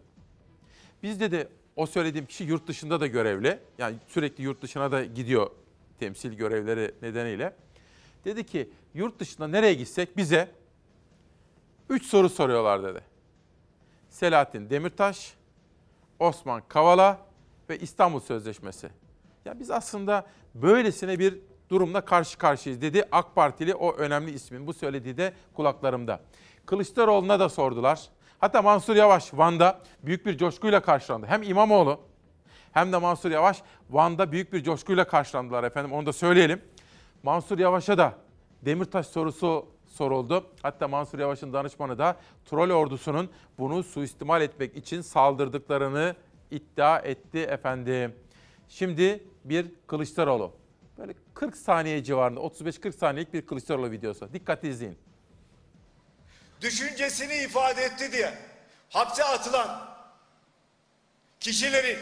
[1.03, 3.59] Biz dedi o söylediğim kişi yurt dışında da görevli.
[3.79, 5.51] Yani sürekli yurt dışına da gidiyor
[5.99, 7.57] temsil görevleri nedeniyle.
[8.25, 10.49] Dedi ki yurt dışında nereye gitsek bize
[11.89, 13.01] üç soru soruyorlar dedi.
[14.11, 15.35] Selahattin Demirtaş,
[16.19, 17.19] Osman Kavala
[17.71, 18.91] ve İstanbul Sözleşmesi.
[19.45, 21.39] Ya biz aslında böylesine bir
[21.71, 24.67] durumla karşı karşıyayız dedi AK Partili o önemli ismin.
[24.67, 26.21] Bu söylediği de kulaklarımda.
[26.67, 28.09] Kılıçdaroğlu'na da sordular.
[28.39, 31.27] Hatta Mansur Yavaş Van'da büyük bir coşkuyla karşılandı.
[31.27, 32.01] Hem İmamoğlu
[32.73, 35.93] hem de Mansur Yavaş Van'da büyük bir coşkuyla karşılandılar efendim.
[35.93, 36.63] Onu da söyleyelim.
[37.23, 38.15] Mansur Yavaş'a da
[38.65, 40.47] Demirtaş sorusu soruldu.
[40.63, 46.15] Hatta Mansur Yavaş'ın danışmanı da troll ordusunun bunu suistimal etmek için saldırdıklarını
[46.51, 48.15] iddia etti efendim.
[48.69, 50.53] Şimdi bir Kılıçdaroğlu.
[50.99, 54.33] Böyle 40 saniye civarında 35-40 saniyelik bir Kılıçdaroğlu videosu.
[54.33, 54.99] Dikkatli izleyin.
[56.65, 58.39] Düşüncesini ifade etti diye
[58.91, 59.97] hapse atılan
[61.41, 61.99] kişilerin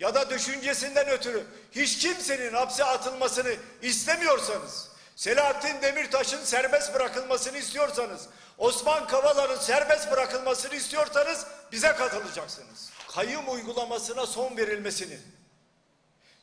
[0.00, 8.28] ya da düşüncesinden ötürü hiç kimsenin hapse atılmasını istemiyorsanız, Selahattin Demirtaş'ın serbest bırakılmasını istiyorsanız,
[8.58, 12.90] Osman Kavala'nın serbest bırakılmasını istiyorsanız bize katılacaksınız.
[13.08, 15.18] Kayyum uygulamasına son verilmesini,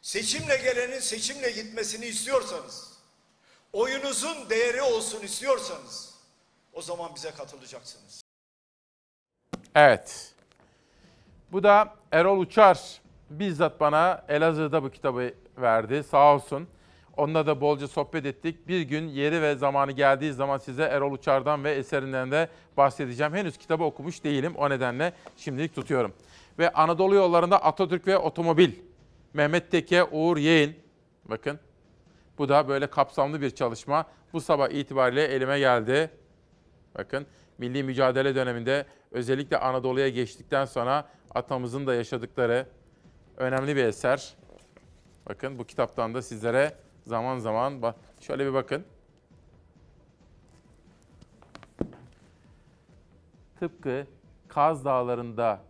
[0.02, 2.88] seçimle gelenin seçimle gitmesini istiyorsanız,
[3.74, 6.09] oyunuzun değeri olsun istiyorsanız,
[6.74, 8.22] o zaman bize katılacaksınız.
[9.76, 10.34] Evet.
[11.52, 16.68] Bu da Erol Uçar bizzat bana Elazığ'da bu kitabı verdi sağ olsun.
[17.18, 18.68] Onunla da bolca sohbet ettik.
[18.68, 23.34] Bir gün yeri ve zamanı geldiği zaman size Erol Uçar'dan ve eserinden de bahsedeceğim.
[23.34, 24.54] Henüz kitabı okumuş değilim.
[24.58, 26.14] O nedenle şimdilik tutuyorum.
[26.60, 28.72] Ve Anadolu yollarında Atatürk ve otomobil.
[29.34, 30.80] Mehmet Teke, Uğur Yeğin.
[31.26, 31.60] Bakın
[32.38, 34.06] bu da böyle kapsamlı bir çalışma.
[34.34, 36.12] Bu sabah itibariyle elime geldi.
[36.98, 42.66] Bakın milli mücadele döneminde özellikle Anadolu'ya geçtikten sonra atamızın da yaşadıkları
[43.38, 44.36] önemli bir eser.
[45.30, 46.74] Bakın bu kitaptan da sizlere
[47.06, 48.84] zaman zaman şöyle bir bakın.
[53.60, 54.08] Tıpkı
[54.48, 55.62] Kaz Dağları'nda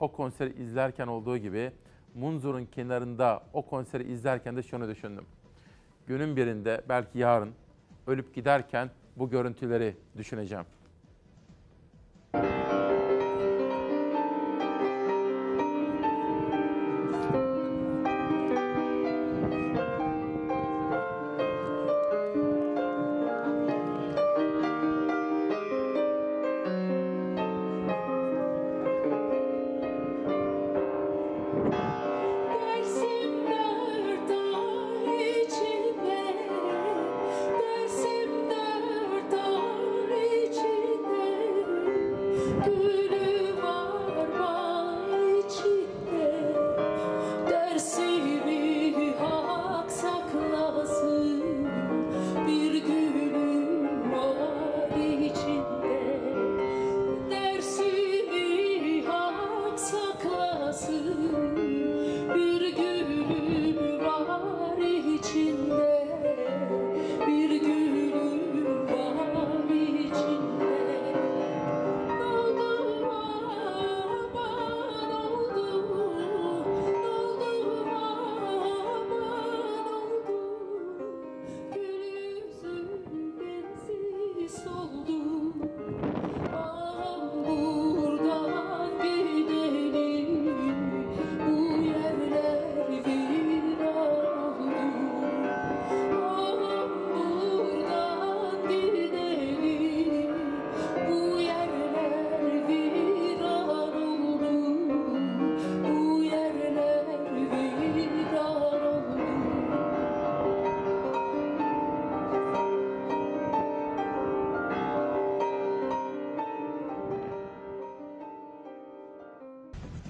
[0.00, 1.72] o konseri izlerken olduğu gibi
[2.14, 5.26] Munzur'un kenarında o konseri izlerken de şunu düşündüm.
[6.06, 7.54] Günün birinde belki yarın
[8.06, 10.64] ölüp giderken bu görüntüleri düşüneceğim.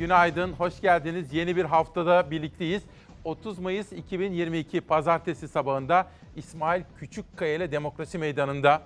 [0.06, 1.32] Günaydın, hoş geldiniz.
[1.32, 2.82] Yeni bir haftada birlikteyiz.
[3.24, 6.06] 30 Mayıs 2022 Pazartesi sabahında
[6.36, 8.82] İsmail Küçükkaya ile Demokrasi Meydanı'nda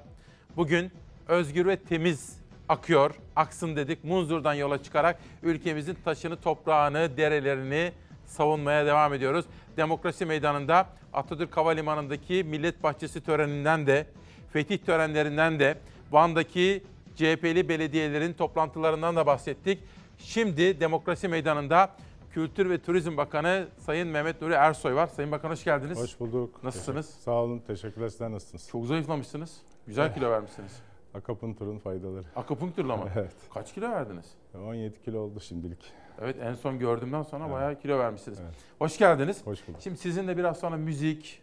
[0.57, 0.93] bugün
[1.29, 2.39] özgür ve temiz
[2.69, 4.05] akıyor, aksın dedik.
[4.05, 7.93] Munzur'dan yola çıkarak ülkemizin taşını, toprağını, derelerini
[8.27, 9.45] savunmaya devam ediyoruz.
[9.77, 14.07] Demokrasi Meydanı'nda Atatürk Havalimanı'ndaki Millet Bahçesi töreninden de,
[14.53, 15.79] fetih törenlerinden de,
[16.13, 16.83] Van'daki
[17.17, 19.79] CHP'li belediyelerin toplantılarından da bahsettik.
[20.25, 21.91] Şimdi Demokrasi Meydanı'nda
[22.33, 25.07] Kültür ve Turizm Bakanı Sayın Mehmet Nuri Ersoy var.
[25.07, 25.99] Sayın Bakan hoş geldiniz.
[25.99, 26.65] Hoş bulduk.
[26.65, 27.07] Nasılsınız?
[27.07, 27.59] Teşekkür- Sağ olun.
[27.67, 28.09] Teşekkürler.
[28.09, 28.69] Sizler nasılsınız?
[28.69, 29.57] Çok zayıflamışsınız.
[29.87, 30.83] Güzel kilo vermişsiniz.
[31.15, 32.25] Akupunkturun faydaları.
[32.37, 33.09] Akupunkturla mı?
[33.17, 33.33] evet.
[33.55, 34.27] Kaç kilo verdiniz?
[34.55, 35.93] 17 kilo oldu şimdilik.
[36.21, 37.55] Evet en son gördüğümden sonra Evet.
[37.55, 38.39] bayağı kilo vermişsiniz.
[38.79, 39.47] Hoş geldiniz.
[39.47, 39.81] Hoş bulduk.
[39.83, 41.43] Şimdi sizinle biraz sonra müzik,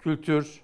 [0.00, 0.60] kültür,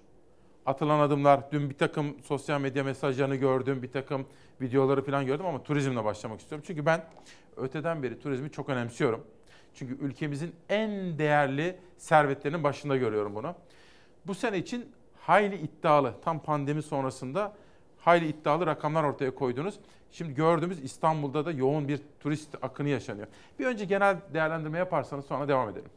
[0.67, 1.53] atılan adımlar.
[1.53, 4.27] Dün bir takım sosyal medya mesajlarını gördüm, bir takım
[4.61, 6.65] videoları falan gördüm ama turizmle başlamak istiyorum.
[6.67, 7.05] Çünkü ben
[7.57, 9.25] öteden beri turizmi çok önemsiyorum.
[9.75, 13.55] Çünkü ülkemizin en değerli servetlerinin başında görüyorum bunu.
[14.27, 17.53] Bu sene için hayli iddialı, tam pandemi sonrasında
[17.99, 19.75] hayli iddialı rakamlar ortaya koydunuz.
[20.13, 23.27] Şimdi gördüğümüz İstanbul'da da yoğun bir turist akını yaşanıyor.
[23.59, 25.91] Bir önce genel değerlendirme yaparsanız sonra devam edelim.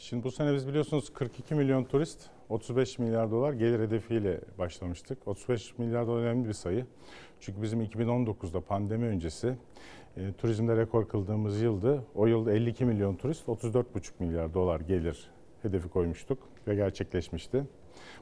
[0.00, 5.28] Şimdi bu sene biz biliyorsunuz 42 milyon turist, 35 milyar dolar gelir hedefiyle başlamıştık.
[5.28, 6.86] 35 milyar dolar önemli bir sayı.
[7.40, 9.54] Çünkü bizim 2019'da pandemi öncesi
[10.16, 12.04] e, turizmde rekor kıldığımız yıldı.
[12.14, 13.84] O yıl 52 milyon turist, 34,5
[14.18, 15.30] milyar dolar gelir
[15.62, 17.64] hedefi koymuştuk ve gerçekleşmişti.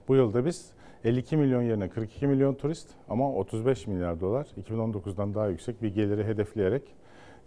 [0.09, 0.73] Bu yılda biz
[1.05, 6.24] 52 milyon yerine 42 milyon turist ama 35 milyar dolar 2019'dan daha yüksek bir geliri
[6.24, 6.82] hedefleyerek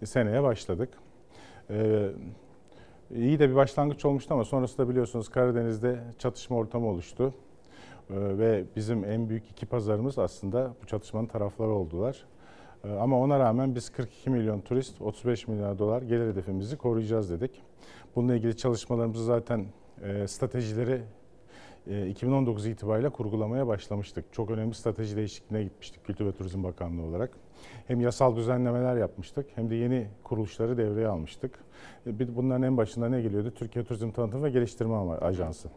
[0.04, 0.88] seneye başladık.
[1.70, 2.10] Ee,
[3.14, 7.34] iyi de bir başlangıç olmuştu ama sonrasında biliyorsunuz Karadeniz'de çatışma ortamı oluştu.
[8.10, 12.24] Ee, ve bizim en büyük iki pazarımız aslında bu çatışmanın tarafları oldular.
[12.84, 17.62] Ee, ama ona rağmen biz 42 milyon turist, 35 milyar dolar gelir hedefimizi koruyacağız dedik.
[18.16, 19.66] Bununla ilgili çalışmalarımızı zaten
[20.02, 21.02] e, stratejileri
[21.86, 24.24] e, 2019 itibariyle kurgulamaya başlamıştık.
[24.32, 27.30] Çok önemli strateji değişikliğine gitmiştik Kültür ve Turizm Bakanlığı olarak.
[27.86, 31.58] Hem yasal düzenlemeler yapmıştık hem de yeni kuruluşları devreye almıştık.
[32.06, 33.50] E, bir- Bunların en başında ne geliyordu?
[33.56, 35.68] Türkiye Turizm Tanıtım ve Geliştirme Ajansı.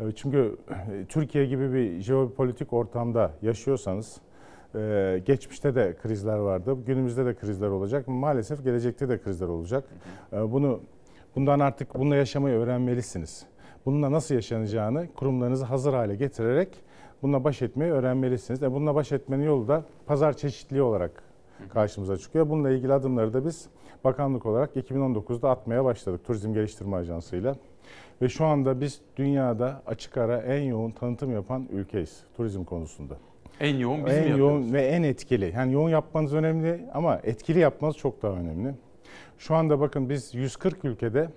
[0.00, 0.56] E, Çünkü
[0.92, 4.20] e, Türkiye gibi bir jeopolitik ortamda yaşıyorsanız
[5.26, 6.76] geçmişte de krizler vardı.
[6.86, 8.08] Günümüzde de krizler olacak.
[8.08, 9.84] Maalesef gelecekte de krizler olacak.
[10.32, 10.80] Bunu
[11.36, 13.46] bundan artık bununla yaşamayı öğrenmelisiniz.
[13.86, 16.68] Bununla nasıl yaşanacağını kurumlarınızı hazır hale getirerek
[17.22, 18.62] bununla baş etmeyi öğrenmelisiniz.
[18.62, 21.22] E bununla baş etmenin yolu da pazar çeşitliliği olarak
[21.68, 22.48] karşımıza çıkıyor.
[22.48, 23.68] Bununla ilgili adımları da biz
[24.04, 27.56] bakanlık olarak 2019'da atmaya başladık Turizm Geliştirme Ajansı'yla.
[28.22, 33.16] Ve şu anda biz dünyada açık ara en yoğun tanıtım yapan ülkeyiz turizm konusunda.
[33.60, 35.52] En yoğun biz mi en yoğun ve en etkili.
[35.56, 38.74] Yani yoğun yapmanız önemli ama etkili yapmanız çok daha önemli.
[39.38, 41.28] Şu anda bakın biz 140 ülkede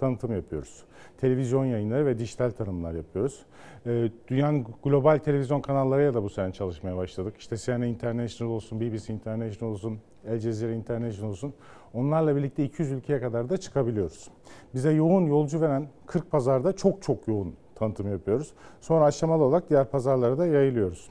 [0.00, 0.84] tanıtım yapıyoruz.
[1.20, 3.42] Televizyon yayınları ve dijital tanımlar yapıyoruz.
[3.86, 7.34] Ee, dünyanın global televizyon kanallarıyla da bu sene çalışmaya başladık.
[7.38, 11.54] İşte CNN International olsun, BBC International olsun, El Jazeera International olsun.
[11.94, 14.28] Onlarla birlikte 200 ülkeye kadar da çıkabiliyoruz.
[14.74, 18.52] Bize yoğun yolcu veren 40 pazarda çok çok yoğun tanıtım yapıyoruz.
[18.80, 21.10] Sonra aşamalı olarak diğer pazarlara da yayılıyoruz.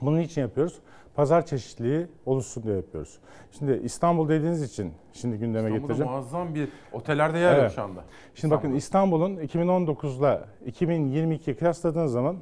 [0.00, 0.78] Bunun için yapıyoruz.
[1.14, 3.18] Pazar çeşitliliği oluşsun diye yapıyoruz.
[3.58, 6.12] Şimdi İstanbul dediğiniz için şimdi gündeme İstanbul'da getireceğim.
[6.12, 7.72] muazzam bir otellerde yer yok Evet.
[7.72, 8.04] şu anda.
[8.34, 12.36] Şimdi bakın İstanbul'un 2019'la 2022 kıyasladığınız zaman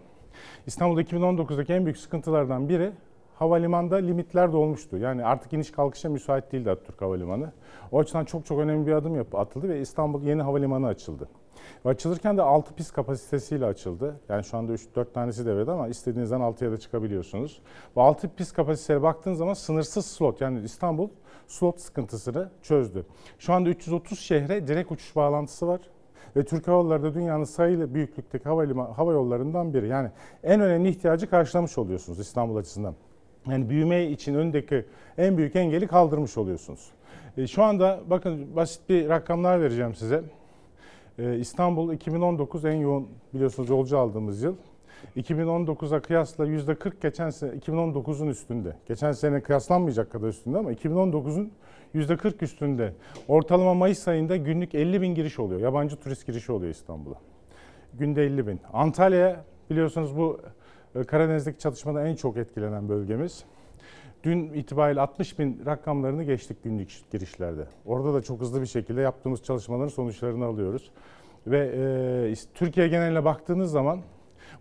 [0.67, 2.93] İstanbul'da 2019'daki en büyük sıkıntılardan biri
[3.35, 4.97] havalimanında limitler dolmuştu.
[4.97, 7.53] Yani artık iniş kalkışa müsait değildi Atatürk Havalimanı.
[7.93, 11.29] O açıdan çok çok önemli bir adım yapı atıldı ve İstanbul yeni havalimanı açıldı.
[11.85, 14.21] Ve açılırken de 6 pist kapasitesiyle açıldı.
[14.29, 17.63] Yani şu anda 3-4 tanesi devrede ama istediğinizden 6'ya da çıkabiliyorsunuz.
[17.97, 21.09] Bu 6 pist kapasiteye baktığınız zaman sınırsız slot yani İstanbul
[21.47, 23.07] slot sıkıntısını çözdü.
[23.39, 25.81] Şu anda 330 şehre direkt uçuş bağlantısı var.
[26.37, 29.89] Ve Türk Hava Yolları da dünyanın sayılı büyüklükteki havaliman, hava yollarından biri.
[29.89, 30.11] Yani
[30.43, 32.95] en önemli ihtiyacı karşılamış oluyorsunuz İstanbul açısından.
[33.47, 34.85] Yani büyüme için öndeki
[35.19, 36.91] en büyük engeli kaldırmış oluyorsunuz.
[37.37, 40.23] E, şu anda bakın basit bir rakamlar vereceğim size.
[41.19, 44.55] E, İstanbul 2019 en yoğun biliyorsunuz yolcu aldığımız yıl.
[45.17, 48.77] 2019'a kıyasla %40 geçen sene 2019'un üstünde.
[48.87, 51.53] Geçen sene kıyaslanmayacak kadar üstünde ama 2019'un
[51.95, 52.95] %40 üstünde.
[53.29, 55.61] Ortalama Mayıs ayında günlük 50 bin giriş oluyor.
[55.61, 57.17] Yabancı turist girişi oluyor İstanbul'a.
[57.95, 58.61] Günde 50 bin.
[58.73, 60.41] Antalya biliyorsunuz bu
[60.95, 63.45] e, Karadeniz'deki çatışmada en çok etkilenen bölgemiz.
[64.29, 67.67] Dün itibariyle 60 bin rakamlarını geçtik günlük girişlerde.
[67.87, 70.91] Orada da çok hızlı bir şekilde yaptığımız çalışmaların sonuçlarını alıyoruz.
[71.47, 71.73] Ve
[72.31, 74.01] e, Türkiye geneline baktığınız zaman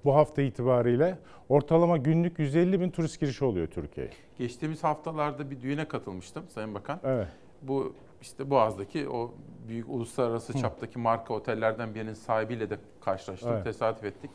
[0.05, 1.19] bu hafta itibariyle
[1.49, 4.11] ortalama günlük 150 bin turist girişi oluyor Türkiye'ye.
[4.37, 6.99] Geçtiğimiz haftalarda bir düğüne katılmıştım Sayın Bakan.
[7.03, 7.27] Evet.
[7.61, 9.33] Bu işte Boğaz'daki o
[9.67, 10.57] büyük uluslararası Hı.
[10.57, 13.63] çaptaki marka otellerden birinin sahibiyle de karşılaştık, Evet.
[13.63, 14.31] tesadüf ettik.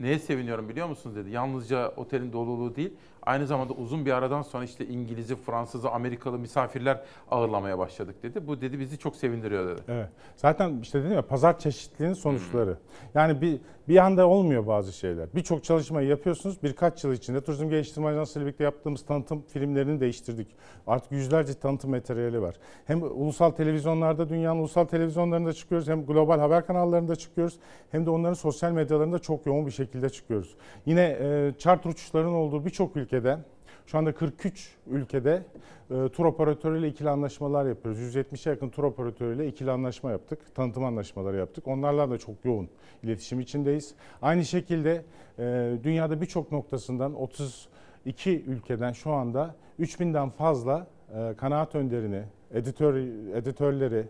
[0.00, 1.30] Neye seviniyorum biliyor musunuz dedi.
[1.30, 2.92] Yalnızca otelin doluluğu değil,
[3.26, 7.00] aynı zamanda uzun bir aradan sonra işte İngiliz'i, Fransız'ı, Amerikalı misafirler
[7.30, 8.46] ağırlamaya başladık dedi.
[8.46, 9.80] Bu dedi bizi çok sevindiriyor dedi.
[9.88, 10.08] Evet.
[10.36, 12.76] Zaten işte dedim ya pazar çeşitliliğinin sonuçları.
[13.14, 15.28] Yani bir bir anda olmuyor bazı şeyler.
[15.34, 16.62] Birçok çalışmayı yapıyorsunuz.
[16.62, 20.48] Birkaç yıl içinde Turizm Geliştirme Ajansı ile birlikte yaptığımız tanıtım filmlerini değiştirdik.
[20.86, 22.54] Artık yüzlerce tanıtım materyali var.
[22.86, 27.58] Hem ulusal televizyonlarda dünyanın ulusal televizyonlarında çıkıyoruz hem global haber kanallarında çıkıyoruz
[27.90, 30.54] hem de onların sosyal medyalarında çok yoğun bir şekilde çıkıyoruz.
[30.86, 33.38] Yine e, charter uçuşların olduğu birçok ülkede
[33.86, 35.42] şu anda 43 ülkede
[35.90, 38.00] e, tur operatörüyle ikili anlaşmalar yapıyoruz.
[38.00, 40.54] 170'e yakın tur operatörüyle ikili anlaşma yaptık.
[40.54, 41.68] Tanıtım anlaşmaları yaptık.
[41.68, 42.68] Onlarla da çok yoğun
[43.02, 43.94] iletişim içindeyiz.
[44.22, 45.04] Aynı şekilde
[45.38, 52.94] e, dünyada birçok noktasından 32 ülkeden şu anda 3000'den fazla e, kanaat önderini, editör
[53.34, 54.08] editörleri,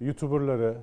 [0.00, 0.76] YouTuber'ları,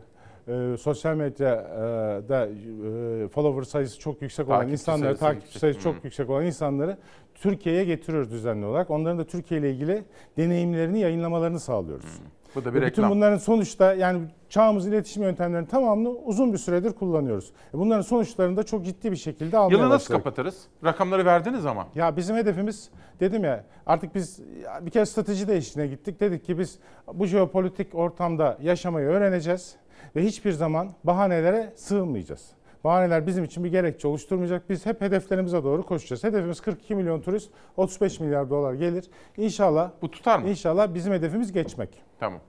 [0.48, 5.60] e, sosyal medyada e, follower sayısı çok yüksek olan Takipçi insanları, sayısı takipçi yüksek.
[5.62, 6.00] sayısı çok Hı.
[6.04, 6.98] yüksek olan insanları
[7.36, 8.90] Türkiye'ye getiriyoruz düzenli olarak.
[8.90, 10.04] Onların da Türkiye ile ilgili
[10.38, 12.20] deneyimlerini yayınlamalarını sağlıyoruz.
[12.56, 13.12] Bu da Ve bir bütün reklam.
[13.12, 17.52] bunların sonuçta yani çağımız iletişim yöntemlerinin tamamını uzun bir süredir kullanıyoruz.
[17.74, 20.24] E Bunların sonuçlarını da çok ciddi bir şekilde almaya Yılı nasıl başladık.
[20.24, 20.62] kapatırız?
[20.84, 21.88] Rakamları verdiniz ama.
[21.96, 22.90] Ya bizim hedefimiz
[23.20, 24.40] dedim ya artık biz
[24.82, 26.20] bir kere strateji değişikliğine gittik.
[26.20, 26.80] Dedik ki biz
[27.14, 29.76] bu jeopolitik ortamda yaşamayı öğreneceğiz
[30.16, 32.52] ve hiçbir zaman bahanelere sığınmayacağız.
[32.84, 34.70] Bahaneler bizim için bir gerekçe oluşturmayacak.
[34.70, 36.24] Biz hep hedeflerimize doğru koşacağız.
[36.24, 39.06] Hedefimiz 42 milyon turist, 35 milyar dolar gelir.
[39.38, 40.50] İnşallah bu tutar mı?
[40.50, 41.90] İnşallah bizim hedefimiz geçmek.
[42.20, 42.40] Tamam.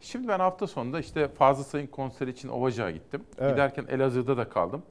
[0.00, 3.22] Şimdi ben hafta sonunda işte Fazıl Say'ın konseri için Ovacık'a gittim.
[3.38, 3.50] Evet.
[3.50, 4.82] Giderken Elazığ'da da kaldım.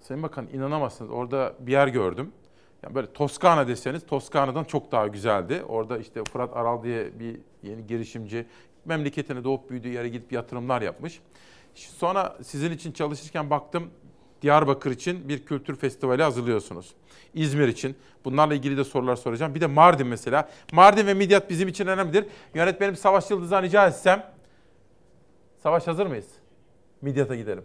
[0.00, 2.32] Sayın Bakan inanamazsınız orada bir yer gördüm.
[2.82, 5.62] Yani böyle Toskana deseniz Toskana'dan çok daha güzeldi.
[5.68, 8.46] Orada işte Fırat Aral diye bir yeni girişimci
[8.88, 11.20] memleketine doğup büyüdüğü yere gidip yatırımlar yapmış.
[11.74, 13.90] Sonra sizin için çalışırken baktım
[14.42, 16.94] Diyarbakır için bir kültür festivali hazırlıyorsunuz.
[17.34, 17.96] İzmir için.
[18.24, 19.54] Bunlarla ilgili de sorular soracağım.
[19.54, 20.48] Bir de Mardin mesela.
[20.72, 22.24] Mardin ve Midyat bizim için önemlidir.
[22.54, 24.32] Yönetmenim Savaş Yıldız'dan rica etsem.
[25.62, 26.26] Savaş hazır mıyız?
[27.02, 27.64] Midyat'a gidelim.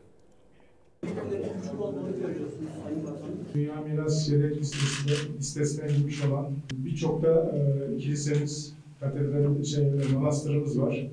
[3.54, 11.08] Dünya Miras Şeyleri listesine, listesine girmiş olan birçok da e, kilisemiz, katedral, şey, manastırımız var.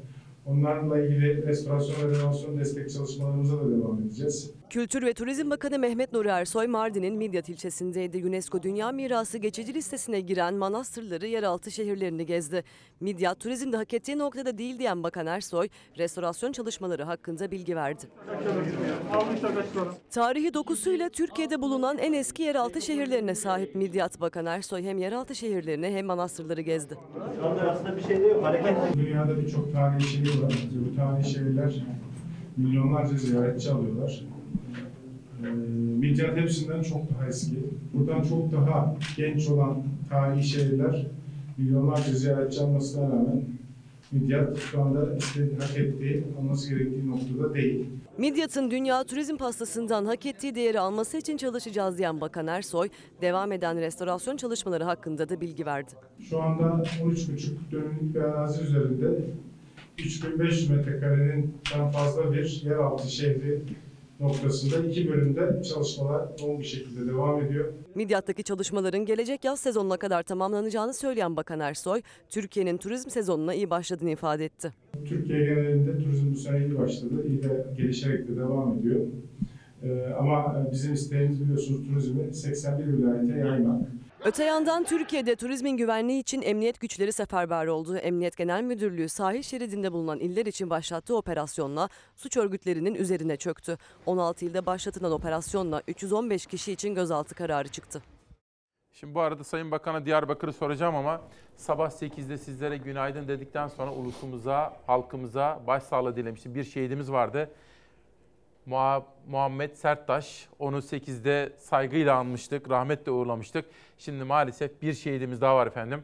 [0.46, 4.59] Onlarla ilgili restorasyon ve renovasyon destek çalışmalarımıza da devam edeceğiz.
[4.70, 8.26] Kültür ve Turizm Bakanı Mehmet Nuri Ersoy Mardin'in Midyat ilçesindeydi.
[8.26, 12.64] UNESCO Dünya Mirası geçici listesine giren manastırları, yeraltı şehirlerini gezdi.
[13.00, 15.68] Midyat turizmde hak ettiği noktada değil diyen Bakan Ersoy,
[15.98, 18.04] restorasyon çalışmaları hakkında bilgi verdi.
[20.10, 25.86] Tarihi dokusuyla Türkiye'de bulunan en eski yeraltı şehirlerine sahip Midyat Bakan Ersoy hem yeraltı şehirlerini
[25.86, 26.96] hem manastırları gezdi.
[28.94, 30.52] Dünyada birçok tarihi şehir var.
[30.90, 31.74] Bu tarihi şehirler
[32.56, 34.24] milyonlarca ziyaretçi alıyorlar.
[35.44, 35.46] Ee,
[35.98, 37.56] Midyat hepsinden çok daha eski.
[37.94, 41.06] Buradan çok daha genç olan tarihi şehirler
[41.58, 43.44] milyonlarca ziyaretçi almasına rağmen
[44.12, 47.86] Midyat şu anda istediği, hak ettiği, olması gerektiği noktada değil.
[48.18, 52.88] Midyat'ın dünya turizm pastasından hak ettiği değeri alması için çalışacağız diyen Bakan Ersoy,
[53.20, 55.90] devam eden restorasyon çalışmaları hakkında da bilgi verdi.
[56.30, 59.20] Şu anda 13,5 dönümlük bir arazi üzerinde
[59.98, 61.54] 3500 metrekarenin
[61.92, 63.62] fazla bir yeraltı şehri
[64.20, 67.72] noktasında iki bölümde çalışmalar yoğun bir şekilde devam ediyor.
[67.94, 74.10] Midyat'taki çalışmaların gelecek yaz sezonuna kadar tamamlanacağını söyleyen Bakan Ersoy, Türkiye'nin turizm sezonuna iyi başladığını
[74.10, 74.72] ifade etti.
[75.04, 77.26] Türkiye genelinde turizm bu sene iyi başladı.
[77.28, 79.00] İyi de gelişerek de devam ediyor.
[79.82, 83.82] Ee, ama bizim isteğimiz biliyorsunuz turizmi 81 vilayete yaymak.
[84.24, 87.96] Öte yandan Türkiye'de turizmin güvenliği için emniyet güçleri seferber oldu.
[87.96, 93.78] Emniyet Genel Müdürlüğü sahil şeridinde bulunan iller için başlattığı operasyonla suç örgütlerinin üzerine çöktü.
[94.06, 98.02] 16 ilde başlatılan operasyonla 315 kişi için gözaltı kararı çıktı.
[98.92, 101.20] Şimdi bu arada Sayın Bakan'a Diyarbakır'ı soracağım ama
[101.56, 106.54] sabah 8'de sizlere günaydın dedikten sonra ulusumuza, halkımıza başsağlığı dilemiştim.
[106.54, 107.50] Bir şehidimiz vardı.
[108.70, 110.48] Muha- Muhammed Serttaş.
[110.58, 113.64] Onu 8'de saygıyla anmıştık, rahmetle uğurlamıştık.
[113.98, 116.02] Şimdi maalesef bir şehidimiz daha var efendim.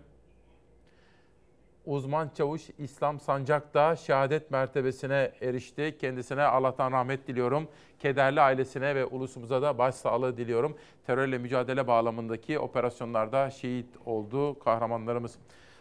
[1.87, 5.97] Uzman çavuş İslam Sancak da şehadet mertebesine erişti.
[6.01, 7.69] Kendisine Allah'tan rahmet diliyorum.
[7.99, 10.77] Kederli ailesine ve ulusumuza da başsağlığı diliyorum.
[11.07, 15.39] Terörle mücadele bağlamındaki operasyonlarda şehit oldu kahramanlarımız.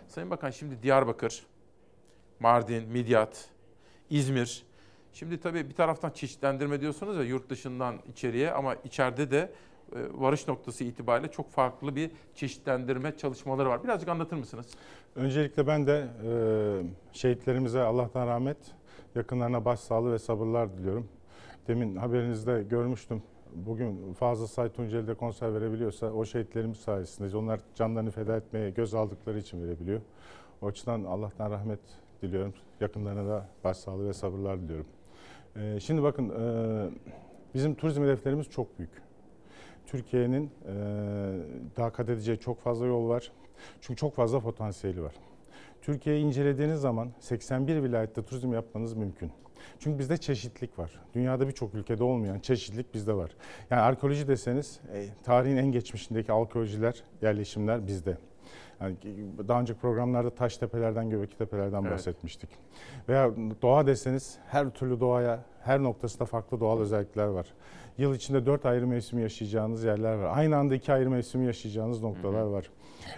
[0.07, 1.45] Sayın Bakan şimdi Diyarbakır,
[2.39, 3.49] Mardin, Midyat,
[4.09, 4.65] İzmir.
[5.15, 9.51] Şimdi tabii bir taraftan çeşitlendirme diyorsunuz ya yurt dışından içeriye ama içeride de
[9.95, 13.83] e, varış noktası itibariyle çok farklı bir çeşitlendirme çalışmaları var.
[13.83, 14.67] Birazcık anlatır mısınız?
[15.15, 16.31] Öncelikle ben de e,
[17.11, 18.57] şehitlerimize Allah'tan rahmet,
[19.15, 21.07] yakınlarına başsağlığı ve sabırlar diliyorum.
[21.67, 23.23] Demin haberinizde görmüştüm.
[23.53, 27.35] Bugün Fazıl Say Tunceli'de konser verebiliyorsa o şehitlerimiz sayesindeyiz.
[27.35, 30.01] Onlar canlarını feda etmeye göz aldıkları için verebiliyor.
[30.61, 31.79] O açıdan Allah'tan rahmet
[32.21, 32.53] diliyorum.
[32.79, 34.87] Yakınlarına da başsağlığı ve sabırlar diliyorum.
[35.55, 36.89] E, şimdi bakın e,
[37.53, 38.91] bizim turizm hedeflerimiz çok büyük.
[39.85, 40.73] Türkiye'nin e,
[41.77, 43.31] daha kat edeceği çok fazla yol var.
[43.81, 45.13] Çünkü çok fazla potansiyeli var.
[45.81, 49.31] Türkiye'yi incelediğiniz zaman 81 vilayette turizm yapmanız mümkün.
[49.79, 50.91] Çünkü bizde çeşitlilik var.
[51.13, 53.31] Dünyada birçok ülkede olmayan çeşitlilik bizde var.
[53.69, 58.17] Yani arkeoloji deseniz e, tarihin en geçmişindeki arkeolojiler, yerleşimler bizde.
[58.81, 58.95] Yani
[59.47, 61.91] daha önceki programlarda taş tepelerden, göbekli tepelerden Evet.
[61.91, 62.49] bahsetmiştik.
[63.09, 63.31] Veya
[63.61, 67.53] doğa deseniz her türlü doğaya, her noktasında farklı doğal özellikler var.
[67.97, 70.37] Yıl içinde dört ayrı mevsim yaşayacağınız yerler var.
[70.37, 72.71] Aynı anda iki ayrı mevsimi yaşayacağınız noktalar var.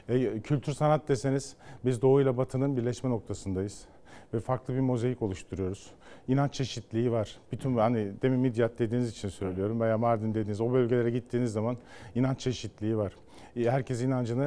[0.10, 1.56] E, kültür sanat deseniz
[1.86, 3.86] biz doğu ile batının birleşme noktasındayız.
[4.34, 5.92] Ve farklı bir mozaik oluşturuyoruz.
[6.28, 7.38] İnanç çeşitliliği var.
[7.52, 11.78] Bütün hani demin Midyat dediğiniz için söylüyorum veya Mardin dediğiniz o bölgelere gittiğiniz zaman
[12.16, 13.14] inanç çeşitliliği var.
[13.56, 14.46] E, Herkes inancını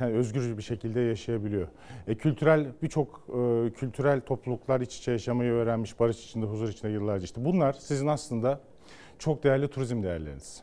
[0.00, 1.68] e, özgür bir şekilde yaşayabiliyor.
[2.06, 7.24] E, kültürel birçok e, kültürel topluluklar iç içe yaşamayı öğrenmiş, barış içinde, huzur içinde yıllarca.
[7.24, 8.60] İşte bunlar sizin aslında
[9.18, 10.62] çok değerli turizm değerleriniz.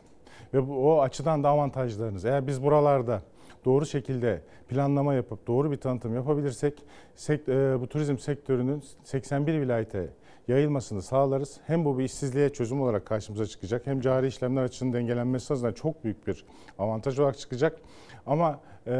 [0.54, 2.24] Ve bu, o açıdan da avantajlarınız.
[2.24, 3.22] Eğer biz buralarda
[3.66, 6.82] doğru şekilde planlama yapıp doğru bir tanıtım yapabilirsek
[7.14, 10.08] sek- e, bu turizm sektörünün 81 vilayete
[10.48, 11.60] yayılmasını sağlarız.
[11.66, 16.04] Hem bu bir işsizliğe çözüm olarak karşımıza çıkacak hem cari işlemler açısından dengelenmesi açısından çok
[16.04, 16.44] büyük bir
[16.78, 17.80] avantaj olarak çıkacak.
[18.26, 18.92] Ama e,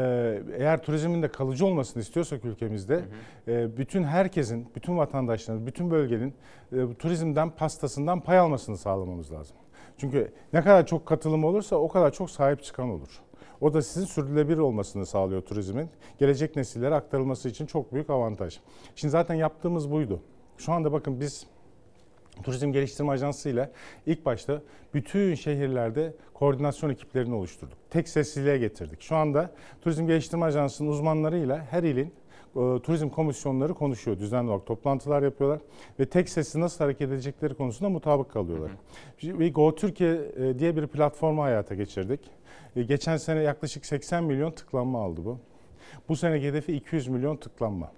[0.57, 3.01] eğer turizmin de kalıcı olmasını istiyorsak ülkemizde
[3.47, 6.33] e, bütün herkesin, bütün vatandaşların, bütün bölgenin
[6.71, 9.57] bu turizmden pastasından pay almasını sağlamamız lazım.
[9.97, 13.21] Çünkü ne kadar çok katılım olursa o kadar çok sahip çıkan olur.
[13.61, 15.89] O da sizin sürdürülebilir olmasını sağlıyor turizmin.
[16.19, 18.59] Gelecek nesillere aktarılması için çok büyük avantaj.
[18.95, 20.21] Şimdi zaten yaptığımız buydu.
[20.57, 21.47] Şu anda bakın biz
[22.43, 23.71] Turizm Geliştirme Ajansı ile
[24.05, 24.61] ilk başta
[24.93, 27.77] bütün şehirlerde koordinasyon ekiplerini oluşturduk.
[27.89, 29.01] Tek sesliliğe getirdik.
[29.01, 29.51] Şu anda
[29.81, 32.13] Turizm Geliştirme Ajansı'nın uzmanlarıyla her ilin
[32.55, 34.19] e, turizm komisyonları konuşuyor.
[34.19, 35.59] Düzenli olarak toplantılar yapıyorlar
[35.99, 38.71] ve tek sesli nasıl hareket edecekleri konusunda mutabık kalıyorlar.
[39.23, 42.19] Ve Go Türkiye e, diye bir platformu hayata geçirdik.
[42.83, 45.39] Geçen sene yaklaşık 80 milyon tıklanma aldı bu.
[46.09, 47.91] Bu sene hedefi 200 milyon tıklanma.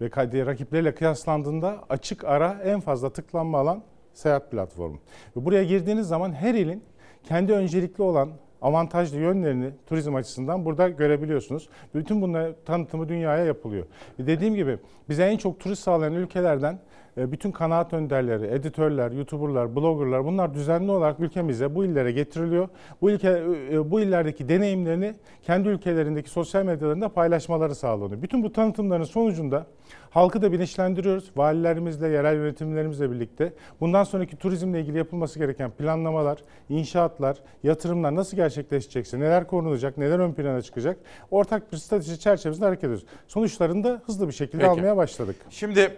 [0.00, 3.82] ve rakipleriyle kıyaslandığında açık ara en fazla tıklanma alan
[4.12, 4.98] seyahat platformu.
[5.36, 6.84] Ve buraya girdiğiniz zaman her ilin
[7.24, 8.30] kendi öncelikli olan
[8.62, 11.68] avantajlı yönlerini turizm açısından burada görebiliyorsunuz.
[11.94, 13.86] Bütün bunların tanıtımı dünyaya yapılıyor.
[14.18, 14.78] Ve dediğim gibi
[15.08, 16.78] bize en çok turist sağlayan ülkelerden
[17.16, 22.68] bütün kanaat önderleri, editörler, youtuberlar, bloggerlar bunlar düzenli olarak ülkemize bu illere getiriliyor.
[23.00, 23.42] Bu ülke
[23.72, 28.22] e, bu illerdeki deneyimlerini kendi ülkelerindeki sosyal medyalarında paylaşmaları sağlanıyor.
[28.22, 29.66] Bütün bu tanıtımların sonucunda
[30.10, 31.30] halkı da bilinçlendiriyoruz.
[31.36, 36.38] Valilerimizle, yerel yönetimlerimizle birlikte bundan sonraki turizmle ilgili yapılması gereken planlamalar,
[36.68, 40.98] inşaatlar, yatırımlar nasıl gerçekleşecekse, neler korunacak, neler ön plana çıkacak
[41.30, 43.06] ortak bir strateji çerçevesinde hareket ediyoruz.
[43.28, 44.70] Sonuçlarını da hızlı bir şekilde Peki.
[44.70, 45.36] almaya başladık.
[45.50, 45.96] Şimdi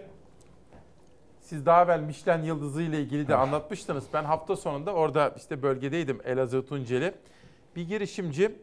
[1.53, 4.03] siz daha evvel Michelin yıldızı ile ilgili de anlatmıştınız.
[4.13, 7.13] Ben hafta sonunda orada işte bölgedeydim Elazığ Tunceli.
[7.75, 8.55] Bir girişimci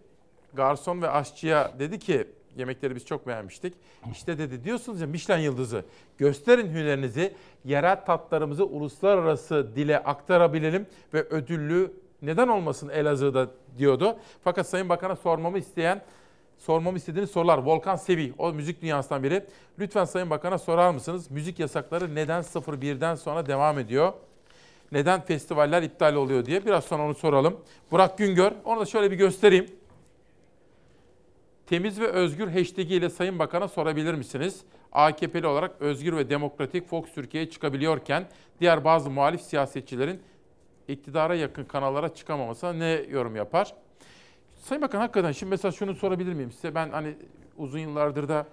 [0.54, 2.26] garson ve aşçıya dedi ki
[2.56, 3.74] yemekleri biz çok beğenmiştik.
[4.12, 5.84] İşte dedi diyorsunuz ya Michelin yıldızı
[6.18, 7.34] gösterin hünerinizi
[7.64, 11.92] yerel tatlarımızı uluslararası dile aktarabilelim ve ödüllü
[12.22, 14.16] neden olmasın Elazığ'da diyordu.
[14.44, 16.02] Fakat Sayın Bakan'a sormamı isteyen
[16.60, 17.58] sormamı istediğiniz sorular.
[17.58, 19.44] Volkan Sevi, o müzik dünyasından biri.
[19.78, 21.30] Lütfen Sayın Bakan'a sorar mısınız?
[21.30, 24.12] Müzik yasakları neden 01'den sonra devam ediyor?
[24.92, 26.66] Neden festivaller iptal oluyor diye.
[26.66, 27.60] Biraz sonra onu soralım.
[27.90, 29.66] Burak Güngör, onu da şöyle bir göstereyim.
[31.66, 34.60] Temiz ve özgür hashtag ile Sayın Bakan'a sorabilir misiniz?
[34.92, 38.24] AKP'li olarak özgür ve demokratik Fox Türkiye'ye çıkabiliyorken
[38.60, 40.22] diğer bazı muhalif siyasetçilerin
[40.88, 43.74] iktidara yakın kanallara çıkamamasına ne yorum yapar?
[44.60, 46.74] Sayın Bakan hakikaten şimdi mesela şunu sorabilir miyim size?
[46.74, 47.14] Ben hani
[47.56, 48.46] uzun yıllardır da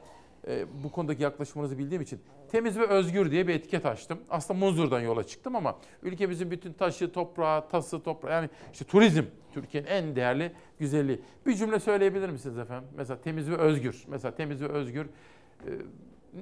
[0.48, 2.20] e, bu konudaki yaklaşımınızı bildiğim için
[2.52, 4.20] temiz ve özgür diye bir etiket açtım.
[4.30, 9.24] Aslında Muzur'dan yola çıktım ama ülkemizin bütün taşı, toprağı, tası, toprağı yani işte turizm
[9.54, 11.22] Türkiye'nin en değerli güzelliği.
[11.46, 12.90] Bir cümle söyleyebilir misiniz efendim?
[12.98, 14.04] Mesela temiz ve özgür.
[14.08, 15.70] Mesela temiz ve özgür e,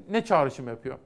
[0.10, 0.98] ne çağrışım yapıyor?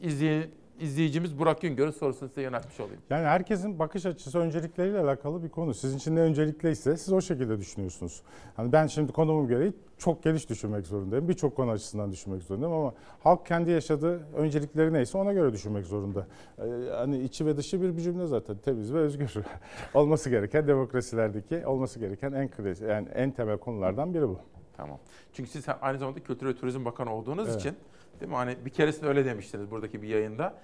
[0.00, 0.50] İzley,
[0.80, 3.00] izleyicimiz Burak Güngör'ün sorusunu size yöneltmiş olayım.
[3.10, 5.74] Yani herkesin bakış açısı öncelikleriyle alakalı bir konu.
[5.74, 8.22] Sizin için ne öncelikliyse siz o şekilde düşünüyorsunuz.
[8.56, 11.28] Hani ben şimdi konumum gereği çok geniş düşünmek zorundayım.
[11.28, 16.26] Birçok konu açısından düşünmek zorundayım ama halk kendi yaşadığı öncelikleri neyse ona göre düşünmek zorunda.
[16.58, 19.34] Ee, hani içi ve dışı bir, bir cümle zaten temiz ve özgür.
[19.94, 24.38] olması gereken demokrasilerdeki olması gereken en klasik yani en temel konulardan biri bu.
[24.76, 24.98] Tamam.
[25.32, 27.60] Çünkü siz aynı zamanda Kültür ve Turizm Bakanı olduğunuz Evet.
[27.60, 27.74] için
[28.20, 28.36] değil mi?
[28.36, 30.54] Hani bir keresinde öyle demiştiniz buradaki bir yayında.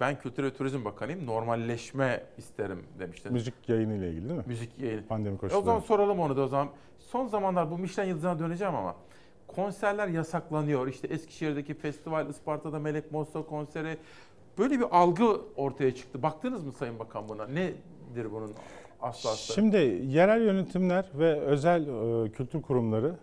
[0.00, 1.26] Ben Kültür ve Turizm Bakanıyım.
[1.26, 3.32] Normalleşme isterim demiştiniz.
[3.32, 4.44] Müzik yayını ile ilgili değil mi?
[4.46, 5.02] Müzik yayını.
[5.06, 5.64] Pandemi E o koşulları.
[5.64, 6.68] zaman soralım onu da o zaman.
[6.98, 8.94] Son zamanlar bu Michelin yıldızına döneceğim ama
[9.46, 10.86] konserler yasaklanıyor.
[10.88, 13.96] İşte Eskişehir'deki festival, Isparta'da Melek Mosso konseri.
[14.58, 16.22] Böyle bir algı ortaya çıktı.
[16.22, 17.46] Baktınız mı Sayın Bakan buna?
[17.46, 18.52] Nedir bunun
[19.00, 19.54] aslı?
[19.54, 19.76] Şimdi
[20.06, 21.82] yerel yönetimler ve özel
[22.26, 23.14] e, kültür kurumları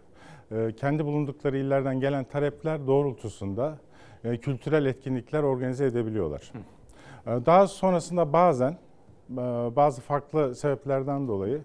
[0.78, 3.78] kendi bulundukları illerden gelen talepler doğrultusunda
[4.24, 6.52] e, kültürel etkinlikler organize edebiliyorlar.
[7.28, 8.72] E, daha sonrasında bazen
[9.32, 9.36] e,
[9.76, 11.62] bazı farklı sebeplerden dolayı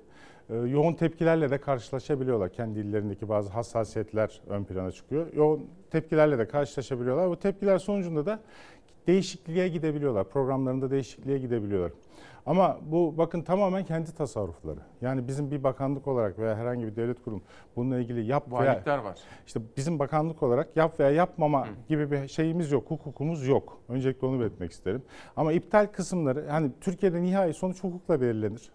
[0.50, 2.52] e, yoğun tepkilerle de karşılaşabiliyorlar.
[2.52, 5.32] Kendi illerindeki bazı hassasiyetler ön plana çıkıyor.
[5.32, 7.30] Yoğun tepkilerle de karşılaşabiliyorlar.
[7.30, 8.40] Bu tepkiler sonucunda da
[9.06, 10.28] değişikliğe gidebiliyorlar.
[10.28, 11.92] Programlarında değişikliğe gidebiliyorlar.
[12.50, 14.80] Ama bu bakın tamamen kendi tasarrufları.
[15.00, 17.42] Yani bizim bir bakanlık olarak veya herhangi bir devlet kurum
[17.76, 19.18] bununla ilgili yap veya Valilikler var.
[19.46, 23.78] işte bizim bakanlık olarak yap veya yapmama gibi bir şeyimiz yok, hukukumuz yok.
[23.88, 25.02] Öncelikle onu belirtmek isterim.
[25.36, 28.72] Ama iptal kısımları hani Türkiye'de nihai sonuç hukukla belirlenir.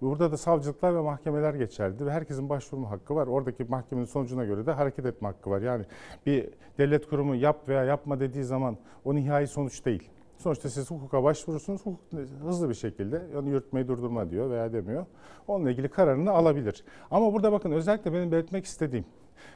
[0.00, 2.10] Burada da savcılıklar ve mahkemeler geçerlidir.
[2.10, 3.26] Herkesin başvurma hakkı var.
[3.26, 5.60] Oradaki mahkemenin sonucuna göre de hareket etme hakkı var.
[5.60, 5.84] Yani
[6.26, 10.10] bir devlet kurumu yap veya yapma dediği zaman o nihai sonuç değil.
[10.40, 12.00] Sonuçta siz hukuka başvurursunuz, hukuk
[12.42, 15.06] hızlı bir şekilde onu yürütmeyi durdurma diyor veya demiyor.
[15.48, 16.84] Onunla ilgili kararını alabilir.
[17.10, 19.04] Ama burada bakın özellikle benim belirtmek istediğim,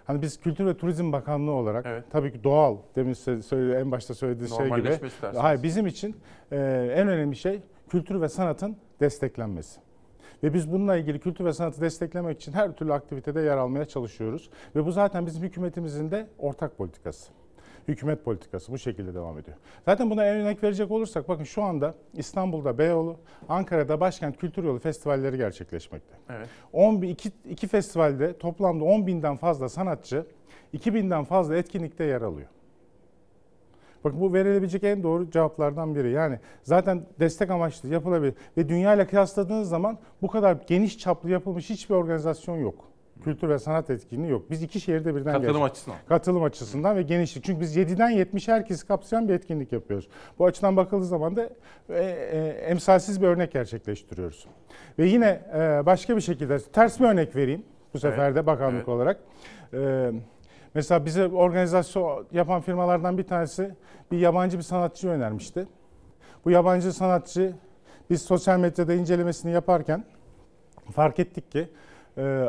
[0.04, 4.14] hani biz Kültür ve Turizm Bakanlığı olarak tabii ki doğal, demin size söyle- en başta
[4.14, 4.88] söylediğiniz şey gibi.
[5.42, 6.16] Hayır bizim için
[6.52, 6.56] e,
[6.96, 9.80] en önemli şey kültür ve sanatın desteklenmesi.
[10.42, 14.50] Ve biz bununla ilgili kültür ve sanatı desteklemek için her türlü aktivitede yer almaya çalışıyoruz.
[14.76, 17.32] Ve bu zaten bizim hükümetimizin de ortak politikası.
[17.88, 19.56] Hükümet politikası bu şekilde devam ediyor.
[19.84, 23.16] Zaten buna en örnek verecek olursak bakın şu anda İstanbul'da Beyoğlu,
[23.48, 26.14] Ankara'da Başkent Kültür Yolu festivalleri gerçekleşmekte.
[26.30, 26.48] Evet.
[26.72, 30.26] 10 bin, iki, iki festivalde toplamda 10 binden fazla sanatçı,
[30.74, 32.48] 2000'den fazla etkinlikte yer alıyor.
[34.04, 36.10] Bakın bu verilebilecek en doğru cevaplardan biri.
[36.10, 38.34] Yani zaten destek amaçlı yapılabilir.
[38.56, 42.93] Ve dünya ile kıyasladığınız zaman bu kadar geniş çaplı yapılmış hiçbir organizasyon yok.
[43.24, 44.50] Kültür ve sanat etkinliği yok.
[44.50, 45.98] Biz iki şehirde birden Katılım gerçek- açısından.
[46.08, 47.44] Katılım açısından ve genişlik.
[47.44, 50.08] Çünkü biz 7'den 70'e herkesi kapsayan bir etkinlik yapıyoruz.
[50.38, 51.48] Bu açıdan bakıldığı zaman da
[51.88, 54.46] e, e, emsalsiz bir örnek gerçekleştiriyoruz.
[54.98, 57.62] Ve yine e, başka bir şekilde ters bir örnek vereyim
[57.94, 58.88] bu sefer Evet, de bakanlık evet.
[58.88, 59.20] olarak.
[59.74, 60.10] E,
[60.74, 63.74] Mesela bize organizasyon yapan firmalardan bir tanesi
[64.12, 65.66] bir yabancı bir sanatçı önermişti.
[66.44, 67.52] Bu yabancı sanatçı
[68.10, 70.04] biz sosyal medyada incelemesini yaparken
[70.92, 71.68] fark ettik ki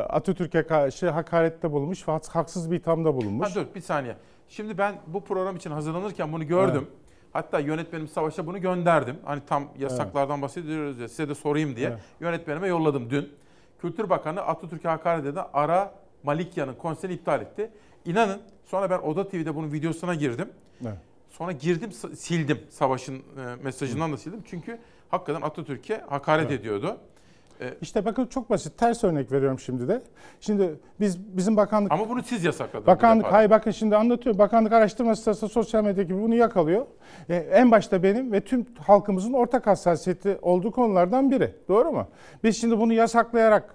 [0.08, 3.50] Atatürk'e karşı hakarette bulunmuş ve haksız bir ithamda bulunmuş.
[3.56, 4.16] Ha dur bir saniye.
[4.48, 6.88] Şimdi ben bu program için hazırlanırken bunu gördüm.
[7.32, 9.16] Hatta yönetmenim Savaş'a bunu gönderdim.
[9.24, 11.88] Hani tam yasaklardan bahsediyoruz ya size de sorayım diye.
[11.88, 11.98] Evet.
[12.20, 13.32] Yönetmenime yolladım dün.
[13.80, 17.70] Kültür Bakanı Atatürk'e hakaret eden Ara Malikya'nın konserini iptal etti.
[18.04, 20.48] İnanın sonra ben Oda TV'de bunun videosuna girdim.
[20.82, 20.96] Evet.
[21.30, 22.58] Sonra girdim sildim.
[22.70, 23.22] Savaş'ın e,
[23.62, 24.42] mesajından da sildim.
[24.46, 24.78] Çünkü
[25.08, 26.60] hakikaten Atatürk'e hakaret Evet.
[26.60, 26.96] ediyordu.
[27.80, 28.78] İşte bakın çok basit.
[28.78, 30.02] Ters örnek veriyorum şimdi de.
[30.40, 32.86] Şimdi biz bizim bakanlık Ama bunu siz yasakladınız.
[32.86, 34.38] Bakanlık hayır bakın şimdi anlatıyorum.
[34.38, 36.86] Bakanlık araştırma sırasında sosyal medya gibi bunu yakalıyor.
[37.28, 41.54] E, en başta benim ve tüm halkımızın ortak hassasiyeti olduğu konulardan biri.
[41.68, 42.06] Doğru mu?
[42.44, 43.74] Biz şimdi bunu yasaklayarak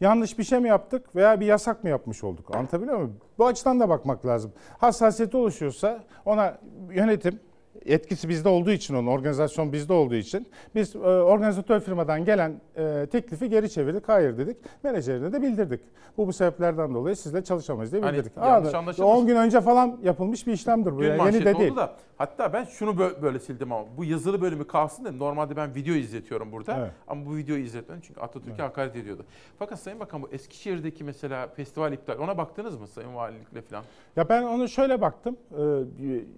[0.00, 2.56] yanlış bir şey mi yaptık veya bir yasak mı yapmış olduk?
[2.56, 3.16] Anlatabiliyor muyum?
[3.38, 4.52] Bu açıdan da bakmak lazım.
[4.78, 6.58] Hassasiyeti oluşuyorsa ona
[6.90, 7.40] yönetim
[7.86, 13.06] etkisi bizde olduğu için onun organizasyon bizde olduğu için biz e, organizatör firmadan gelen e,
[13.12, 14.08] teklifi geri çevirdik.
[14.08, 14.56] Hayır dedik.
[14.82, 15.80] Menajerine de bildirdik.
[16.16, 18.36] Bu bu sebeplerden dolayı sizle çalışamayız diye Hani bildirdik.
[18.36, 19.02] yanlış anlaşılmasın.
[19.20, 20.98] 10 gün önce falan yapılmış bir işlemdir bu.
[21.00, 21.16] Dün yani.
[21.18, 21.76] manşet Yeni de değil.
[21.76, 25.18] da hatta ben şunu bö- böyle sildim ama bu yazılı bölümü kalsın dedim.
[25.18, 26.90] Normalde ben video izletiyorum burada Evet.
[27.08, 29.24] ama bu videoyu izletmedim çünkü Atatürk'e hakaret ediyordu.
[29.58, 33.84] Fakat Sayın Bakan bu Eskişehir'deki mesela festival iptal ona baktınız mı Sayın Valilikle falan?
[34.16, 35.36] Ya ben onu şöyle baktım.
[35.52, 35.60] Ee,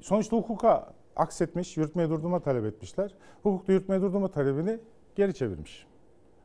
[0.03, 3.15] Sonuçta hukuka aksetmiş, yürütmeye durdurma talep etmişler.
[3.43, 4.79] Hukukta yürütmeye durdurma talebini
[5.17, 5.87] geri çevirmiş.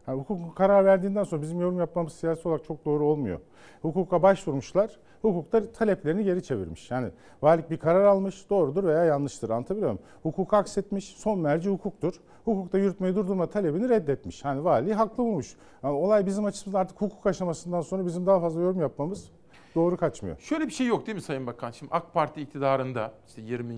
[0.08, 3.40] Yani hukuk karar verdiğinden sonra bizim yorum yapmamız siyasi olarak çok doğru olmuyor.
[3.82, 6.92] Hukuka başvurmuşlar, hukukta taleplerini geri çevirmiş.
[6.92, 7.10] Yani
[7.42, 9.50] valilik bir karar almış, doğrudur veya yanlıştır.
[9.50, 10.06] Anlatabiliyor muyum?
[10.24, 12.14] Hukuk aksetmiş, son merci hukuktur.
[12.46, 14.46] Hukukta yürütmeyi durdurma talebini reddetmiş.
[14.46, 15.56] Hani vali haklı bulmuş.
[15.84, 19.32] Yani olay bizim açımızdan artık hukuk aşamasından sonra bizim daha fazla yorum yapmamız
[19.76, 20.38] doğru kaçmıyor.
[20.40, 21.72] Şöyle bir şey yok değil mi Sayın Bakan?
[21.72, 23.76] Şimdi AK Parti iktidarında işte 20.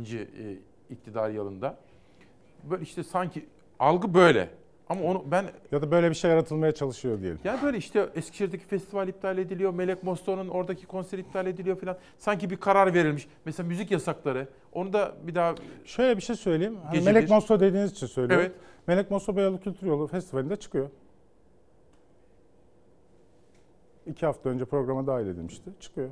[0.92, 1.78] iktidar yılında
[2.70, 3.46] böyle işte sanki
[3.80, 4.50] algı böyle.
[4.90, 7.40] Ama onu ben Ya da böyle bir şey yaratılmaya çalışıyor diyelim.
[7.44, 11.98] yani böyle işte Eskişehir'deki festival iptal ediliyor, Melek Mosto'nun oradaki konser iptal ediliyor falan.
[12.18, 13.28] Sanki bir karar verilmiş.
[13.46, 14.48] Mesela müzik yasakları.
[14.74, 15.56] Onu da bir daha
[15.86, 16.78] Şöyle bir şey söyleyeyim.
[16.86, 18.46] Hani Melek Mosso dediğiniz için söylüyorum.
[18.46, 18.56] Evet.
[18.88, 20.90] Melek Mosso Beyoğlu Kültür Yolu Festivali'nde çıkıyor.
[24.08, 25.70] İki hafta önce programa dahil edilmişti.
[25.80, 26.10] Çıkıyor.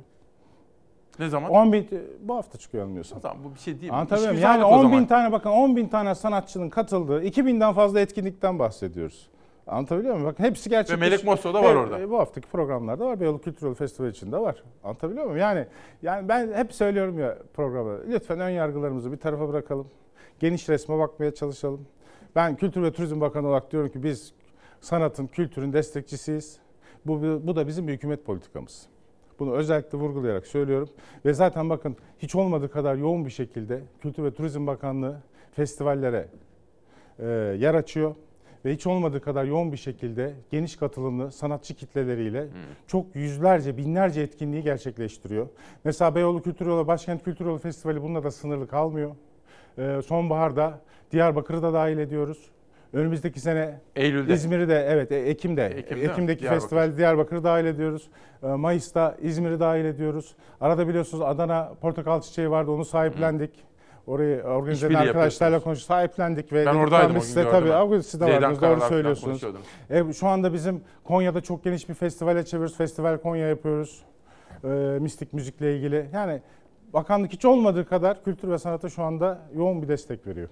[1.20, 1.50] Ne zaman?
[1.50, 1.88] 10 bin,
[2.22, 3.18] bu hafta çıkıyor yanılmıyorsam.
[3.18, 3.92] O zaman bu bir şey değil.
[3.92, 4.42] Anlatabiliyor muyum?
[4.42, 5.00] Yani güzellik o 10 zaman.
[5.00, 9.28] bin tane bakın 10 bin tane sanatçının katıldığı 2000'den fazla etkinlikten bahsediyoruz.
[9.66, 10.28] Anlatabiliyor muyum?
[10.28, 11.10] Bakın hepsi gerçekleşiyor.
[11.10, 11.98] Melek Mosso da var orada.
[12.00, 13.20] e, Bu haftaki programlarda var.
[13.20, 14.62] Beyoğlu Kültür Yolu Festivali içinde var.
[14.84, 15.38] Anlatabiliyor muyum?
[15.38, 15.66] Yani
[16.02, 18.02] yani ben hep söylüyorum ya programda.
[18.08, 19.86] Lütfen ön yargılarımızı bir tarafa bırakalım.
[20.40, 21.86] Geniş resme bakmaya çalışalım.
[22.36, 24.32] Ben Kültür ve Turizm Bakanı olarak diyorum ki biz
[24.80, 26.58] sanatın, kültürün destekçisiyiz.
[27.06, 28.86] Bu, bu da bizim bir hükümet politikamız.
[29.40, 30.88] Bunu özellikle vurgulayarak söylüyorum.
[31.24, 35.16] Ve zaten bakın hiç olmadığı kadar yoğun bir şekilde Kültür ve Turizm Bakanlığı
[35.52, 36.28] festivallere
[37.18, 37.26] e,
[37.58, 38.14] yer açıyor.
[38.64, 42.48] Ve hiç olmadığı kadar yoğun bir şekilde geniş katılımlı sanatçı kitleleriyle
[42.86, 45.48] çok yüzlerce, binlerce etkinliği gerçekleştiriyor.
[45.84, 49.16] Mesela Beyoğlu Kültür Yolu, Başkent Kültür Yolu Festivali bununla da sınırlı kalmıyor.
[49.78, 50.80] E, sonbaharda
[51.12, 52.50] Diyarbakır'ı da dahil ediyoruz.
[52.92, 54.32] Önümüzdeki sene Eylül'de.
[54.32, 56.04] İzmir'i de evet e, Ekim'de, Ekim'de?
[56.04, 56.60] Ekim'deki Diyarbakır.
[56.60, 58.08] festival Diyarbakır'ı dahil ediyoruz.
[58.42, 60.34] Ee, Mayıs'ta İzmir'i dahil ediyoruz.
[60.60, 63.50] Arada biliyorsunuz Adana portakal çiçeği vardı onu sahiplendik.
[64.06, 68.00] Orayı organize eden arkadaşlarla konuştuk, sahiplendik ve Ben dedik, oradaydım o size tabii, ben.
[68.00, 69.44] Siz de Zeydan vardınız, doğru söylüyorsunuz.
[69.90, 72.76] E, şu anda bizim Konya'da çok geniş bir festivale çeviriyoruz.
[72.76, 74.02] Festival Konya yapıyoruz.
[74.64, 74.68] E,
[75.00, 76.06] mistik müzikle ilgili.
[76.12, 76.40] Yani
[76.92, 80.48] bakanlık hiç olmadığı kadar kültür ve sanata şu anda yoğun bir destek veriyor.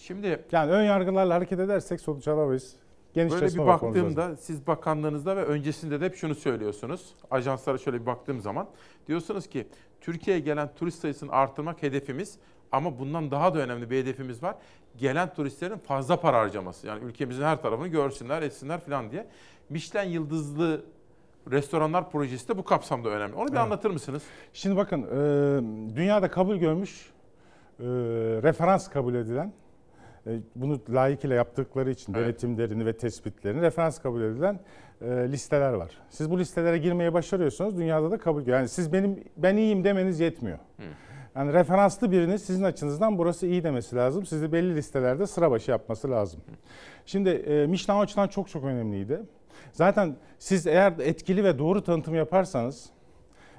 [0.00, 2.76] Şimdi Yani ön yargılarla hareket edersek sonuç alamayız.
[3.14, 4.16] Geniş Böyle bir bakmamız lazım.
[4.16, 7.14] baktığımda siz bakanlığınızda ve öncesinde de hep şunu söylüyorsunuz.
[7.30, 8.66] Ajanslara şöyle bir baktığım zaman
[9.08, 9.66] diyorsunuz ki
[10.00, 12.38] Türkiye'ye gelen turist sayısını artırmak hedefimiz
[12.72, 14.54] ama bundan daha da önemli bir hedefimiz var.
[14.96, 16.86] Gelen turistlerin fazla para harcaması.
[16.86, 19.26] Yani ülkemizin her tarafını görsünler, etsinler falan diye.
[19.68, 20.82] Michelin yıldızlı
[21.50, 23.34] restoranlar projesi de bu kapsamda önemli.
[23.34, 23.60] Onu bir Evet.
[23.60, 24.22] anlatır mısınız?
[24.52, 25.02] Şimdi bakın
[25.96, 27.10] dünyada kabul görmüş,
[28.42, 29.52] referans kabul edilen,
[30.54, 32.24] bunu layıkıyla yaptıkları için Evet.
[32.24, 34.60] denetimlerini ve tespitlerini referans kabul edilen
[35.00, 35.90] e, listeler var.
[36.10, 38.46] Siz bu listelere girmeye başarıyorsanız dünyada da kabul.
[38.46, 40.58] Yani siz benim ben iyiyim demeniz yetmiyor.
[41.36, 44.26] Yani referanslı birinin sizin açınızdan burası iyi demesi lazım.
[44.26, 46.40] Sizi belli listelerde sıra başı yapması lazım.
[47.06, 49.20] Şimdi e, Michelin o açıdan çok çok önemliydi.
[49.72, 52.90] Zaten siz eğer etkili ve doğru tanıtım yaparsanız,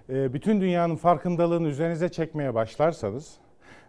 [0.10, 3.38] e, bütün dünyanın farkındalığını üzerinize çekmeye başlarsanız,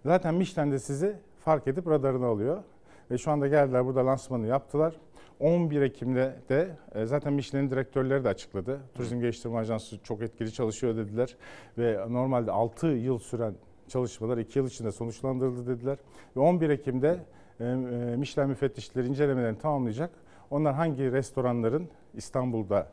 [0.06, 2.62] zaten Michelin de sizi fark edip radarına alıyor.
[3.10, 4.97] Ve şu anda geldiler burada lansmanı yaptılar.
[5.40, 8.81] 11 Ekim'de de e, zaten Michelin'in direktörleri de açıkladı.
[8.94, 11.36] Turizm Geliştirme Ajansı çok etkili çalışıyor dediler.
[11.78, 13.55] Ve normalde 6 yıl süren
[13.89, 15.98] çalışmalar 2 yıl içinde sonuçlandırıldı dediler.
[16.36, 17.19] Ve 11 Ekim'de
[17.60, 17.69] e, e,
[18.16, 20.10] Michelin müfettişleri incelemelerini tamamlayacak.
[20.51, 22.89] Onlar hangi restoranların İstanbul'da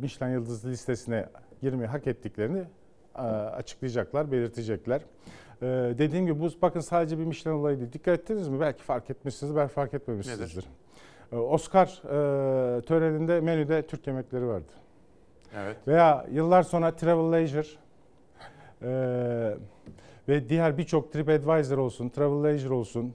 [0.00, 1.26] Michelin yıldızlı listesine
[1.62, 2.64] girmeyi hak ettiklerini
[3.54, 5.02] açıklayacaklar, belirtecekler.
[5.62, 5.66] E,
[5.98, 7.92] dediğim gibi bu bakın sadece bir Michelin olayı değil.
[7.92, 8.60] Dikkat ettiniz mi?
[8.60, 10.64] Belki fark etmişsiniz, belki fark etmemişsinizdir.
[11.32, 14.72] E, Oscar e, töreninde menüde Türk yemekleri vardı.
[15.56, 15.76] Evet.
[15.86, 17.66] Veya yıllar sonra Travel Leisure
[18.82, 18.88] e,
[20.28, 23.14] ve diğer birçok TripAdvisor olsun, Travel Leisure olsun,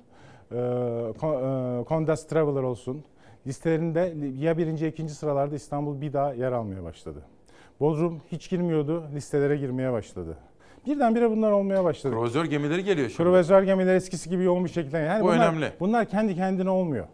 [0.52, 3.04] e, Con- e, Condas Traveler olsun
[3.48, 7.20] listelerinde ya birinci ya ikinci sıralarda İstanbul bir daha yer almaya başladı.
[7.80, 10.38] Bodrum hiç girmiyordu, listelere girmeye başladı.
[10.86, 12.14] Birdenbire bunlar olmaya başladı.
[12.14, 13.24] Kruvazör gemileri geliyor şimdi.
[13.24, 14.98] Kruvazör gemileri eskisi gibi yoğun bir şekilde.
[14.98, 15.74] Yani Bu bunlar, önemli.
[15.80, 17.08] Bunlar kendi kendine olmuyor.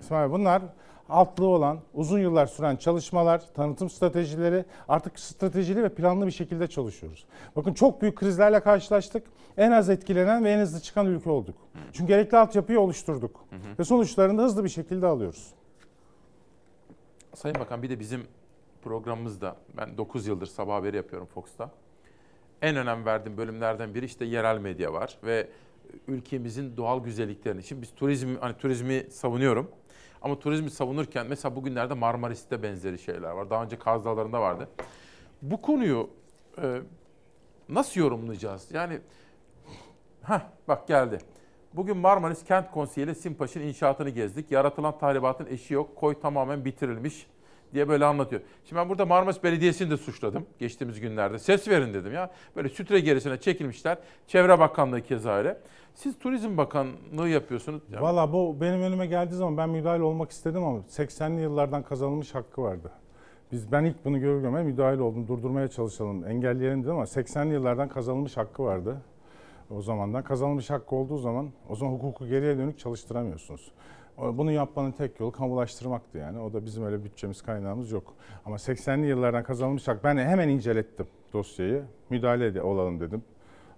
[0.00, 0.62] İsmail bunlar
[1.08, 7.26] altlığı olan uzun yıllar süren çalışmalar, tanıtım stratejileri artık stratejili ve planlı bir şekilde çalışıyoruz.
[7.56, 9.26] Bakın çok büyük krizlerle karşılaştık.
[9.56, 11.54] En az etkilenen ve en hızlı çıkan ülke olduk.
[11.92, 13.44] Çünkü gerekli altyapıyı oluşturduk.
[13.78, 15.54] Ve sonuçlarını da hızlı bir şekilde alıyoruz.
[17.34, 18.26] Sayın Bakan bir de bizim
[18.82, 21.70] programımızda ben 9 yıldır sabah haberi yapıyorum Fox'ta.
[22.62, 25.48] En önem verdiğim bölümlerden biri işte yerel medya var ve
[26.08, 27.62] ülkemizin doğal güzelliklerini.
[27.62, 29.70] Şimdi biz turizm hani turizmi savunuyorum.
[30.22, 33.50] Ama turizmi savunurken mesela bugünlerde Marmaris'te benzeri şeyler var.
[33.50, 34.68] Daha önce Kaz Dağları'nda vardı.
[35.42, 36.10] Bu konuyu
[36.62, 36.80] e,
[37.68, 38.68] nasıl yorumlayacağız?
[38.72, 39.00] Yani
[40.22, 41.18] ha bak geldi.
[41.74, 44.50] Bugün Marmaris Kent Konseyi ile Simpaş'ın inşaatını gezdik.
[44.50, 45.96] Yaratılan tahribatın eşi yok.
[45.96, 47.26] Koy tamamen bitirilmiş
[47.76, 48.42] diye böyle anlatıyor.
[48.64, 51.38] Şimdi ben burada Marmaris Belediyesi'ni de suçladım geçtiğimiz günlerde.
[51.38, 52.30] Ses verin dedim ya.
[52.56, 53.98] Böyle sütre gerisine çekilmişler.
[54.26, 55.58] Çevre Bakanlığı keza öyle.
[55.94, 57.82] Siz Turizm Bakanlığı yapıyorsunuz.
[57.92, 62.34] Ya Valla bu benim önüme geldiği zaman ben müdahale olmak istedim ama 80'li yıllardan kazanılmış
[62.34, 62.92] hakkı vardı.
[63.52, 65.28] Biz ben ilk bunu görür görmez müdahale oldum.
[65.28, 68.96] Durdurmaya çalışalım, engelleyelim dedim ama 80'li yıllardan kazanılmış hakkı vardı.
[69.70, 73.72] O zamandan kazanılmış hakkı olduğu zaman o zaman hukuku geriye dönük çalıştıramıyorsunuz.
[74.18, 76.38] Bunu yapmanın tek yolu kamulaştırmaktı yani.
[76.38, 78.14] O da bizim öyle bütçemiz kaynağımız yok.
[78.44, 80.04] Ama 80'li yıllardan kazanılmış hak.
[80.04, 81.84] Ben hemen incelettim dosyayı.
[82.10, 83.24] Müdahale olalım dedim.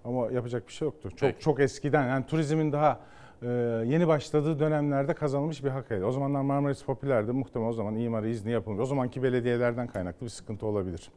[0.05, 1.09] Ama yapacak bir şey yoktu.
[1.09, 1.39] Çok Peki.
[1.39, 2.99] çok eskiden yani turizmin daha
[3.41, 3.47] e,
[3.85, 6.05] yeni başladığı dönemlerde kazanılmış bir hakkıydı.
[6.05, 7.31] O zamanlar Marmaris popülerdi.
[7.31, 8.81] Muhtemelen o zaman imarı izni yapılmış.
[8.81, 11.11] O zamanki belediyelerden kaynaklı bir sıkıntı olabilir.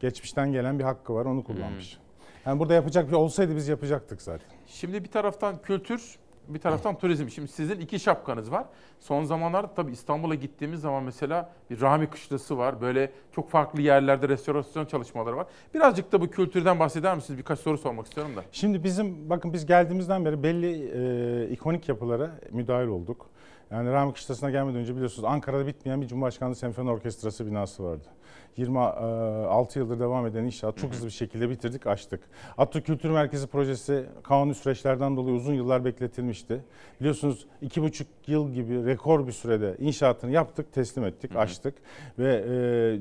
[0.00, 1.98] Geçmişten gelen bir hakkı var onu kullanmış.
[2.46, 4.46] Yani burada yapacak bir olsaydı biz yapacaktık zaten.
[4.66, 6.18] Şimdi bir taraftan kültür,
[6.48, 7.28] bir taraftan turizm.
[7.28, 8.64] Şimdi sizin iki şapkanız var.
[9.00, 12.80] Son zamanlarda tabii İstanbul'a gittiğimiz zaman mesela bir Rami Kışlası var.
[12.80, 15.46] Böyle çok farklı yerlerde restorasyon çalışmaları var.
[15.74, 17.38] Birazcık da bu kültürden bahseder misiniz?
[17.38, 18.42] Birkaç soru sormak istiyorum da.
[18.52, 23.26] Şimdi bizim bakın biz geldiğimizden beri belli e, ikonik yapılara müdahil olduk.
[23.70, 28.08] Yani Rami Kışlası'na gelmeden önce biliyorsunuz Ankara'da bitmeyen bir Cumhurbaşkanlığı Senfoni Orkestrası binası vardı.
[28.56, 32.20] 26 yıldır devam eden inşaat çok hızlı bir şekilde bitirdik, açtık.
[32.58, 36.60] Atatürk Kültür Merkezi projesi kanuni süreçlerden dolayı uzun yıllar bekletilmişti.
[37.00, 41.74] Biliyorsunuz iki buçuk yıl gibi rekor bir sürede inşaatını yaptık, teslim ettik, açtık.
[42.18, 42.44] Ve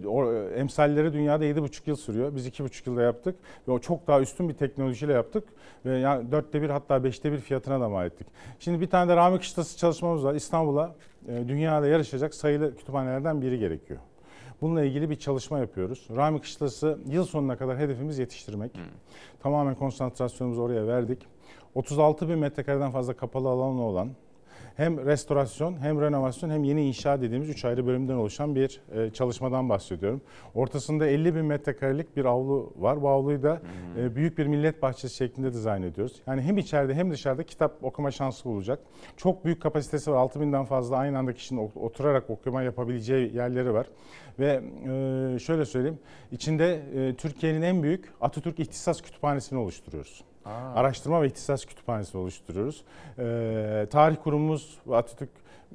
[0.03, 2.35] e, o, emsalleri dünyada yedi buçuk yıl sürüyor.
[2.35, 3.35] Biz iki buçuk yılda yaptık
[3.67, 5.43] ve o çok daha üstün bir teknolojiyle yaptık.
[5.85, 8.27] Ve yani dörtte bir hatta beşte bir fiyatına da mal ettik.
[8.59, 10.34] Şimdi bir tane de Rami Kışlası çalışmamız var.
[10.35, 10.95] İstanbul'a
[11.27, 13.99] e, dünyada yarışacak sayılı kütüphanelerden biri gerekiyor.
[14.61, 16.07] Bununla ilgili bir çalışma yapıyoruz.
[16.15, 18.71] Rami Kışlası yıl sonuna kadar hedefimiz yetiştirmek.
[19.39, 21.27] Tamamen konsantrasyonumuzu oraya verdik.
[21.75, 24.09] 36 bin metrekareden fazla kapalı alanı olan
[24.77, 29.69] hem restorasyon hem renovasyon hem yeni inşa dediğimiz üç ayrı bölümden oluşan bir e, çalışmadan
[29.69, 30.21] bahsediyorum.
[30.55, 33.01] Ortasında 50 bin metrekarelik bir avlu var.
[33.01, 33.61] Bu avluyu da
[33.99, 36.21] e, büyük bir millet bahçesi şeklinde dizayn ediyoruz.
[36.27, 38.79] Yani hem içeride hem dışarıda kitap okuma şansı olacak.
[39.17, 40.17] Çok büyük kapasitesi var.
[40.17, 43.87] 6 binden fazla aynı anda kişinin ot- oturarak okuma yapabileceği yerleri var.
[44.39, 44.61] Ve
[45.35, 45.99] e, şöyle söyleyeyim,
[46.31, 46.81] içinde
[47.17, 50.23] Türkiye'nin en büyük Atatürk İhtisas Kütüphanesi'ni oluşturuyoruz.
[50.45, 50.49] Aa.
[50.75, 52.83] Araştırma ve İhtisas Kütüphanesi oluşturuyoruz.
[53.19, 55.29] Ee, tarih kurumumuz Atatürk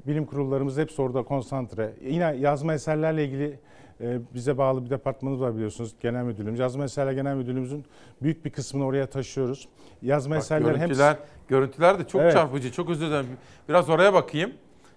[0.07, 1.93] bilim kurullarımız hepsi orada konsantre.
[2.01, 3.59] Yine yazma eserlerle ilgili
[4.01, 6.59] e, bize bağlı bir departmanımız var biliyorsunuz genel müdürlüğümüz.
[6.59, 7.85] Yazma eserler genel müdürlüğümüzün
[8.21, 9.67] büyük bir kısmını oraya taşıyoruz.
[10.01, 11.17] Yazma Bak, eserler görüntüler,
[11.47, 12.33] görüntüler de çok Evet.
[12.33, 12.71] çarpıcı.
[12.71, 13.27] Çok özür dilerim.
[13.69, 14.51] Biraz oraya bakayım.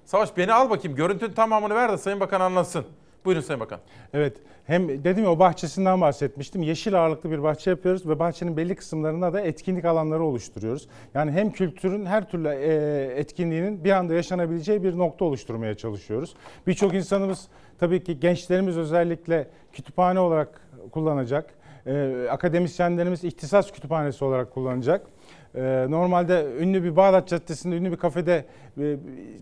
[0.04, 0.96] Savaş beni al bakayım.
[0.96, 2.84] Görüntünün tamamını ver de Sayın Bakan anlatsın.
[3.24, 3.80] Buyurun Sayın Bakan.
[4.14, 4.36] Evet.
[4.66, 6.62] Hem dedim ya o bahçesinden bahsetmiştim.
[6.62, 10.88] Yeşil ağırlıklı bir bahçe yapıyoruz ve bahçenin belli kısımlarına da etkinlik alanları oluşturuyoruz.
[11.14, 12.74] Yani hem kültürün her türlü e,
[13.16, 16.34] etkinliğinin bir anda yaşanabileceği bir nokta oluşturmaya çalışıyoruz.
[16.66, 17.48] Birçok insanımız
[17.78, 20.60] tabii ki gençlerimiz özellikle kütüphane olarak
[20.90, 21.54] kullanacak.
[21.86, 25.06] E, akademisyenlerimiz ihtisas kütüphanesi olarak kullanacak.
[25.54, 28.44] E, normalde ünlü bir Bağdat Caddesi'nde ünlü bir kafede
[28.80, 28.96] e,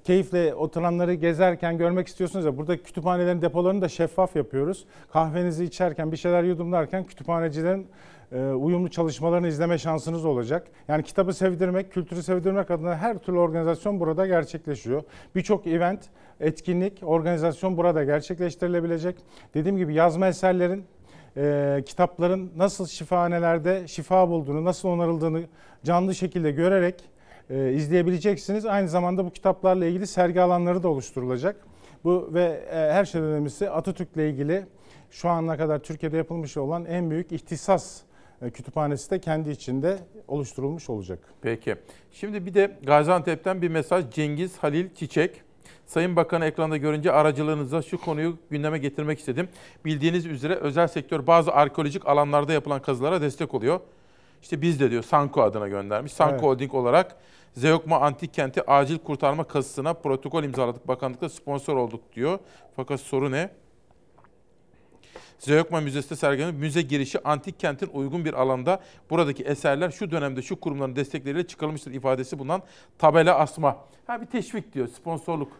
[0.04, 4.84] keyifle oturanları gezerken görmek istiyorsunuz ya burada kütüphanelerin depolarını da şeffaf yapıyoruz.
[5.12, 7.86] Kahvenizi içerken bir şeyler yudumlarken kütüphanecilerin
[8.32, 10.66] e, uyumlu çalışmalarını izleme şansınız olacak.
[10.88, 15.02] Yani kitabı sevdirmek, kültürü sevdirmek adına her türlü organizasyon burada gerçekleşiyor.
[15.34, 16.00] Birçok event,
[16.40, 19.16] etkinlik, organizasyon burada gerçekleştirilebilecek.
[19.54, 20.84] Dediğim gibi yazma eserlerin,
[21.36, 25.42] e, kitapların nasıl şifahanelerde şifa bulduğunu, nasıl onarıldığını
[25.84, 27.04] canlı şekilde görerek
[27.50, 28.66] e, izleyebileceksiniz.
[28.66, 31.56] Aynı zamanda bu kitaplarla ilgili sergi alanları da oluşturulacak.
[32.04, 34.66] Bu ve e, her şeyden önemlisi Atatürk'le ilgili
[35.10, 38.00] şu ana kadar Türkiye'de yapılmış olan en büyük ihtisas
[38.42, 39.98] e, kütüphanesi de kendi içinde
[40.28, 41.18] oluşturulmuş olacak.
[41.42, 41.76] Peki.
[42.12, 45.42] Şimdi bir de Gaziantep'ten bir mesaj Cengiz Halil Çiçek.
[45.86, 49.48] Sayın Bakan'ı ekranda görünce aracılığınızla şu konuyu gündeme getirmek istedim.
[49.84, 53.80] Bildiğiniz üzere özel sektör bazı arkeolojik alanlarda yapılan kazılara destek oluyor.
[54.42, 56.12] İşte biz de diyor Sanko adına göndermiş.
[56.12, 56.42] Sanko Evet.
[56.42, 57.16] Holding olarak
[57.56, 60.88] Zeokma Antik Kenti acil kurtarma kazısına protokol imzaladık.
[60.88, 62.38] Bakanlıkta sponsor olduk diyor.
[62.76, 63.50] Fakat soru ne?
[65.42, 70.60] Zeokma Müzesi'nde sergilenen müze girişi antik kentin uygun bir alanda buradaki eserler şu dönemde şu
[70.60, 72.62] kurumların destekleriyle çıkarılmıştır ifadesi bulunan
[72.98, 73.76] tabela asma.
[74.06, 75.52] Ha bir teşvik diyor, sponsorluk.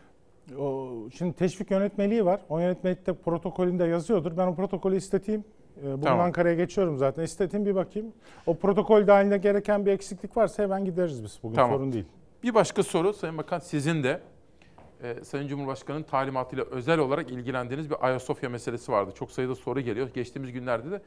[0.59, 2.40] O, şimdi teşvik yönetmeliği var.
[2.48, 4.36] O yönetmelikte protokolünde yazıyordur.
[4.36, 5.44] Ben o protokolü isteteyim.
[5.80, 6.20] Ee, Bugün Tamam.
[6.20, 7.22] Ankara'ya geçiyorum zaten.
[7.22, 8.12] İsteteyim bir bakayım.
[8.46, 11.38] O protokol dahilinde gereken bir eksiklik varsa hemen gideriz biz.
[11.42, 11.76] Bugün Tamam.
[11.76, 12.04] sorun değil.
[12.42, 14.20] Bir başka soru Sayın Bakan sizin de
[15.03, 19.12] e, Sayın Cumhurbaşkanı'nın talimatıyla özel olarak ilgilendiğiniz bir Ayasofya meselesi vardı.
[19.15, 20.09] Çok sayıda soru geliyor.
[20.15, 21.03] Geçtiğimiz günlerde de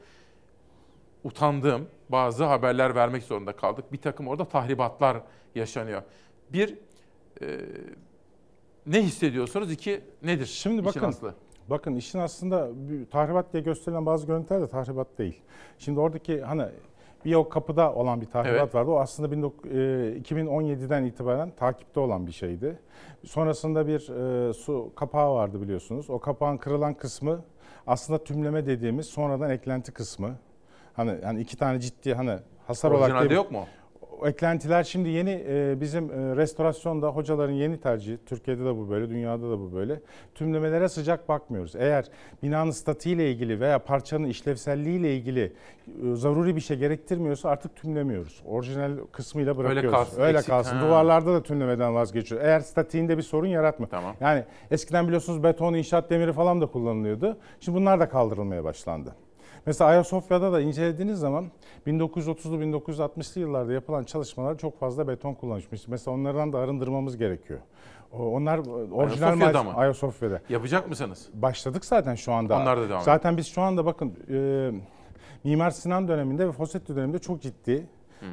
[1.24, 3.92] utandığım bazı haberler vermek zorunda kaldık.
[3.92, 5.22] Bir takım orada tahribatlar
[5.54, 6.02] yaşanıyor.
[6.52, 6.78] Bir,
[7.42, 7.58] e,
[8.86, 9.72] ne hissediyorsunuz?
[9.72, 10.46] İki, nedir?
[10.46, 11.34] Şimdi bakın, aslı?
[11.68, 15.42] bakın işin aslında bir tahribat diye gösterilen bazı görüntüler de tahribat değil.
[15.78, 16.62] Şimdi oradaki hani
[17.26, 18.74] bir o kapıda olan bir tahribat Evet.
[18.74, 18.90] vardı.
[18.90, 22.78] O aslında 19 e, 2017'den itibaren takipte olan bir şeydi.
[23.24, 24.08] Sonrasında bir
[24.48, 26.10] e, su kapağı vardı biliyorsunuz.
[26.10, 27.44] O kapağın kırılan kısmı
[27.86, 30.36] aslında tümleme dediğimiz sonradan eklenti kısmı.
[30.94, 33.64] Hani hani iki tane ciddi hani hasar olarak Orijinalde değil- yok mu?
[34.20, 39.08] O eklentiler şimdi yeni e, bizim e, restorasyonda hocaların yeni tercihi, Türkiye'de de bu böyle,
[39.10, 40.00] dünyada da bu böyle.
[40.34, 41.76] Tümlemelere sıcak bakmıyoruz.
[41.76, 42.04] Eğer
[42.42, 45.52] binanın statiğiyle ilgili veya parçanın işlevselliğiyle ilgili
[45.86, 48.42] e, zaruri bir şey gerektirmiyorsa artık tümlemiyoruz.
[48.46, 49.90] Orijinal kısmıyla bırakıyoruz.
[49.90, 50.50] kalsın, Öyle eksik.
[50.50, 50.76] kalsın.
[50.76, 50.86] Ha.
[50.86, 52.40] Duvarlarda da tümlemeden vazgeçiyor.
[52.40, 53.86] Eğer statiğinde bir sorun yaratma.
[53.86, 54.14] Tamam.
[54.20, 57.36] Yani eskiden biliyorsunuz beton, inşaat demiri falan da kullanılıyordu.
[57.60, 59.14] Şimdi bunlar da kaldırılmaya başlandı.
[59.66, 61.50] Mesela Ayasofya'da da incelediğiniz zaman
[61.86, 65.88] 1930'lu 1960'lı yıllarda yapılan çalışmalar çok fazla beton kullanılmış.
[65.88, 67.60] Mesela onlardan da arındırmamız gerekiyor.
[68.12, 69.72] Onlar e, orijinal Ayasofya'da mı?
[69.74, 70.40] Ayasofya'da.
[70.48, 71.28] Yapacak mısınız?
[71.34, 72.56] Başladık zaten şu anda.
[72.56, 74.70] Onlar da devam Zaten biz şu anda bakın e,
[75.44, 77.86] Mimar Sinan döneminde ve Fossetti döneminde çok ciddi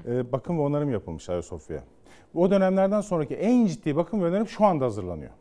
[0.07, 1.83] e, bakım ve onarım yapılmış Ayasofya'ya.
[2.33, 5.31] O dönemlerden sonraki en ciddi bakım ve onarım şu anda hazırlanıyor.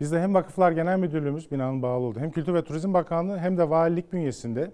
[0.00, 3.70] Bizde hem Vakıflar Genel Müdürlüğümüz binanın bağlı olduğu hem Kültür ve Turizm Bakanlığı hem de
[3.70, 4.70] valilik bünyesinde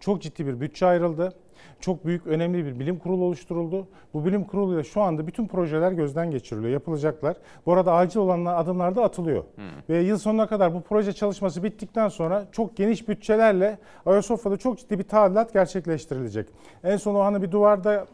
[0.00, 1.32] çok ciddi bir bütçe ayrıldı.
[1.80, 3.88] Çok büyük, önemli bir bilim kurulu oluşturuldu.
[4.14, 7.36] Bu bilim kuruluyla şu anda bütün projeler gözden geçiriliyor, yapılacaklar.
[7.66, 9.44] Bu arada acil olan adımlar da atılıyor.
[9.88, 14.98] Ve yıl sonuna kadar bu proje çalışması bittikten sonra çok geniş bütçelerle Ayasofya'da çok ciddi
[14.98, 16.48] bir tadilat gerçekleştirilecek.
[16.84, 18.06] En son o hani bir duvarda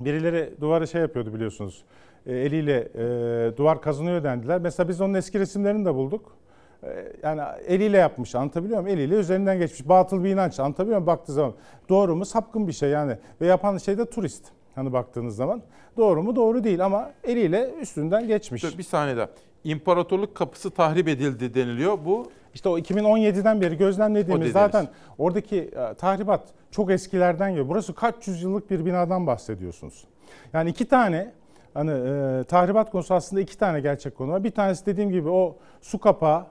[0.00, 1.84] birileri duvarı şey yapıyordu biliyorsunuz.
[2.26, 4.60] E, eliyle e, duvar kazınıyor dendiler.
[4.60, 6.36] Mesela biz onun eski resimlerini de bulduk.
[6.82, 8.98] E, yani eliyle yapmış anlatabiliyor muyum?
[8.98, 9.88] Eliyle üzerinden geçmiş.
[9.88, 11.54] Batıl bir inanç anlatabiliyor muyum baktığı zaman?
[11.88, 12.24] Doğru mu?
[12.24, 13.16] Sapkın bir şey yani.
[13.40, 14.44] Ve yapan şey de turist.
[14.74, 15.62] Hani baktığınız zaman.
[15.96, 16.36] Doğru mu?
[16.36, 18.62] Doğru değil ama eliyle üstünden geçmiş.
[18.62, 19.28] Dur, bir saniye daha.
[19.64, 21.98] İmparatorluk kapısı tahrip edildi deniliyor.
[22.04, 24.88] Bu İşte o 2017'den beri gözlemlediğimiz zaten
[25.18, 27.68] oradaki e, tahribat çok eskilerden geliyor.
[27.68, 30.04] Burası kaç yüzyıllık bir binadan bahsediyorsunuz.
[30.52, 31.32] Yani iki tane
[31.74, 34.44] hani e, tahribat konusu aslında iki tane gerçek konu var.
[34.44, 36.46] Bir tanesi dediğim gibi o su kapağı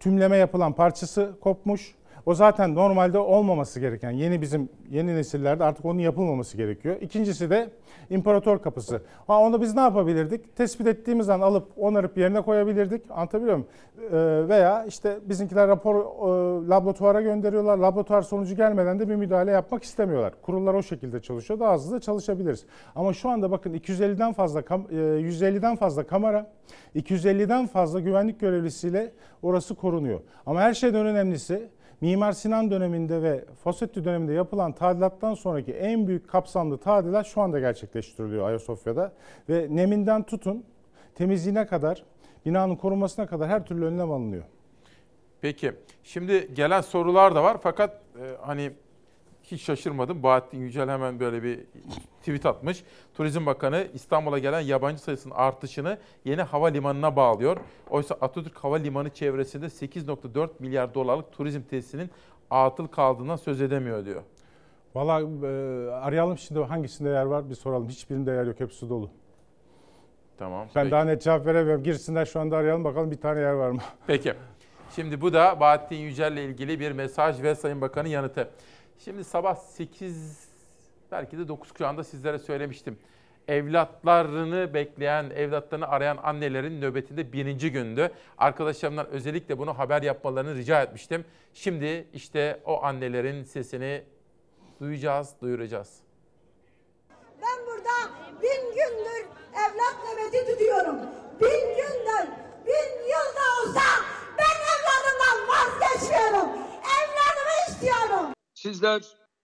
[0.00, 1.94] tümleme yapılan parçası kopmuş.
[2.26, 6.96] O zaten normalde olmaması gereken yeni bizim yeni nesillerde artık onun yapılmaması gerekiyor.
[7.00, 7.70] İkincisi de
[8.10, 9.02] imparator kapısı.
[9.26, 10.56] Ha, onu biz ne yapabilirdik?
[10.56, 13.02] Tespit ettiğimiz an alıp onarıp yerine koyabilirdik.
[13.10, 13.68] Anlatabiliyor muyum?
[14.12, 17.78] Ee, veya işte bizimkiler rapor e, laboratuvara gönderiyorlar.
[17.78, 20.32] Laboratuvar sonucu gelmeden de bir müdahale yapmak istemiyorlar.
[20.42, 21.60] Kurullar o şekilde çalışıyor.
[21.60, 22.66] Daha hızlı da çalışabiliriz.
[22.94, 26.50] Ama şu anda bakın 250'den fazla e, 150'den fazla kamera,
[26.96, 29.12] 250'den fazla güvenlik görevlisiyle
[29.42, 30.20] orası korunuyor.
[30.46, 31.68] Ama her şeyden önemlisi
[32.00, 37.60] Mimar Sinan döneminde ve Fossetti döneminde yapılan tadilattan sonraki en büyük kapsamlı tadilat şu anda
[37.60, 39.12] gerçekleştiriliyor Ayasofya'da.
[39.48, 40.64] Ve neminden tutun
[41.14, 42.04] temizliğine kadar,
[42.46, 44.44] binanın korunmasına kadar her türlü önlem alınıyor.
[45.40, 45.72] Peki.
[46.02, 48.72] Şimdi gelen sorular da var fakat e, hani
[49.52, 50.22] hiç şaşırmadım.
[50.22, 51.60] Bahattin Yücel hemen böyle bir
[52.20, 52.84] tweet atmış.
[53.14, 57.56] Turizm Bakanı İstanbul'a gelen yabancı sayısının artışını yeni havalimanına bağlıyor.
[57.90, 62.10] Oysa Atatürk Havalimanı çevresinde 8.4 milyar dolarlık turizm tesisinin
[62.50, 64.22] atıl kaldığından söz edemiyor diyor.
[64.94, 67.88] Valla e, arayalım şimdi hangisinde yer var bir soralım.
[67.88, 69.10] Hiçbirinde yer yok hepsi dolu.
[70.38, 70.66] Tamam.
[70.74, 70.90] Ben peki.
[70.90, 71.82] daha net cevap veremiyorum.
[71.82, 73.80] Girsinler şu anda arayalım bakalım bir tane yer var mı?
[74.06, 74.34] Peki.
[74.94, 78.50] Şimdi bu da Bahattin Yücel'le ilgili bir mesaj ve Sayın Bakan'ın yanıtı.
[79.04, 80.48] Şimdi sabah 8
[81.12, 82.98] belki de 9 kuşağında sizlere söylemiştim.
[83.48, 88.12] Evlatlarını bekleyen, evlatlarını arayan annelerin nöbetinde birinci gündü.
[88.38, 91.24] Arkadaşlarımdan özellikle bunu haber yapmalarını rica etmiştim.
[91.54, 94.04] Şimdi işte o annelerin sesini
[94.80, 96.00] duyacağız, duyuracağız.
[97.42, 100.96] Ben burada bin gündür evlat nöbeti tutuyorum.
[101.40, 102.30] Bin gündür,
[102.66, 103.82] bin yıl da olsa
[104.38, 106.57] ben evladımdan vazgeçmiyorum.
[108.62, 109.02] Sizler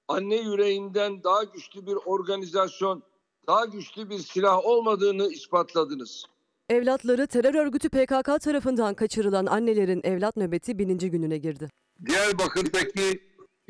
[0.08, 3.02] anne yüreğinden daha güçlü bir organizasyon,
[3.46, 6.24] daha güçlü bir silah olmadığını ispatladınız.
[6.68, 11.68] Evlatları terör örgütü PKK tarafından kaçırılan annelerin evlat nöbeti bininci gününe girdi.
[12.06, 13.22] Diyarbakır'daki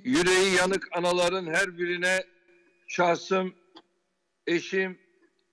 [0.05, 2.25] yüreği yanık anaların her birine
[2.87, 3.55] şahsım,
[4.47, 4.99] eşim,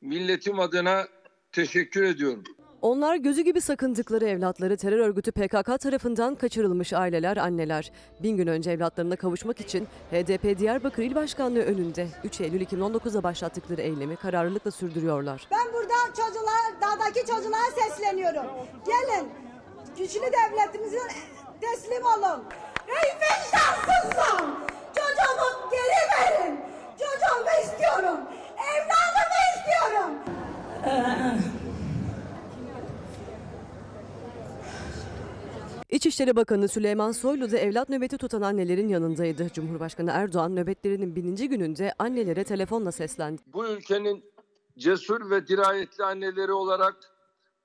[0.02, 1.08] milletim adına
[1.52, 2.44] teşekkür ediyorum.
[2.82, 7.91] Onlar gözü gibi sakındıkları evlatları terör örgütü PKK tarafından kaçırılmış aileler, anneler.
[8.24, 13.82] Bin gün önce evlatlarına kavuşmak için HDP Diyarbakır İl Başkanlığı önünde 3 Eylül 2019'da başlattıkları
[13.82, 15.48] eylemi kararlılıkla sürdürüyorlar.
[15.52, 18.45] Ben burada çocuklar, dağdaki çocuklara sesleniyorum.
[18.86, 19.30] Gelin,
[19.98, 20.98] güçlü devletimize
[21.62, 22.44] teslim olun.
[22.88, 24.41] Ey vicdansızlar!
[24.95, 26.60] Çocuğumu geri verin.
[26.91, 28.20] Çocuğumu istiyorum.
[28.58, 30.12] Evladımı istiyorum.
[35.92, 39.50] İçişleri Bakanı Süleyman Soylu da evlat nöbeti tutan annelerin yanındaydı.
[39.54, 43.42] Cumhurbaşkanı Erdoğan nöbetlerinin bininci gününde annelere telefonla seslendi.
[43.48, 44.26] Bu ülkenin
[44.78, 46.96] cesur ve dirayetli anneleri olarak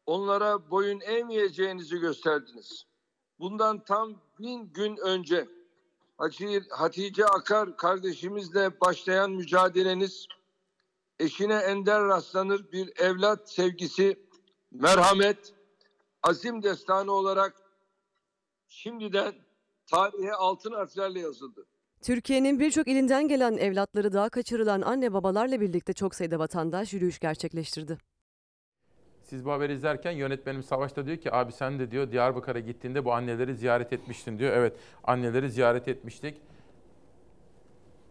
[0.07, 2.87] onlara boyun eğmeyeceğinizi gösterdiniz.
[3.39, 5.49] Bundan tam bin gün önce
[6.19, 10.27] Hati- Hatice Akar kardeşimizle başlayan mücadeleniz
[11.21, 14.19] eşine ender rastlanır bir evlat sevgisi,
[14.73, 15.55] merhamet,
[16.23, 17.66] azim destanı olarak
[18.77, 19.35] şimdiden
[19.87, 21.67] tarihe altın harflerle yazıldı.
[22.03, 27.99] Türkiye'nin birçok ilinden gelen evlatları daha kaçırılan anne babalarla birlikte çok sayıda vatandaş yürüyüş gerçekleştirdi.
[29.23, 33.05] Siz bu haberi izlerken yönetmenim Savaş da diyor ki abi sen de diyor Diyarbakır'a gittiğinde
[33.05, 34.53] bu anneleri ziyaret etmiştin diyor.
[34.53, 36.37] Evet anneleri ziyaret etmiştik.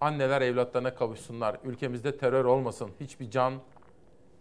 [0.01, 1.57] Anneler evlatlarına kavuşsunlar.
[1.63, 2.89] Ülkemizde terör olmasın.
[2.99, 3.53] Hiçbir can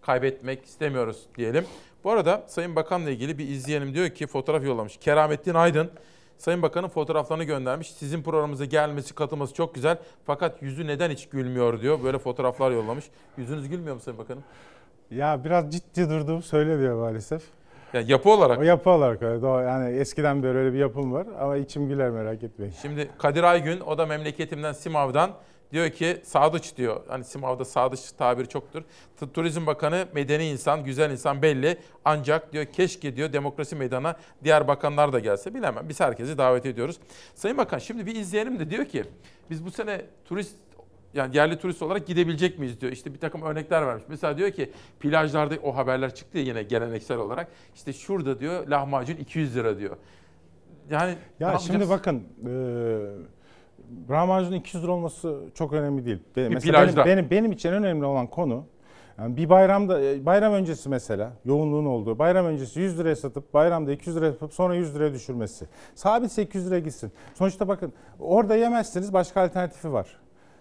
[0.02, 1.66] kaybetmek istemiyoruz diyelim.
[2.04, 4.96] Bu arada Sayın Bakan'la ilgili bir izleyenim diyor ki fotoğraf yollamış.
[4.96, 5.90] Keramettin Aydın
[6.38, 7.92] Sayın Bakan'ın fotoğraflarını göndermiş.
[7.92, 9.98] Sizin programımıza gelmesi, katılması çok güzel.
[10.26, 12.02] Fakat yüzü neden hiç gülmüyor diyor.
[12.04, 13.04] Böyle fotoğraflar yollamış.
[13.36, 14.44] Yüzünüz gülmüyor mu Sayın Bakanım?
[15.10, 17.42] Ya biraz ciddi durduğum söyleniyor maalesef.
[17.92, 18.58] Yani yapı olarak.
[18.58, 19.42] O yapı olarak öyle.
[19.42, 19.62] Doğru.
[19.62, 22.74] Yani eskiden beri öyle bir yapım var ama içim güler merak etmeyin.
[22.82, 25.30] Şimdi Kadir Aygün o da memleketimden Simav'dan
[25.74, 27.00] diyor ki sadıç diyor.
[27.08, 28.82] Hani Simav'da sadıç tabiri çoktur.
[29.34, 31.78] Turizm Bakanı medeni insan, güzel insan belli.
[32.04, 35.54] Ancak diyor keşke diyor demokrasi meydana diğer bakanlar da gelse.
[35.54, 35.88] Bilemem.
[35.88, 36.98] Biz herkesi davet ediyoruz.
[37.34, 39.04] Sayın Bakan şimdi bir izleyelim de diyor ki
[39.50, 40.56] biz bu sene turist
[41.14, 42.92] yani yerli turist olarak gidebilecek miyiz diyor.
[42.92, 44.04] İşte bir takım örnekler vermiş.
[44.08, 47.48] Mesela diyor ki plajlarda o haberler çıktı ya yine geleneksel olarak.
[47.74, 49.96] İşte şurada diyor lahmacun 200 lira diyor.
[50.90, 52.52] Yani Ya şimdi bakın e,
[54.10, 56.18] lahmacunun 200 lira olması çok önemli değil.
[56.36, 57.10] Benim, Bir mesela benim, plajda.
[57.10, 58.64] benim, benim için en önemli olan konu
[59.18, 63.92] yani bir bayramda e, bayram öncesi mesela yoğunluğun olduğu bayram öncesi 100 liraya satıp bayramda
[63.92, 65.66] 200 liraya satıp sonra 100 liraya düşürmesi.
[65.94, 67.12] Sabit 800 liraya gitsin.
[67.34, 70.16] Sonuçta bakın orada yemezseniz başka alternatifi var.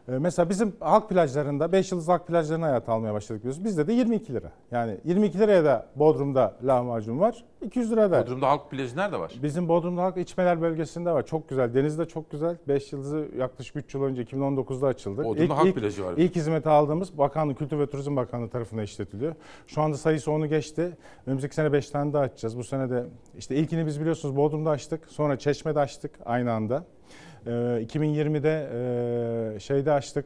[0.07, 3.65] E, Mesela bizim halk plajlarında 5 yıldız halk plajlarına hayat almaya başladık biliyorsunuz.
[3.65, 4.51] Bizde de 22 lira.
[4.71, 7.43] Yani 22 liraya da Bodrum'da lahmacun var.
[7.61, 8.21] 200 lira da.
[8.21, 9.33] Bodrum'da halk plajı nerede var?
[9.43, 11.25] Bizim Bodrum'da halk içmeler bölgesinde var.
[11.25, 11.73] Çok güzel.
[11.73, 12.57] Deniz de çok güzel.
[12.67, 15.23] 5 yıldızı yaklaşık 3 yıl önce 2019'da açıldı.
[15.23, 16.13] Bodrum'da halk plajı var.
[16.17, 19.35] İlk hizmeti aldığımız Bakanlık Kültür ve Turizm Bakanlığı tarafından işletiliyor.
[19.67, 20.97] Şu anda sayısı onu geçti.
[21.27, 22.57] Önümüzdeki sene 5 tane daha açacağız.
[22.57, 23.03] Bu sene de
[23.37, 25.05] işte ilkini biz biliyorsunuz Bodrum'da açtık.
[25.07, 26.83] Sonra Çeşme'de açtık aynı anda.
[27.45, 28.69] Ee, 2020'de
[29.55, 30.25] e, şeyde açtık.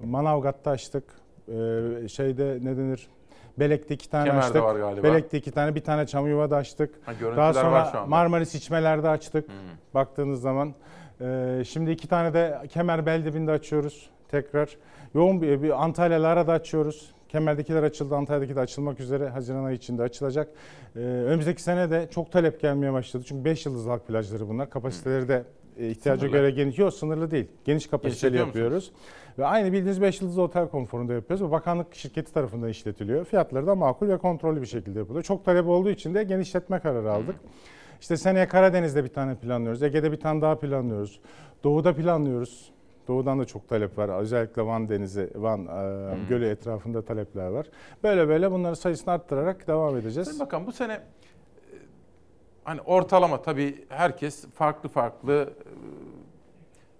[0.00, 1.04] Manavgat'ta açtık.
[1.48, 3.08] Ee, şeyde ne denir?
[3.58, 4.62] Belek'te iki tane Kemer'de açtık.
[4.62, 5.02] var galiba.
[5.02, 6.94] Belek'te iki tane, bir tane Çamyuva'da açtık.
[7.04, 8.06] Ha, görüntüler Daha sonra var şu anda.
[8.08, 9.50] Marmaris içmelerde açtık.
[9.94, 10.74] Baktığınız zaman.
[11.20, 14.76] Ee, şimdi iki tane de Kemer Beldibinde açıyoruz tekrar.
[15.14, 17.14] Yoğun bir, bir Antalya Lara'da açıyoruz.
[17.28, 20.48] Kemer'dekiler açıldı, Antalya'daki de açılmak üzere Haziran ayı içinde açılacak.
[20.96, 23.24] Ee, önümüzdeki sene de çok talep gelmeye başladı.
[23.28, 24.70] Çünkü 5 yıldız halk plajları bunlar.
[24.70, 25.44] Kapasiteleri de
[25.88, 26.36] ihtiyaca Sınırlı.
[26.36, 27.46] göre geniş, yok sınırlı değil.
[27.64, 28.92] Geniş kapasiteli yapıyoruz.
[29.38, 33.24] Ve aynı bildiğiniz 5 yıldızlı otel konforunda yapıyoruz ve bakanlık şirketi tarafından işletiliyor.
[33.24, 35.24] Fiyatları da makul ve kontrollü bir şekilde yapılıyor.
[35.24, 37.36] Çok talep olduğu için de genişletme kararı aldık.
[38.00, 39.82] İşte seneye Karadeniz'de bir tane planlıyoruz.
[39.82, 41.20] Ege'de bir tane daha planlıyoruz.
[41.64, 42.70] Doğu'da planlıyoruz.
[43.08, 44.20] Doğudan da çok talep var.
[44.20, 47.66] Özellikle Van Denizi, Van e, Gölü etrafında talepler var.
[48.02, 50.28] Böyle böyle bunların sayısını arttırarak devam edeceğiz.
[50.28, 51.00] Sayın Bakan bu sene e,
[52.64, 55.70] hani ortalama tabii herkes farklı farklı e,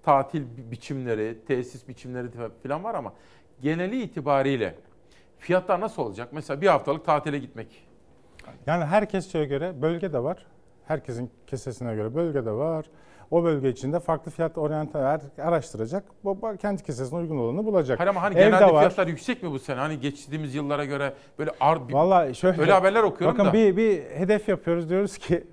[0.02, 2.28] tatil bi- biçimleri, tesis biçimleri
[2.62, 3.12] falan var ama
[3.60, 4.74] geneli itibariyle
[5.38, 6.28] fiyatlar nasıl olacak?
[6.32, 7.86] Mesela bir haftalık tatile gitmek.
[8.66, 10.46] Yani herkese göre bölge de var.
[10.86, 12.86] Herkesin kesesine göre bölge de var.
[13.30, 16.04] O bölge içinde farklı fiyat oryantal araştıracak.
[16.60, 17.98] Kendi kesesine uygun olanı bulacak.
[18.00, 18.78] Hayır ama hani Evde genelde var.
[18.80, 19.78] fiyatlar yüksek mi bu sene?
[19.80, 22.60] Hani geçtiğimiz yıllara göre böyle ar Vallahi şöyle.
[22.60, 23.52] öyle haberler okuyorum bakın da.
[23.52, 25.44] bir bir hedef yapıyoruz diyoruz ki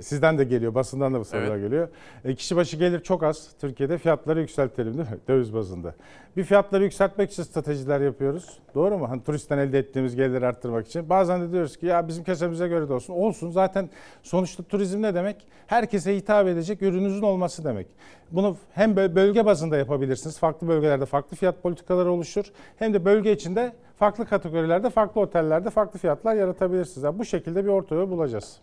[0.00, 1.62] sizden de geliyor, basından da bu sorular Evet.
[1.64, 1.88] geliyor.
[2.24, 3.48] E, kişi başı gelir çok az.
[3.60, 5.16] Türkiye'de fiyatları yükseltelim değil mi?
[5.28, 5.94] Döviz bazında.
[6.36, 8.58] Bir fiyatları yükseltmek için stratejiler yapıyoruz.
[8.74, 9.10] Doğru mu?
[9.10, 11.08] Hani turistten elde ettiğimiz geliri arttırmak için.
[11.08, 13.14] Bazen de diyoruz ki ya bizim kesemize göre de olsun.
[13.14, 13.50] Olsun.
[13.50, 13.90] Zaten
[14.22, 15.46] sonuçta turizm ne demek?
[15.66, 17.86] Herkese hitap edecek ürününüzün olması demek.
[18.30, 20.38] Bunu hem bö- bölge bazında yapabilirsiniz.
[20.38, 22.44] Farklı bölgelerde farklı fiyat politikaları oluşur.
[22.76, 27.02] Hem de bölge içinde farklı kategorilerde, farklı otellerde farklı fiyatlar yaratabilirsiniz.
[27.04, 28.56] Yani bu şekilde bir orta yol bulacağız.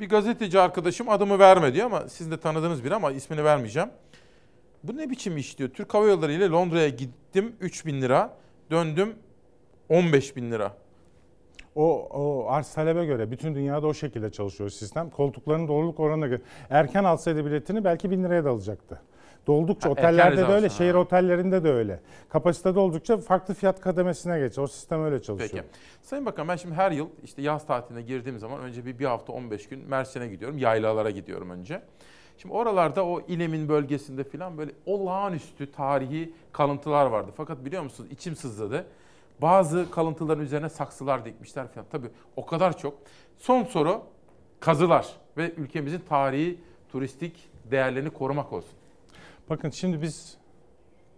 [0.00, 3.88] Bir gazeteci arkadaşım adımı verme diyor ama siz de tanıdığınız biri ama ismini vermeyeceğim.
[4.84, 5.70] Bu ne biçim iş diyor.
[5.70, 8.36] Türk Hava Yolları ile Londra'ya gittim 3 bin lira.
[8.70, 9.14] Döndüm
[9.88, 10.76] 15 bin lira.
[11.74, 15.10] O, o arz talebe göre bütün dünyada o şekilde çalışıyor sistem.
[15.10, 16.40] Koltukların doluluk oranına göre.
[16.70, 19.00] Erken alsaydı biletini belki bin liraya da alacaktı.
[19.46, 20.98] Doldukça Ha, otellerde de öyle, şehir ha.
[20.98, 22.00] otellerinde de öyle.
[22.28, 24.64] Kapasitede oldukça farklı fiyat kademesine geçiyor.
[24.64, 25.50] O sistem öyle çalışıyor.
[25.50, 25.64] Peki.
[26.02, 29.32] Sayın Bakan ben şimdi her yıl işte yaz tatiline girdiğim zaman önce bir, bir hafta
[29.32, 30.58] 15 gün Mersin'e gidiyorum.
[30.58, 31.82] Yaylalara gidiyorum önce.
[32.38, 37.30] Şimdi oralarda o İlem'in bölgesinde falan böyle olağanüstü tarihi kalıntılar vardı.
[37.36, 38.86] Fakat biliyor musunuz içim sızladı.
[39.42, 41.86] Bazı kalıntıların üzerine saksılar dikmişler falan.
[41.92, 42.94] Tabii o kadar çok.
[43.38, 44.02] Son soru
[44.60, 45.06] kazılar
[45.36, 46.58] ve ülkemizin tarihi
[46.92, 48.75] turistik değerlerini korumak olsun.
[49.50, 50.38] Bakın şimdi biz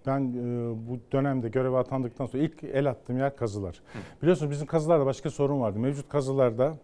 [0.06, 3.82] ben e, bu dönemde göreve atandıktan sonra ilk el attığım yer kazılar.
[4.22, 5.78] Biliyorsunuz bizim kazılarda başka sorun vardı.
[5.78, 6.76] Mevcut kazılarda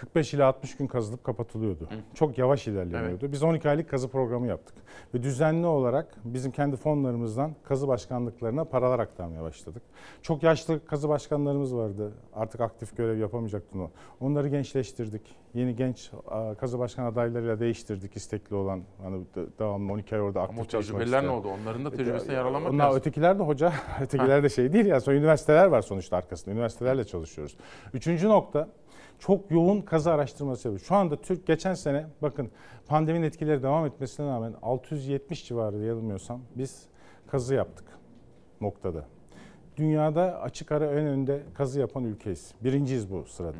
[0.00, 1.88] 45 ile 60 gün kazılıp kapatılıyordu.
[2.14, 3.32] Çok yavaş ilerleniyordu.
[3.32, 4.74] Biz 12 aylık kazı programı yaptık.
[5.14, 9.82] Ve düzenli olarak bizim kendi fonlarımızdan kazı başkanlıklarına paralar aktarmaya başladık.
[10.22, 12.12] Çok yaşlı kazı başkanlarımız vardı.
[12.34, 13.90] Artık aktif görev yapamayacaktı onu.
[14.20, 15.22] Onları gençleştirdik.
[15.54, 16.10] Yeni genç
[16.60, 18.82] kazı başkan adaylarıyla değiştirdik istekli olan.
[19.02, 21.24] Hani de- devamlı 12 ay orada aktif Ama isteyen.
[21.24, 21.48] ne oldu?
[21.62, 22.98] Onların da tecrübesine yararlanmak Onlar lazım.
[23.00, 25.00] ötekiler de hoca, ötekiler de şey değil ya.
[25.00, 26.54] Sonra üniversiteler var sonuçta arkasında.
[26.54, 27.56] Üniversitelerle çalışıyoruz.
[27.94, 28.68] Üçüncü nokta
[29.20, 30.86] çok yoğun kazı araştırması yapıyoruz.
[30.86, 32.50] Şu anda Türk geçen sene bakın
[32.86, 36.82] pandeminin etkileri devam etmesine rağmen 670 civarı yanılmıyorsam biz
[37.26, 37.86] kazı yaptık
[38.60, 39.04] noktada.
[39.76, 42.54] Dünyada açık ara en önde kazı yapan ülkeyiz.
[42.60, 43.56] Birinciyiz bu sırada.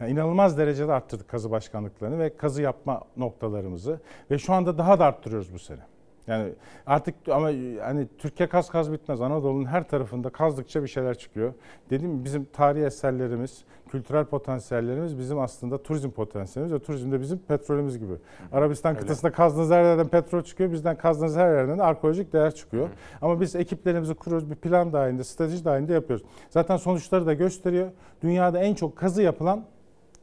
[0.00, 4.00] Yani inanılmaz derecede arttırdık kazı başkanlıklarını ve kazı yapma noktalarımızı
[4.30, 5.80] ve şu anda daha da arttırıyoruz bu sene.
[6.26, 6.52] Yani
[6.86, 7.46] artık ama
[7.82, 9.20] hani Türkiye kaz kaz bitmez.
[9.20, 11.54] Anadolu'nun her tarafında kazdıkça bir şeyler çıkıyor.
[11.90, 17.38] Dediğim gibi bizim tarihi eserlerimiz, kültürel potansiyellerimiz bizim aslında turizm potansiyelimiz ve turizm de bizim
[17.38, 18.14] petrolümüz gibi.
[18.52, 19.00] Arabistan Öyle.
[19.00, 20.72] kıtasında kazdığınız her yerden petrol çıkıyor.
[20.72, 22.88] Bizden kazdığınız her yerden de arkeolojik değer çıkıyor.
[23.22, 24.50] Ama biz ekiplerimizi kuruyoruz.
[24.50, 26.26] Bir plan dahilinde, strateji dahilinde yapıyoruz.
[26.50, 27.88] Zaten sonuçları da gösteriyor.
[28.22, 29.64] Dünyada en çok kazı yapılan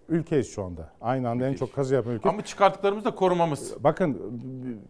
[0.10, 0.90] ülkeyiz şu anda.
[1.02, 2.30] Aynı anda en çok kazı yapan ülke.
[2.30, 3.84] Ama çıkarttıklarımızı da korumamız.
[3.84, 4.40] Bakın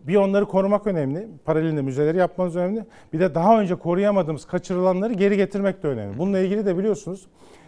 [0.08, 1.28] bir onları korumak önemli.
[1.46, 2.86] Paralelinde müzeleri yapmanız önemli.
[3.14, 6.18] Bir de daha önce koruyamadığımız kaçırılanları geri getirmek de önemli.
[6.18, 7.28] Bununla ilgili de biliyorsunuz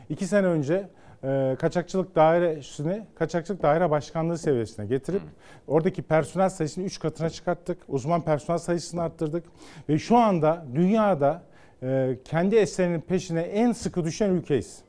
[0.09, 0.89] iki sene önce
[1.23, 5.21] e, kaçakçılık dairesini kaçakçılık daire başkanlığı seviyesine getirip
[5.67, 7.77] oradaki personel sayısını 3 katına çıkarttık.
[7.87, 9.43] Uzman personel sayısını arttırdık.
[9.89, 11.41] Ve şu anda dünyada
[11.83, 14.83] e, kendi eserinin peşine en sıkı düşen ülkeyiz.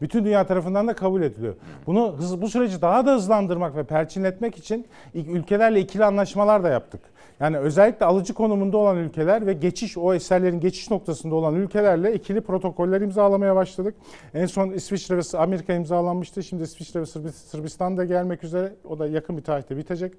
[0.00, 1.54] Bütün dünya tarafından da kabul ediliyor.
[1.86, 7.00] Bunu hız, bu süreci daha da hızlandırmak ve perçinletmek için ülkelerle ikili anlaşmalar da yaptık.
[7.40, 12.40] Yani özellikle alıcı konumunda olan ülkeler ve geçiş o eserlerin geçiş noktasında olan ülkelerle ikili
[12.40, 13.94] protokoller imzalamaya başladık.
[14.34, 16.42] En son İsviçre ve Amerika imzalanmıştı.
[16.42, 18.72] Şimdi İsviçre ve Sırbi- Sırbistan da gelmek üzere.
[18.88, 20.12] O da yakın bir tarihte bitecek.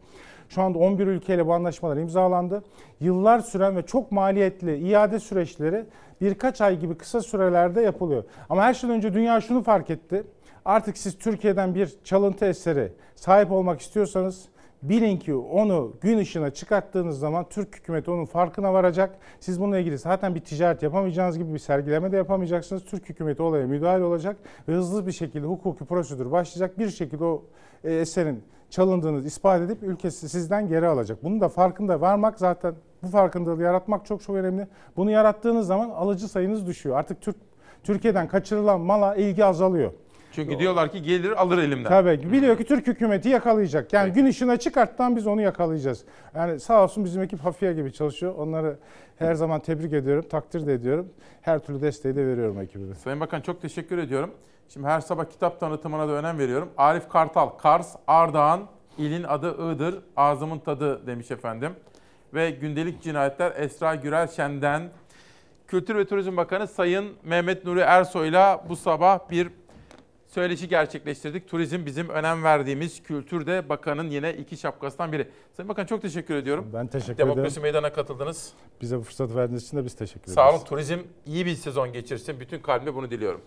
[0.50, 2.64] Şu anda 11 ülkeyle bu anlaşmalar imzalandı.
[3.00, 5.86] Yıllar süren ve çok maliyetli iade süreçleri
[6.22, 8.24] birkaç ay gibi kısa sürelerde yapılıyor.
[8.50, 10.24] Ama her şeyden önce dünya şunu fark etti.
[10.66, 14.52] Artık siz Türkiye'den bir çalıntı eseri sahip olmak istiyorsanız
[14.84, 19.18] Bilin ki onu gün ışığına çıkarttığınız zaman Türk hükümeti onun farkına varacak.
[19.40, 22.86] Siz bununla ilgili zaten bir ticaret yapamayacağınız gibi bir sergileme de yapamayacaksınız.
[22.86, 24.38] Türk hükümeti olaya müdahale olacak
[24.68, 26.80] ve hızlı bir şekilde hukuki prosedür başlayacak.
[26.80, 27.44] Bir şekilde o
[27.84, 31.24] e, eserin çalındığını ispat edip ülkesi sizden geri alacak.
[31.24, 32.74] Bunun da farkında varmak zaten
[33.04, 34.68] bu farkındalığı yaratmak çok çok önemli.
[34.98, 36.98] Bunu yarattığınız zaman alıcı sayınız düşüyor.
[36.98, 37.36] Artık Türk
[37.84, 39.92] Türkiye'den kaçırılan mala ilgi azalıyor.
[40.32, 41.90] Çünkü diyorlar ki gelir alır elimden.
[41.90, 43.94] Tabii biliyor ki Türk hükümeti yakalayacak.
[43.94, 46.04] Yani gün ışığına çıkarttan biz onu yakalayacağız.
[46.36, 48.36] Yani sağ olsun bizim ekip hafiye gibi çalışıyor.
[48.36, 48.78] Onları
[49.20, 51.10] her zaman tebrik ediyorum, takdir de ediyorum.
[51.42, 52.96] Her türlü desteği de veriyorum ekibime.
[52.96, 54.32] Sayın Bakan çok teşekkür ediyorum.
[54.74, 56.70] Şimdi her sabah kitap tanıtımına da önem veriyorum.
[56.78, 58.68] Arif Kartal, Kars, Ardahan,
[58.98, 61.72] ilin adı Iğdır, ağzımın tadı demiş efendim.
[62.34, 64.90] Ve gündelik cinayetler Esra Gürel Şen'den.
[65.68, 69.50] Kültür ve Turizm Bakanı Sayın Mehmet Nuri Ersoy'la bu sabah bir
[70.28, 71.50] söyleşi gerçekleştirdik.
[71.50, 75.28] Turizm bizim önem verdiğimiz kültürde bakanın yine iki şapkasından biri.
[75.58, 76.70] Sayın Bakan çok teşekkür ediyorum.
[76.74, 77.62] Ben teşekkür Demokrasi ederim.
[77.62, 78.54] Meydanı'na katıldınız.
[78.82, 80.36] Bize bu fırsat verdiğiniz için de biz teşekkür ederiz.
[80.36, 80.64] Sağ olun.
[80.64, 82.40] Turizm iyi bir sezon geçirsin.
[82.40, 83.42] Bütün kalbimle bunu diliyorum.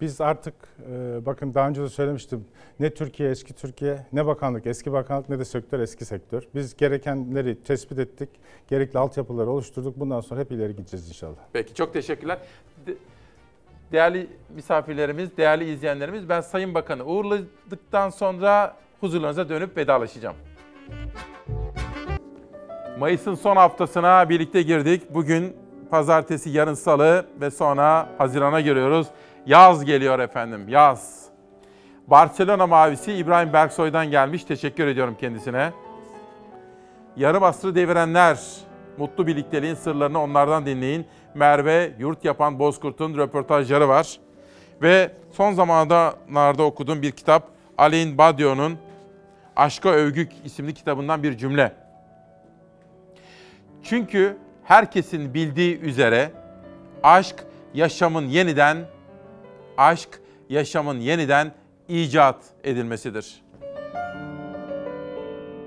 [0.00, 0.54] Biz artık
[0.92, 2.44] e, bakın daha önce de söylemiştim.
[2.80, 6.42] Ne Türkiye eski Türkiye, ne bakanlık eski bakanlık ne de sektör eski sektör.
[6.54, 8.28] Biz gerekenleri tespit ettik.
[8.68, 10.00] Gerekli altyapıları oluşturduk.
[10.00, 11.36] Bundan sonra hep ileri gideceğiz inşallah.
[11.52, 12.38] Peki çok teşekkürler.
[12.86, 12.94] De-
[13.92, 20.36] Değerli misafirlerimiz, değerli izleyenlerimiz ben Sayın Bakan'ı uğurladıktan sonra huzurlarınıza dönüp vedalaşacağım.
[22.98, 25.14] Mayıs'ın son haftasına birlikte girdik.
[25.14, 25.56] Bugün
[25.90, 29.06] pazartesi, yarın salı ve sonra Haziran'a giriyoruz.
[29.46, 31.28] Yaz geliyor efendim, yaz.
[32.06, 34.44] Barcelona mavisi İbrahim Berksoy'dan gelmiş.
[34.44, 35.72] Teşekkür ediyorum kendisine.
[37.16, 38.38] Yarım asrı devirenler,
[38.98, 41.06] mutlu birlikteliğin sırlarını onlardan dinleyin.
[41.34, 44.18] Merve Yurt Yapan Bozkurt'un röportajları var.
[44.82, 47.48] Ve son zamanlarda okuduğum bir kitap
[47.78, 48.78] Alain Badiou'nun
[49.56, 51.72] Aşka Övgü isimli kitabından bir cümle.
[53.82, 56.30] Çünkü herkesin bildiği üzere
[57.02, 57.36] aşk
[57.74, 58.76] yaşamın yeniden
[59.78, 61.54] aşk yaşamın yeniden
[61.88, 63.42] icat edilmesidir.